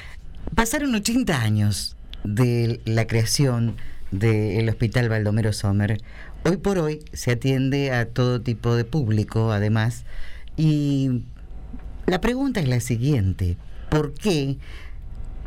Pasaron 0.55 0.93
80 0.95 1.41
años 1.41 1.95
de 2.23 2.81
la 2.85 3.07
creación 3.07 3.75
del 4.11 4.67
Hospital 4.69 5.09
Baldomero 5.09 5.53
Sommer. 5.53 6.01
Hoy 6.43 6.57
por 6.57 6.79
hoy 6.79 7.03
se 7.13 7.31
atiende 7.31 7.91
a 7.91 8.07
todo 8.09 8.41
tipo 8.41 8.75
de 8.75 8.85
público, 8.85 9.51
además. 9.51 10.05
Y 10.57 11.23
la 12.05 12.21
pregunta 12.21 12.59
es 12.59 12.67
la 12.67 12.79
siguiente. 12.79 13.57
¿Por 13.89 14.13
qué 14.13 14.57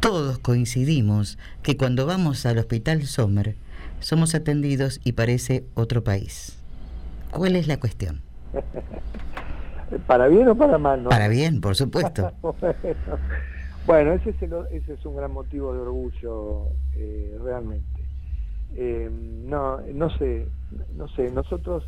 todos 0.01 0.39
coincidimos 0.39 1.39
que 1.63 1.77
cuando 1.77 2.07
vamos 2.07 2.45
al 2.47 2.59
Hospital 2.59 3.07
Sommer 3.07 3.57
somos 4.01 4.35
atendidos 4.35 5.01
y 5.05 5.13
parece 5.13 5.65
otro 5.75 6.05
país? 6.05 6.62
¿Cuál 7.33 7.57
es 7.57 7.67
la 7.67 7.81
cuestión? 7.81 8.21
¿Para 10.07 10.29
bien 10.29 10.49
o 10.49 10.57
para 10.57 10.79
mal? 10.79 11.03
No? 11.03 11.11
Para 11.11 11.29
bien, 11.29 11.61
por 11.61 11.75
supuesto. 11.77 12.31
bueno, 13.85 14.13
ese, 14.13 14.31
es 14.31 14.43
el- 14.43 14.67
ese 14.71 14.95
es 14.95 15.05
un 15.07 15.17
gran 15.17 15.33
motivo 15.33 15.73
de 15.75 15.81
orgullo, 15.81 16.69
eh, 16.95 17.37
realmente. 17.43 18.03
Eh, 18.75 19.09
no, 19.13 19.81
no 19.81 20.11
sé, 20.11 20.49
no 20.95 21.09
sé, 21.09 21.31
nosotros 21.31 21.85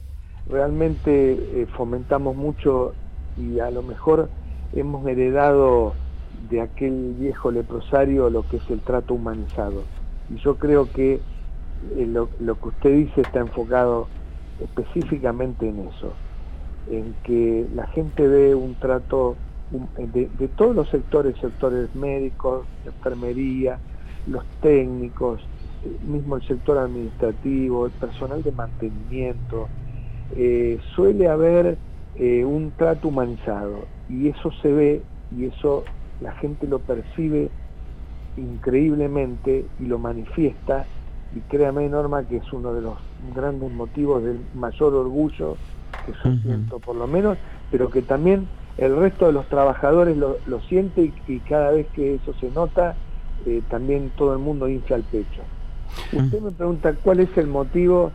realmente 0.46 1.62
eh, 1.62 1.66
fomentamos 1.76 2.36
mucho 2.36 2.96
y 3.36 3.58
a 3.58 3.70
lo 3.70 3.82
mejor 3.82 4.30
hemos 4.72 5.06
heredado 5.08 5.96
de 6.32 6.60
aquel 6.60 7.14
viejo 7.14 7.50
leprosario 7.50 8.28
lo 8.28 8.42
que 8.46 8.58
es 8.58 8.64
el 8.68 8.82
trato 8.82 9.14
humanizado. 9.14 9.88
Y 10.28 10.36
yo 10.42 10.58
creo 10.58 10.90
que 10.92 11.22
lo, 11.80 12.30
lo 12.38 12.56
que 12.60 12.68
usted 12.68 12.90
dice 12.90 13.22
está 13.22 13.40
enfocado 13.40 14.10
específicamente 14.58 15.68
en 15.68 15.88
eso, 15.88 16.16
en 16.86 17.14
que 17.22 17.66
la 17.72 17.86
gente 17.88 18.26
ve 18.28 18.54
un 18.54 18.76
trato 18.76 19.38
de 19.70 20.48
todos 20.48 20.76
los 20.76 20.88
sectores, 20.90 21.36
sectores 21.40 21.94
médicos, 21.94 22.66
enfermería, 22.84 23.80
los 24.26 24.44
técnicos, 24.60 25.42
eh, 25.82 25.98
mismo 26.00 26.36
el 26.36 26.42
sector 26.42 26.78
administrativo, 26.78 27.86
el 27.86 27.92
personal 27.92 28.42
de 28.42 28.52
mantenimiento, 28.52 29.70
eh, 30.30 30.78
suele 30.94 31.28
haber 31.28 31.78
eh, 32.14 32.44
un 32.44 32.72
trato 32.72 33.08
humanizado 33.08 33.88
y 34.08 34.28
eso 34.28 34.50
se 34.62 34.72
ve 34.72 35.06
y 35.30 35.46
eso 35.46 35.84
la 36.20 36.32
gente 36.32 36.66
lo 36.66 36.80
percibe 36.80 37.50
increíblemente 38.36 39.66
y 39.78 39.86
lo 39.86 39.98
manifiesta 39.98 40.88
y 41.34 41.42
créame 41.42 41.88
Norma 41.88 42.26
que 42.26 42.36
es 42.36 42.52
uno 42.52 42.72
de 42.72 42.80
los 42.82 42.98
grandes 43.18 43.70
motivos 43.72 44.22
del 44.22 44.46
mayor 44.52 44.94
orgullo 44.94 45.58
que 46.04 46.12
yo 46.12 46.36
siento 46.42 46.78
por 46.80 46.96
lo 46.96 47.06
menos, 47.06 47.38
pero 47.70 47.90
que 47.90 48.02
también 48.02 48.48
el 48.76 48.94
resto 48.96 49.26
de 49.26 49.32
los 49.32 49.48
trabajadores 49.48 50.16
lo, 50.16 50.38
lo 50.44 50.60
siente 50.60 51.02
y, 51.02 51.14
y 51.26 51.40
cada 51.40 51.70
vez 51.70 51.88
que 51.92 52.14
eso 52.16 52.34
se 52.34 52.50
nota, 52.50 52.98
eh, 53.46 53.62
también 53.68 54.10
todo 54.12 54.32
el 54.32 54.38
mundo 54.38 54.68
infla 54.68 54.96
el 54.96 55.04
pecho. 55.04 55.46
Usted 56.12 56.40
me 56.40 56.52
pregunta 56.52 56.94
cuál 56.96 57.20
es 57.20 57.36
el 57.36 57.46
motivo 57.46 58.12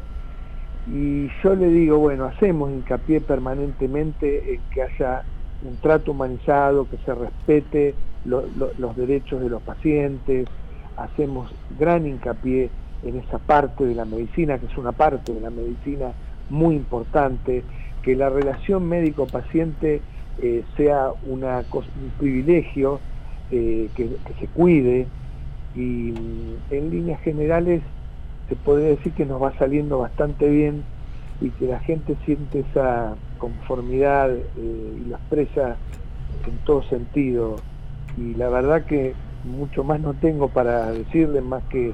y 0.86 1.30
yo 1.44 1.56
le 1.56 1.68
digo, 1.68 1.98
bueno, 1.98 2.26
hacemos 2.26 2.72
hincapié 2.72 3.22
permanentemente 3.22 4.56
en 4.56 4.64
que 4.72 4.82
haya 4.84 5.26
un 5.62 5.78
trato 5.80 6.12
humanizado, 6.12 6.88
que 6.88 6.98
se 7.00 7.14
respete 7.14 7.98
lo- 8.24 8.46
lo- 8.48 8.72
los 8.78 8.96
derechos 8.96 9.42
de 9.42 9.50
los 9.50 9.62
pacientes, 9.64 10.48
hacemos 10.96 11.54
gran 11.70 12.06
hincapié 12.08 12.72
en 13.04 13.18
esa 13.18 13.38
parte 13.40 13.86
de 13.86 13.96
la 13.96 14.06
medicina, 14.06 14.58
que 14.58 14.66
es 14.66 14.78
una 14.78 14.92
parte 14.92 15.34
de 15.34 15.42
la 15.42 15.50
medicina 15.50 16.12
muy 16.50 16.76
importante, 16.76 17.64
que 18.02 18.16
la 18.16 18.30
relación 18.30 18.88
médico-paciente 18.88 20.02
eh, 20.42 20.64
sea 20.78 21.12
una 21.26 21.64
un 21.72 22.12
privilegio, 22.18 23.00
eh, 23.52 23.90
que, 23.96 24.10
se 24.40 24.48
cuide 24.48 25.08
y 25.76 25.80
mm, 26.12 26.56
en 26.70 26.90
líneas 26.92 27.20
generales 27.22 27.82
se 28.48 28.56
podría 28.56 28.90
decir 28.90 29.12
que 29.14 29.26
nos 29.26 29.42
va 29.42 29.58
saliendo 29.58 29.98
bastante 29.98 30.48
bien 30.48 30.84
y 31.42 31.50
que 31.50 31.66
la 31.66 31.80
gente 31.80 32.16
siente 32.26 32.60
esa 32.60 33.16
conformidad 33.40 34.30
eh, 34.32 34.44
y 34.56 35.10
lo 35.10 35.16
expresa 35.16 35.78
en 36.48 36.58
todo 36.66 36.84
sentido. 36.84 37.56
Y 38.18 38.36
la 38.36 38.50
verdad 38.50 38.86
que 38.86 39.16
mucho 39.46 39.84
más 39.84 40.00
no 40.00 40.14
tengo 40.14 40.50
para 40.50 40.92
decirle 40.92 41.42
más 41.42 41.64
que 41.66 41.94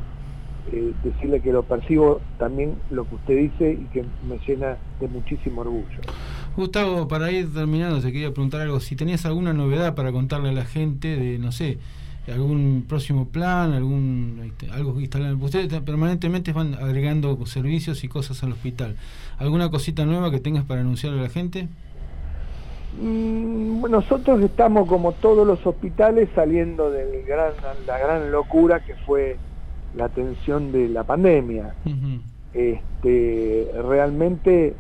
eh, 0.72 0.94
decirle 1.04 1.42
que 1.42 1.52
lo 1.52 1.64
percibo 1.64 2.22
también 2.40 2.76
lo 2.90 3.08
que 3.08 3.16
usted 3.16 3.38
dice 3.38 3.72
y 3.74 3.86
que 3.94 4.04
me 4.28 4.38
llena 4.48 4.78
de 5.00 5.08
muchísimo 5.08 5.62
orgullo. 5.62 6.00
Gustavo, 6.58 7.08
para 7.08 7.32
ir 7.32 7.54
terminando, 7.54 8.00
te 8.02 8.12
quería 8.12 8.32
preguntar 8.32 8.62
algo. 8.62 8.80
Si 8.80 8.96
tenías 8.96 9.26
alguna 9.26 9.54
novedad 9.54 9.94
para 9.96 10.12
contarle 10.12 10.50
a 10.50 10.54
la 10.54 10.66
gente 10.66 11.16
de, 11.18 11.38
no 11.38 11.52
sé, 11.52 11.78
algún 12.32 12.86
próximo 12.88 13.28
plan, 13.28 13.74
algún 13.74 14.42
este, 14.44 14.72
algo 14.72 14.96
que 14.96 15.02
instalar. 15.02 15.36
Ustedes 15.36 15.68
te- 15.68 15.82
permanentemente 15.82 16.54
van 16.54 16.74
agregando 16.76 17.46
servicios 17.46 18.04
y 18.04 18.08
cosas 18.08 18.42
al 18.44 18.54
hospital. 18.54 18.96
¿Alguna 19.38 19.70
cosita 19.70 20.06
nueva 20.06 20.32
que 20.32 20.40
tengas 20.40 20.64
para 20.66 20.82
anunciarle 20.82 21.20
a 21.20 21.24
la 21.24 21.30
gente? 21.30 21.68
Mm, 23.02 23.86
nosotros 23.90 24.42
estamos 24.42 24.88
como 24.88 25.12
todos 25.12 25.46
los 25.46 25.66
hospitales 25.68 26.30
saliendo 26.34 26.90
de 26.90 27.24
gran, 27.28 27.52
la 27.86 27.98
gran 28.00 28.32
locura 28.32 28.84
que 28.86 28.96
fue 29.06 29.38
la 29.96 30.06
atención 30.06 30.72
de 30.72 30.90
la 30.90 31.04
pandemia. 31.04 31.76
Este, 32.54 33.70
realmente 33.84 34.74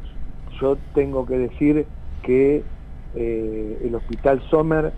yo 0.61 0.77
tengo 0.93 1.25
que 1.25 1.37
decir 1.37 1.85
que 2.23 2.63
eh, 3.15 3.81
el 3.83 3.95
Hospital 3.95 4.41
Sommer 4.49 4.93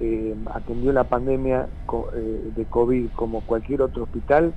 eh, 0.00 0.34
atendió 0.54 0.92
la 0.92 1.04
pandemia 1.04 1.68
eh, 2.14 2.50
de 2.56 2.64
COVID 2.64 3.08
como 3.16 3.42
cualquier 3.42 3.82
otro 3.82 4.04
hospital 4.04 4.54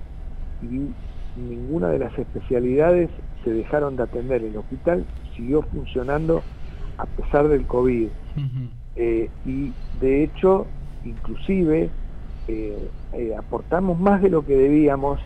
y 0.61 0.89
ninguna 1.35 1.89
de 1.89 1.99
las 1.99 2.17
especialidades 2.17 3.09
se 3.43 3.51
dejaron 3.51 3.95
de 3.95 4.03
atender. 4.03 4.43
El 4.43 4.55
hospital 4.55 5.05
siguió 5.35 5.61
funcionando 5.63 6.41
a 6.97 7.05
pesar 7.05 7.47
del 7.47 7.65
COVID. 7.65 8.07
Eh, 8.95 9.29
y 9.45 9.71
de 9.99 10.23
hecho, 10.23 10.65
inclusive, 11.03 11.89
eh, 12.47 12.89
eh, 13.13 13.35
aportamos 13.37 13.99
más 13.99 14.21
de 14.21 14.29
lo 14.29 14.45
que 14.45 14.55
debíamos 14.55 15.19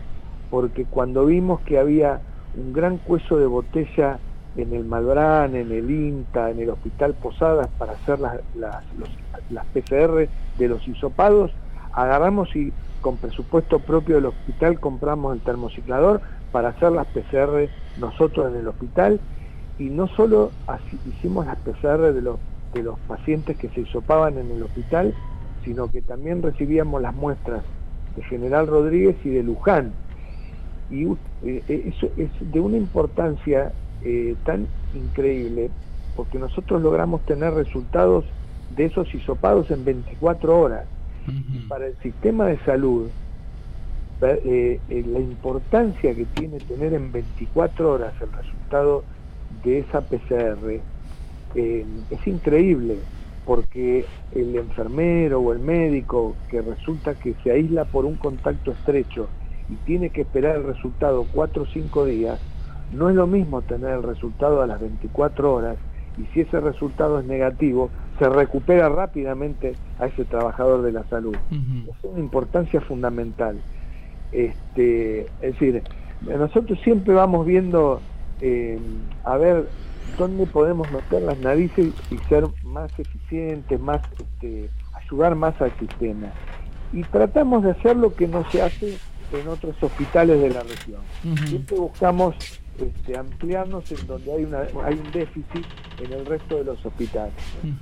porque 0.50 0.84
cuando 0.84 1.26
vimos 1.26 1.60
que 1.60 1.78
había 1.78 2.20
un 2.56 2.72
gran 2.72 2.98
cuello 2.98 3.36
de 3.36 3.46
botella 3.46 4.18
en 4.56 4.72
el 4.72 4.84
Malbrán, 4.84 5.54
en 5.54 5.70
el 5.70 5.90
INTA, 5.90 6.50
en 6.50 6.60
el 6.60 6.70
Hospital 6.70 7.14
Posadas 7.14 7.68
para 7.78 7.92
hacer 7.92 8.18
las, 8.18 8.40
las, 8.56 8.82
las 9.50 9.66
PCR 9.66 10.28
de 10.58 10.68
los 10.68 10.86
hisopados, 10.88 11.52
agarramos 11.92 12.54
y 12.56 12.72
con 13.00 13.16
presupuesto 13.16 13.78
propio 13.78 14.16
del 14.16 14.26
hospital 14.26 14.80
compramos 14.80 15.34
el 15.34 15.40
termociclador 15.40 16.20
para 16.50 16.70
hacer 16.70 16.92
las 16.92 17.06
PCR 17.06 17.68
nosotros 17.98 18.52
en 18.52 18.60
el 18.60 18.68
hospital. 18.68 19.20
Y 19.78 19.90
no 19.90 20.08
solo 20.08 20.50
hicimos 21.06 21.46
las 21.46 21.56
PCR 21.58 22.12
de 22.12 22.22
los, 22.22 22.38
de 22.74 22.82
los 22.82 22.98
pacientes 23.00 23.56
que 23.56 23.68
se 23.68 23.82
hisopaban 23.82 24.38
en 24.38 24.50
el 24.50 24.62
hospital, 24.64 25.14
sino 25.64 25.90
que 25.90 26.02
también 26.02 26.42
recibíamos 26.42 27.02
las 27.02 27.14
muestras 27.14 27.64
de 28.14 28.22
General 28.24 28.66
Rodríguez 28.66 29.16
y 29.24 29.30
de 29.30 29.42
Luján. 29.42 29.96
Y 30.88 31.06
u- 31.06 31.18
eh, 31.42 31.64
eh, 31.68 31.82
eso 31.94 32.10
es 32.16 32.30
de 32.40 32.60
una 32.60 32.76
importancia 32.76 33.74
eh, 34.00 34.36
tan 34.44 34.68
increíble, 34.92 35.72
porque 36.14 36.38
nosotros 36.38 36.80
logramos 36.82 37.24
tener 37.24 37.52
resultados 37.54 38.24
de 38.68 38.86
esos 38.86 39.12
hisopados 39.14 39.70
en 39.70 39.84
24 39.84 40.58
horas. 40.58 40.88
Y 41.52 41.60
para 41.60 41.86
el 41.86 41.96
sistema 41.98 42.46
de 42.46 42.58
salud, 42.64 43.12
eh, 44.20 44.82
eh, 44.88 45.02
la 45.06 45.20
importancia 45.20 46.14
que 46.14 46.26
tiene 46.26 46.60
tener 46.60 46.92
en 46.94 47.12
24 47.12 47.92
horas 47.92 48.14
el 48.20 48.32
resultado 48.32 49.06
de 49.48 49.80
esa 49.80 50.02
PCR 50.08 50.84
eh, 51.54 51.86
es 52.10 52.26
increíble, 52.26 53.06
porque 53.48 54.04
el 54.32 54.54
enfermero 54.56 55.40
o 55.40 55.54
el 55.54 55.58
médico 55.58 56.36
que 56.50 56.60
resulta 56.60 57.14
que 57.14 57.34
se 57.42 57.50
aísla 57.50 57.86
por 57.86 58.04
un 58.04 58.16
contacto 58.16 58.72
estrecho 58.72 59.30
y 59.70 59.76
tiene 59.86 60.10
que 60.10 60.20
esperar 60.20 60.56
el 60.56 60.64
resultado 60.64 61.26
cuatro 61.32 61.62
o 61.62 61.66
cinco 61.66 62.04
días, 62.04 62.38
no 62.92 63.08
es 63.08 63.16
lo 63.16 63.26
mismo 63.26 63.62
tener 63.62 63.92
el 63.92 64.02
resultado 64.02 64.60
a 64.60 64.66
las 64.66 64.78
24 64.78 65.54
horas 65.54 65.78
y 66.18 66.26
si 66.26 66.40
ese 66.40 66.60
resultado 66.60 67.20
es 67.20 67.24
negativo, 67.24 67.88
se 68.18 68.28
recupera 68.28 68.90
rápidamente 68.90 69.76
a 69.98 70.08
ese 70.08 70.26
trabajador 70.26 70.82
de 70.82 70.92
la 70.92 71.04
salud. 71.04 71.36
Es 71.88 72.04
una 72.04 72.20
importancia 72.20 72.82
fundamental. 72.82 73.56
Este, 74.30 75.20
es 75.20 75.52
decir, 75.54 75.82
nosotros 76.20 76.78
siempre 76.84 77.14
vamos 77.14 77.46
viendo 77.46 78.02
eh, 78.42 78.78
a 79.24 79.38
ver 79.38 79.70
dónde 80.18 80.46
podemos 80.46 80.90
meter 80.92 81.22
las 81.22 81.38
narices 81.38 81.92
y 82.10 82.16
ser 82.28 82.46
más 82.64 82.90
eficientes, 82.98 83.80
más 83.80 84.02
este, 84.18 84.68
ayudar 84.94 85.34
más 85.34 85.60
al 85.62 85.72
sistema. 85.78 86.26
Y 86.92 87.02
tratamos 87.04 87.62
de 87.62 87.70
hacer 87.70 87.96
lo 87.96 88.14
que 88.14 88.26
no 88.28 88.44
se 88.50 88.60
hace 88.62 88.96
en 89.32 89.48
otros 89.48 89.80
hospitales 89.82 90.40
de 90.40 90.50
la 90.50 90.62
región. 90.62 91.00
Siempre 91.48 91.76
buscamos 91.78 92.34
este, 92.80 93.16
ampliarnos 93.16 93.90
en 93.92 94.06
donde 94.06 94.32
hay, 94.32 94.44
una, 94.44 94.58
hay 94.84 94.94
un 94.94 95.12
déficit 95.12 95.66
en 96.02 96.12
el 96.12 96.24
resto 96.26 96.56
de 96.58 96.64
los 96.64 96.84
hospitales. 96.86 97.32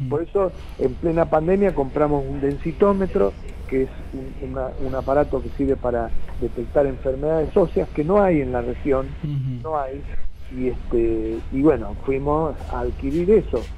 Por 0.08 0.22
eso, 0.22 0.50
en 0.78 0.94
plena 0.94 1.24
pandemia 1.26 1.74
compramos 1.74 2.24
un 2.26 2.40
densitómetro, 2.40 3.32
que 3.68 3.82
es 3.84 3.88
un, 4.12 4.50
una- 4.50 4.70
un 4.86 4.94
aparato 4.94 5.42
que 5.42 5.48
sirve 5.50 5.76
para 5.76 6.08
detectar 6.40 6.86
enfermedades 6.86 7.54
óseas 7.56 7.88
que 7.90 8.04
no 8.04 8.22
hay 8.22 8.40
en 8.40 8.52
la 8.52 8.62
región, 8.62 9.06
no 9.62 9.78
hay. 9.78 10.02
Y, 10.50 10.68
este, 10.68 11.42
y 11.50 11.62
bueno, 11.62 11.96
fuimos 12.04 12.56
a 12.68 12.80
adquirir 12.80 13.30
eso. 13.30 13.68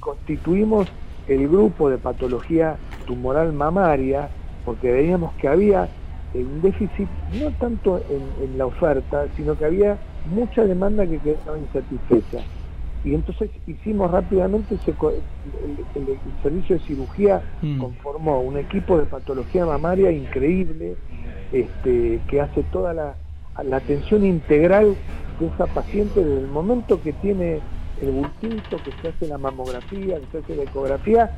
Constituimos 0.00 0.88
el 1.26 1.48
grupo 1.48 1.90
de 1.90 1.98
patología 1.98 2.80
tumoral 3.04 3.52
mamaria 3.52 4.32
porque 4.64 4.90
veíamos 4.90 5.34
que 5.36 5.48
había 5.48 5.90
un 6.34 6.60
déficit 6.60 7.10
no 7.28 7.52
tanto 7.54 8.02
en, 8.08 8.34
en 8.40 8.58
la 8.58 8.66
oferta, 8.66 9.28
sino 9.36 9.56
que 9.56 9.64
había 9.64 10.00
mucha 10.24 10.64
demanda 10.64 11.06
que 11.06 11.20
quedaba 11.20 11.58
insatisfecha. 11.58 12.44
Y 13.02 13.14
entonces 13.14 13.50
hicimos 13.66 14.10
rápidamente, 14.10 14.74
el, 14.74 15.86
el- 15.94 16.08
el 16.24 16.36
servicio 16.42 16.76
de 16.76 16.82
cirugía 16.84 17.44
conformó 17.78 18.40
un 18.42 18.56
equipo 18.58 18.98
de 18.98 19.06
patología 19.06 19.64
mamaria 19.64 20.10
increíble, 20.10 20.98
este, 21.50 22.22
que 22.28 22.40
hace 22.40 22.64
toda 22.64 22.92
la, 22.92 23.18
la 23.64 23.76
atención 23.78 24.24
integral 24.24 24.98
de 25.40 25.46
esa 25.46 25.66
paciente 25.66 26.24
desde 26.24 26.40
el 26.40 26.48
momento 26.48 27.00
que 27.02 27.12
tiene 27.14 27.60
el 28.02 28.10
bultito, 28.10 28.76
que 28.84 28.92
se 29.02 29.08
hace 29.08 29.26
la 29.28 29.38
mamografía, 29.38 30.16
que 30.20 30.26
se 30.32 30.38
hace 30.38 30.56
la 30.56 30.62
ecografía, 30.62 31.30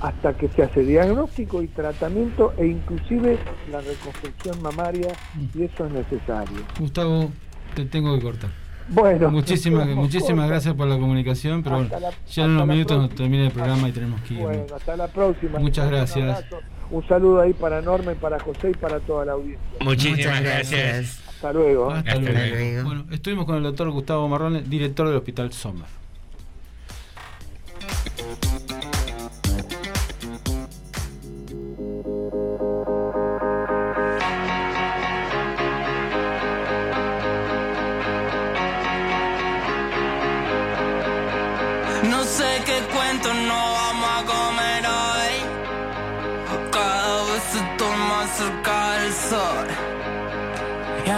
hasta 0.00 0.34
que 0.34 0.48
se 0.48 0.62
hace 0.62 0.80
diagnóstico 0.84 1.62
y 1.62 1.68
tratamiento 1.68 2.52
e 2.58 2.66
inclusive 2.66 3.38
la 3.70 3.80
reconstrucción 3.80 4.60
mamaria, 4.62 5.08
y 5.54 5.62
eso 5.62 5.86
es 5.86 5.92
necesario. 5.92 6.58
Gustavo, 6.78 7.30
te 7.74 7.84
tengo 7.86 8.14
que 8.16 8.22
cortar. 8.22 8.50
Bueno, 8.88 9.30
muchísimas, 9.30 9.86
muchísimas 9.94 10.48
gracias 10.48 10.74
por 10.74 10.88
la 10.88 10.98
comunicación, 10.98 11.62
pero 11.62 11.76
bueno, 11.76 11.90
la- 12.00 12.10
ya 12.30 12.44
en 12.44 12.50
unos 12.50 12.66
minutos 12.66 12.98
nos 12.98 13.10
termina 13.14 13.44
el 13.46 13.52
programa 13.52 13.88
y 13.88 13.92
tenemos 13.92 14.20
que 14.22 14.34
ir. 14.34 14.40
Bueno, 14.40 14.64
hasta 14.74 14.96
la 14.96 15.06
próxima. 15.08 15.58
Muchas 15.60 15.88
gracias. 15.88 16.44
Un 16.90 17.06
saludo 17.08 17.40
ahí 17.40 17.54
para 17.54 17.80
Norma 17.80 18.12
y 18.12 18.16
para 18.16 18.38
José 18.40 18.70
y 18.70 18.74
para 18.74 18.98
toda 19.00 19.24
la 19.24 19.32
audiencia. 19.32 19.66
Muchísimas 19.80 20.18
Muchas 20.18 20.42
gracias. 20.42 20.70
gracias. 20.82 21.31
Hasta 21.42 21.52
luego. 21.52 21.90
Hasta, 21.90 22.14
luego. 22.14 22.84
Bueno, 22.84 23.04
estuvimos 23.10 23.46
con 23.46 23.56
el 23.56 23.64
doctor 23.64 23.90
Gustavo 23.90 24.28
Marrone, 24.28 24.62
director 24.62 25.08
del 25.08 25.16
Hospital 25.16 25.52
Sommer. 25.52 26.01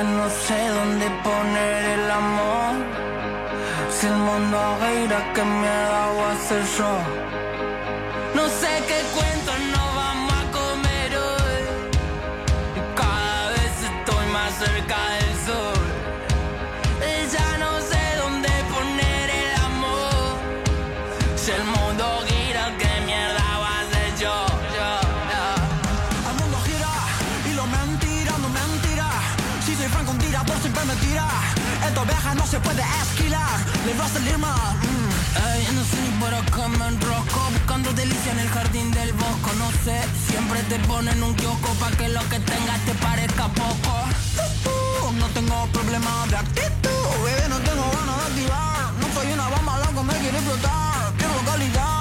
No 0.03 0.29
sé 0.29 0.69
dónde 0.69 1.07
poner 1.23 1.85
el 1.99 2.11
amor. 2.11 2.75
Si 3.91 4.07
el 4.07 4.17
mundo 4.17 4.59
gira, 4.81 5.33
¿qué 5.33 5.45
mierda 5.45 6.07
voy 6.15 6.25
a 6.25 6.33
hacer 6.33 6.65
yo? 6.77 6.99
No 8.35 8.49
sé 8.49 8.83
qué 8.89 9.01
cuento 9.15 9.34
Viaja, 32.07 32.35
no 32.35 32.47
se 32.47 32.59
puede 32.61 32.83
esquilar. 33.03 33.59
Le 33.87 33.95
va 33.95 34.05
a 34.05 34.09
salir 34.09 34.39
mal. 34.39 34.77
mm. 34.77 35.75
No 35.75 35.83
sé 35.85 36.01
ni 36.03 36.11
por 36.21 36.33
acá 36.33 36.69
me 36.69 36.87
enrosco 36.87 37.41
Buscando 37.53 37.93
delicia 37.93 38.33
en 38.33 38.39
el 38.39 38.49
jardín 38.49 38.91
del 38.93 39.13
bosco 39.13 39.51
No 39.59 39.69
sé, 39.85 40.01
siempre 40.29 40.63
te 40.65 40.79
ponen 40.81 41.23
un 41.23 41.35
kiosco 41.35 41.69
Pa' 41.81 41.91
que 41.91 42.09
lo 42.09 42.21
que 42.29 42.39
tengas 42.41 42.81
te 42.87 42.95
parezca 42.95 43.49
poco 43.49 43.93
Uh, 44.67 45.13
no 45.13 45.27
tengo 45.29 45.67
problema 45.73 46.27
de 46.29 46.37
actitud. 46.37 46.91
Bebé, 47.25 47.49
no 47.49 47.59
tengo 47.59 47.85
ganas 47.97 48.17
de 48.17 48.25
activar. 48.31 48.93
No 49.01 49.07
soy 49.15 49.33
una 49.33 49.49
bomba 49.49 49.79
loca, 49.79 50.03
me 50.03 50.15
quiere 50.15 50.39
explotar. 50.39 51.13
Quiero 51.19 51.35
calidad. 51.45 51.94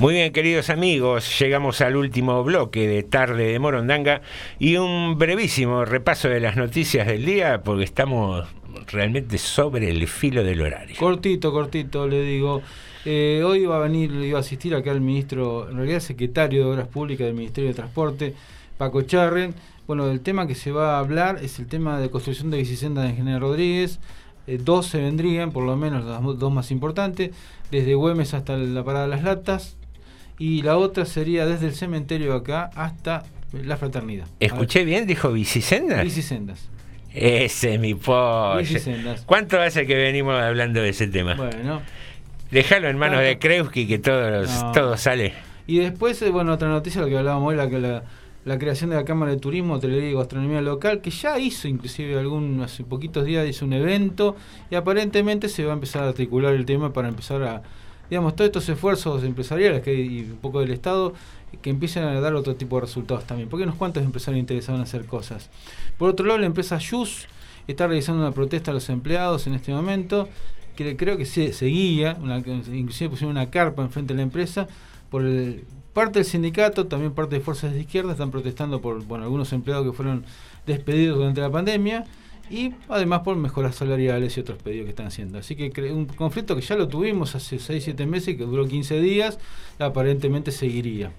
Muy 0.00 0.14
bien, 0.14 0.32
queridos 0.32 0.70
amigos, 0.70 1.38
llegamos 1.38 1.80
al 1.80 1.94
último 1.94 2.42
bloque 2.42 2.88
de 2.88 3.04
Tarde 3.04 3.52
de 3.52 3.58
Morondanga 3.60 4.22
y 4.58 4.76
un 4.76 5.16
brevísimo 5.16 5.84
repaso 5.84 6.28
de 6.28 6.40
las 6.40 6.56
noticias 6.56 7.06
del 7.06 7.24
día, 7.24 7.62
porque 7.62 7.84
estamos 7.84 8.44
realmente 8.90 9.38
sobre 9.38 9.90
el 9.90 10.08
filo 10.08 10.42
del 10.42 10.62
horario. 10.62 10.96
Cortito, 10.98 11.52
cortito, 11.52 12.08
le 12.08 12.22
digo. 12.22 12.60
Eh, 13.04 13.44
hoy 13.46 13.60
iba 13.60 13.76
a 13.76 13.78
venir, 13.78 14.10
iba 14.10 14.38
a 14.38 14.40
asistir 14.40 14.74
acá 14.74 14.90
el 14.90 15.00
ministro, 15.00 15.70
en 15.70 15.76
realidad 15.76 16.00
secretario 16.00 16.64
de 16.64 16.72
Obras 16.72 16.88
Públicas 16.88 17.24
del 17.28 17.36
Ministerio 17.36 17.70
de 17.70 17.74
Transporte, 17.74 18.34
Paco 18.76 19.02
Charren. 19.02 19.54
Bueno, 19.86 20.10
el 20.10 20.22
tema 20.22 20.48
que 20.48 20.56
se 20.56 20.72
va 20.72 20.96
a 20.96 20.98
hablar 20.98 21.38
es 21.40 21.60
el 21.60 21.68
tema 21.68 22.00
de 22.00 22.10
construcción 22.10 22.50
de 22.50 22.58
bicisendas 22.58 23.06
de 23.06 23.14
General 23.14 23.42
Rodríguez. 23.42 24.00
Eh, 24.48 24.58
dos 24.60 24.86
se 24.86 24.98
vendrían, 24.98 25.52
por 25.52 25.62
lo 25.62 25.76
menos 25.76 26.04
las 26.04 26.20
dos 26.20 26.52
más 26.52 26.72
importantes, 26.72 27.30
desde 27.70 27.94
Güemes 27.94 28.34
hasta 28.34 28.56
la 28.56 28.82
Parada 28.82 29.04
de 29.04 29.10
las 29.10 29.22
Latas. 29.22 29.76
Y 30.38 30.62
la 30.62 30.76
otra 30.76 31.04
sería 31.04 31.46
desde 31.46 31.66
el 31.66 31.74
cementerio 31.74 32.34
acá 32.34 32.70
hasta 32.74 33.22
la 33.52 33.76
Fraternidad. 33.76 34.26
¿Escuché 34.40 34.84
bien? 34.84 35.06
¿Dijo 35.06 35.30
bicisendas? 35.32 36.02
Bicisendas. 36.02 36.68
Ese 37.12 37.74
es 37.74 37.80
mi 37.80 37.94
pollo. 37.94 38.56
Bicisendas. 38.58 39.22
¿Cuánto 39.22 39.60
hace 39.60 39.86
que 39.86 39.94
venimos 39.94 40.34
hablando 40.40 40.80
de 40.82 40.88
ese 40.88 41.06
tema? 41.06 41.34
Bueno. 41.34 41.80
Déjalo 42.50 42.88
en 42.88 42.98
manos 42.98 43.16
Claro. 43.18 43.28
de 43.28 43.38
Kreuski 43.38 43.86
que 43.86 43.98
todo, 43.98 44.42
No. 44.44 44.72
todo 44.72 44.96
sale. 44.96 45.32
Y 45.66 45.78
después, 45.78 46.20
eh, 46.22 46.30
bueno, 46.30 46.52
otra 46.52 46.68
noticia, 46.68 47.00
lo 47.00 47.08
que 47.08 47.16
hablábamos 47.16 47.48
hoy, 47.50 47.56
la, 47.56 47.68
que 47.70 47.78
la, 47.78 48.02
la 48.44 48.58
creación 48.58 48.90
de 48.90 48.96
la 48.96 49.04
Cámara 49.04 49.30
de 49.32 49.38
Turismo, 49.38 49.74
Hotelería 49.74 50.10
y 50.10 50.14
Gastronomía 50.14 50.60
Local, 50.60 51.00
que 51.00 51.10
ya 51.10 51.38
hizo, 51.38 51.68
inclusive 51.68 52.18
algún, 52.18 52.60
hace 52.62 52.84
poquitos 52.84 53.24
días 53.24 53.48
hizo 53.48 53.64
un 53.64 53.72
evento 53.72 54.36
y 54.70 54.74
aparentemente 54.74 55.48
se 55.48 55.64
va 55.64 55.70
a 55.70 55.74
empezar 55.74 56.02
a 56.02 56.08
articular 56.08 56.54
el 56.54 56.66
tema 56.66 56.92
para 56.92 57.08
empezar 57.08 57.42
a, 57.44 57.62
digamos, 58.14 58.36
todos 58.36 58.46
estos 58.46 58.68
esfuerzos 58.68 59.24
empresariales 59.24 59.82
que 59.82 59.90
hay, 59.90 60.18
y 60.18 60.20
un 60.30 60.36
poco 60.36 60.60
del 60.60 60.70
Estado 60.70 61.14
que 61.60 61.70
empiecen 61.70 62.04
a 62.04 62.20
dar 62.20 62.36
otro 62.36 62.54
tipo 62.54 62.76
de 62.76 62.82
resultados 62.82 63.24
también, 63.24 63.48
porque 63.48 63.64
unos 63.64 63.74
cuantos 63.74 64.04
empresarios 64.04 64.38
interesados 64.38 64.78
en 64.78 64.84
hacer 64.84 65.04
cosas. 65.06 65.50
Por 65.98 66.10
otro 66.10 66.24
lado, 66.24 66.38
la 66.38 66.46
empresa 66.46 66.78
Yus 66.78 67.26
está 67.66 67.88
realizando 67.88 68.22
una 68.22 68.30
protesta 68.30 68.70
a 68.70 68.74
los 68.74 68.88
empleados 68.88 69.48
en 69.48 69.54
este 69.54 69.72
momento, 69.72 70.28
que 70.76 70.96
creo 70.96 71.16
que 71.16 71.26
se 71.26 71.52
seguía, 71.52 72.16
inclusive 72.72 73.10
pusieron 73.10 73.32
una 73.32 73.50
carpa 73.50 73.82
enfrente 73.82 74.14
de 74.14 74.18
la 74.18 74.22
empresa, 74.22 74.68
por 75.10 75.24
el, 75.24 75.64
parte 75.92 76.20
del 76.20 76.26
sindicato, 76.26 76.86
también 76.86 77.14
parte 77.14 77.34
de 77.34 77.40
fuerzas 77.40 77.72
de 77.72 77.80
izquierda, 77.80 78.12
están 78.12 78.30
protestando 78.30 78.80
por 78.80 79.02
bueno, 79.02 79.24
algunos 79.24 79.52
empleados 79.52 79.84
que 79.84 79.92
fueron 79.92 80.24
despedidos 80.66 81.18
durante 81.18 81.40
la 81.40 81.50
pandemia 81.50 82.04
y 82.50 82.74
además 82.88 83.20
por 83.20 83.36
mejoras 83.36 83.76
salariales 83.76 84.36
y 84.36 84.40
otros 84.40 84.62
pedidos 84.62 84.84
que 84.84 84.90
están 84.90 85.06
haciendo. 85.06 85.38
Así 85.38 85.56
que 85.56 85.92
un 85.92 86.06
conflicto 86.06 86.54
que 86.54 86.62
ya 86.62 86.76
lo 86.76 86.88
tuvimos 86.88 87.34
hace 87.34 87.56
6-7 87.56 88.06
meses 88.06 88.36
que 88.36 88.44
duró 88.44 88.66
15 88.66 89.00
días, 89.00 89.38
aparentemente 89.78 90.50
seguiría 90.52 91.12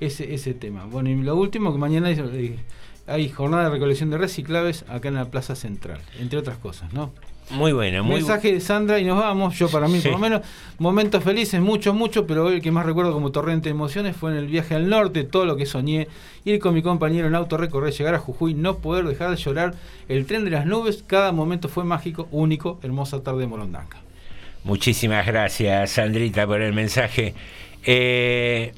ese, 0.00 0.34
ese 0.34 0.54
tema. 0.54 0.86
Bueno, 0.86 1.10
y 1.10 1.16
lo 1.16 1.36
último, 1.36 1.72
que 1.72 1.78
mañana 1.78 2.08
hay, 2.08 2.18
eh, 2.18 2.58
hay 3.06 3.28
jornada 3.28 3.64
de 3.64 3.70
recolección 3.70 4.10
de 4.10 4.18
reciclables 4.18 4.84
acá 4.88 5.08
en 5.08 5.14
la 5.14 5.30
Plaza 5.30 5.54
Central, 5.56 6.00
entre 6.18 6.38
otras 6.38 6.58
cosas, 6.58 6.92
¿no? 6.92 7.12
Muy 7.50 7.72
buena, 7.72 8.02
muy 8.02 8.16
Mensaje 8.16 8.52
de 8.54 8.60
Sandra 8.60 8.98
y 8.98 9.04
nos 9.04 9.18
vamos. 9.18 9.58
Yo, 9.58 9.68
para 9.68 9.86
mí, 9.88 9.98
Sí. 10.00 10.04
por 10.04 10.12
lo 10.12 10.18
menos, 10.18 10.40
momentos 10.78 11.22
felices, 11.22 11.60
mucho, 11.60 11.92
mucho, 11.92 12.26
pero 12.26 12.46
hoy 12.46 12.54
el 12.54 12.62
que 12.62 12.70
más 12.70 12.86
recuerdo 12.86 13.12
como 13.12 13.30
torrente 13.30 13.64
de 13.64 13.70
emociones 13.72 14.16
fue 14.16 14.30
en 14.30 14.38
el 14.38 14.46
viaje 14.46 14.74
al 14.74 14.88
norte, 14.88 15.24
todo 15.24 15.44
lo 15.44 15.56
que 15.56 15.66
soñé, 15.66 16.08
ir 16.44 16.58
con 16.60 16.72
mi 16.72 16.82
compañero 16.82 17.26
en 17.26 17.34
auto, 17.34 17.58
recorrer, 17.58 17.92
llegar 17.92 18.14
a 18.14 18.18
Jujuy, 18.18 18.54
no 18.54 18.78
poder 18.78 19.04
dejar 19.04 19.30
de 19.30 19.36
llorar, 19.36 19.74
el 20.08 20.24
tren 20.24 20.44
de 20.44 20.50
las 20.50 20.64
nubes, 20.66 21.04
cada 21.06 21.32
momento 21.32 21.68
fue 21.68 21.84
mágico, 21.84 22.26
único, 22.30 22.78
hermosa 22.82 23.22
tarde 23.22 23.40
de 23.40 23.46
Morondanga. 23.48 23.98
Muchísimas 24.64 25.26
gracias, 25.26 25.90
Sandrita, 25.90 26.46
por 26.46 26.62
el 26.62 26.72
mensaje. 26.72 27.34
Eh, 27.84 28.72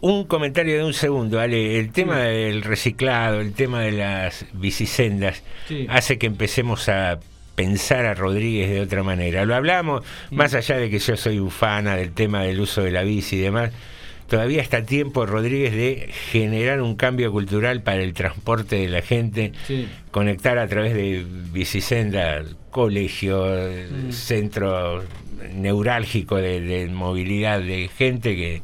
un 0.00 0.24
comentario 0.24 0.76
de 0.76 0.84
un 0.84 0.92
segundo, 0.92 1.38
Ale. 1.38 1.78
El 1.78 1.92
tema 1.92 2.18
del 2.18 2.62
reciclado, 2.62 3.40
el 3.40 3.52
tema 3.54 3.80
de 3.80 3.92
las 3.92 4.44
bicisendas, 4.52 5.42
Sí. 5.68 5.86
hace 5.88 6.18
que 6.18 6.26
empecemos 6.26 6.88
a 6.88 7.20
pensar 7.54 8.06
a 8.06 8.14
Rodríguez 8.14 8.70
de 8.70 8.80
otra 8.80 9.02
manera. 9.02 9.44
Lo 9.44 9.54
hablamos, 9.54 10.02
Mm. 10.30 10.36
más 10.36 10.54
allá 10.54 10.76
de 10.78 10.88
que 10.90 10.98
yo 10.98 11.16
soy 11.16 11.38
ufana 11.40 11.96
del 11.96 12.12
tema 12.12 12.42
del 12.42 12.60
uso 12.60 12.82
de 12.82 12.90
la 12.90 13.02
bici 13.02 13.36
y 13.36 13.40
demás. 13.40 13.70
Todavía 14.28 14.62
está 14.62 14.78
a 14.78 14.82
tiempo, 14.84 15.26
Rodríguez, 15.26 15.72
de 15.74 16.08
generar 16.30 16.80
un 16.80 16.96
cambio 16.96 17.30
cultural 17.30 17.82
para 17.82 18.02
el 18.02 18.14
transporte 18.14 18.76
de 18.76 18.88
la 18.88 19.02
gente, 19.02 19.52
Sí. 19.66 19.86
conectar 20.10 20.56
a 20.58 20.66
través 20.68 20.94
de 20.94 21.26
bicisendas, 21.52 22.46
colegio, 22.70 23.44
Mm. 23.46 24.12
centro 24.12 25.02
neurálgico 25.54 26.36
de, 26.36 26.60
de 26.60 26.86
movilidad 26.88 27.60
de 27.60 27.88
gente 27.96 28.34
que 28.36 28.62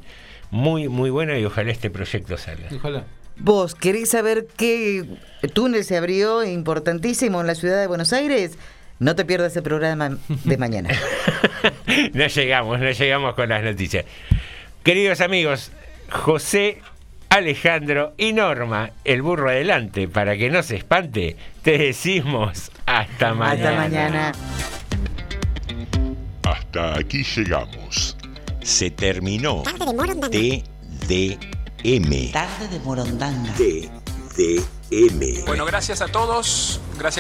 muy 0.50 0.88
muy 0.88 1.10
buena 1.10 1.38
y 1.38 1.44
ojalá 1.44 1.70
este 1.72 1.90
proyecto 1.90 2.38
salga. 2.38 2.68
Ojalá. 2.74 3.04
¿Vos 3.36 3.74
querés 3.74 4.08
saber 4.10 4.46
qué 4.56 5.04
túnel 5.52 5.84
se 5.84 5.96
abrió 5.96 6.44
importantísimo 6.44 7.40
en 7.40 7.46
la 7.46 7.54
ciudad 7.54 7.80
de 7.80 7.86
Buenos 7.86 8.12
Aires? 8.12 8.58
No 8.98 9.14
te 9.14 9.24
pierdas 9.24 9.56
el 9.56 9.62
programa 9.62 10.18
de 10.28 10.56
mañana. 10.56 10.90
no 12.12 12.26
llegamos, 12.26 12.80
no 12.80 12.90
llegamos 12.90 13.34
con 13.34 13.48
las 13.48 13.62
noticias. 13.62 14.04
Queridos 14.82 15.20
amigos, 15.20 15.70
José, 16.10 16.80
Alejandro 17.28 18.14
y 18.16 18.32
Norma, 18.32 18.90
el 19.04 19.22
burro 19.22 19.50
adelante, 19.50 20.08
para 20.08 20.36
que 20.36 20.50
no 20.50 20.62
se 20.62 20.76
espante, 20.76 21.36
te 21.62 21.78
decimos 21.78 22.72
hasta 22.86 23.34
mañana. 23.34 23.68
Hasta 23.68 23.76
mañana. 23.76 24.32
Hasta 26.42 26.98
aquí 26.98 27.22
llegamos. 27.22 28.16
Se 28.62 28.90
terminó 28.90 29.62
TDM. 29.62 30.62
Tarde 32.32 32.68
de 32.70 32.78
Morondanga. 32.80 33.54
TDM. 33.54 35.44
Bueno, 35.46 35.64
gracias 35.66 36.02
a 36.02 36.08
todos. 36.08 36.80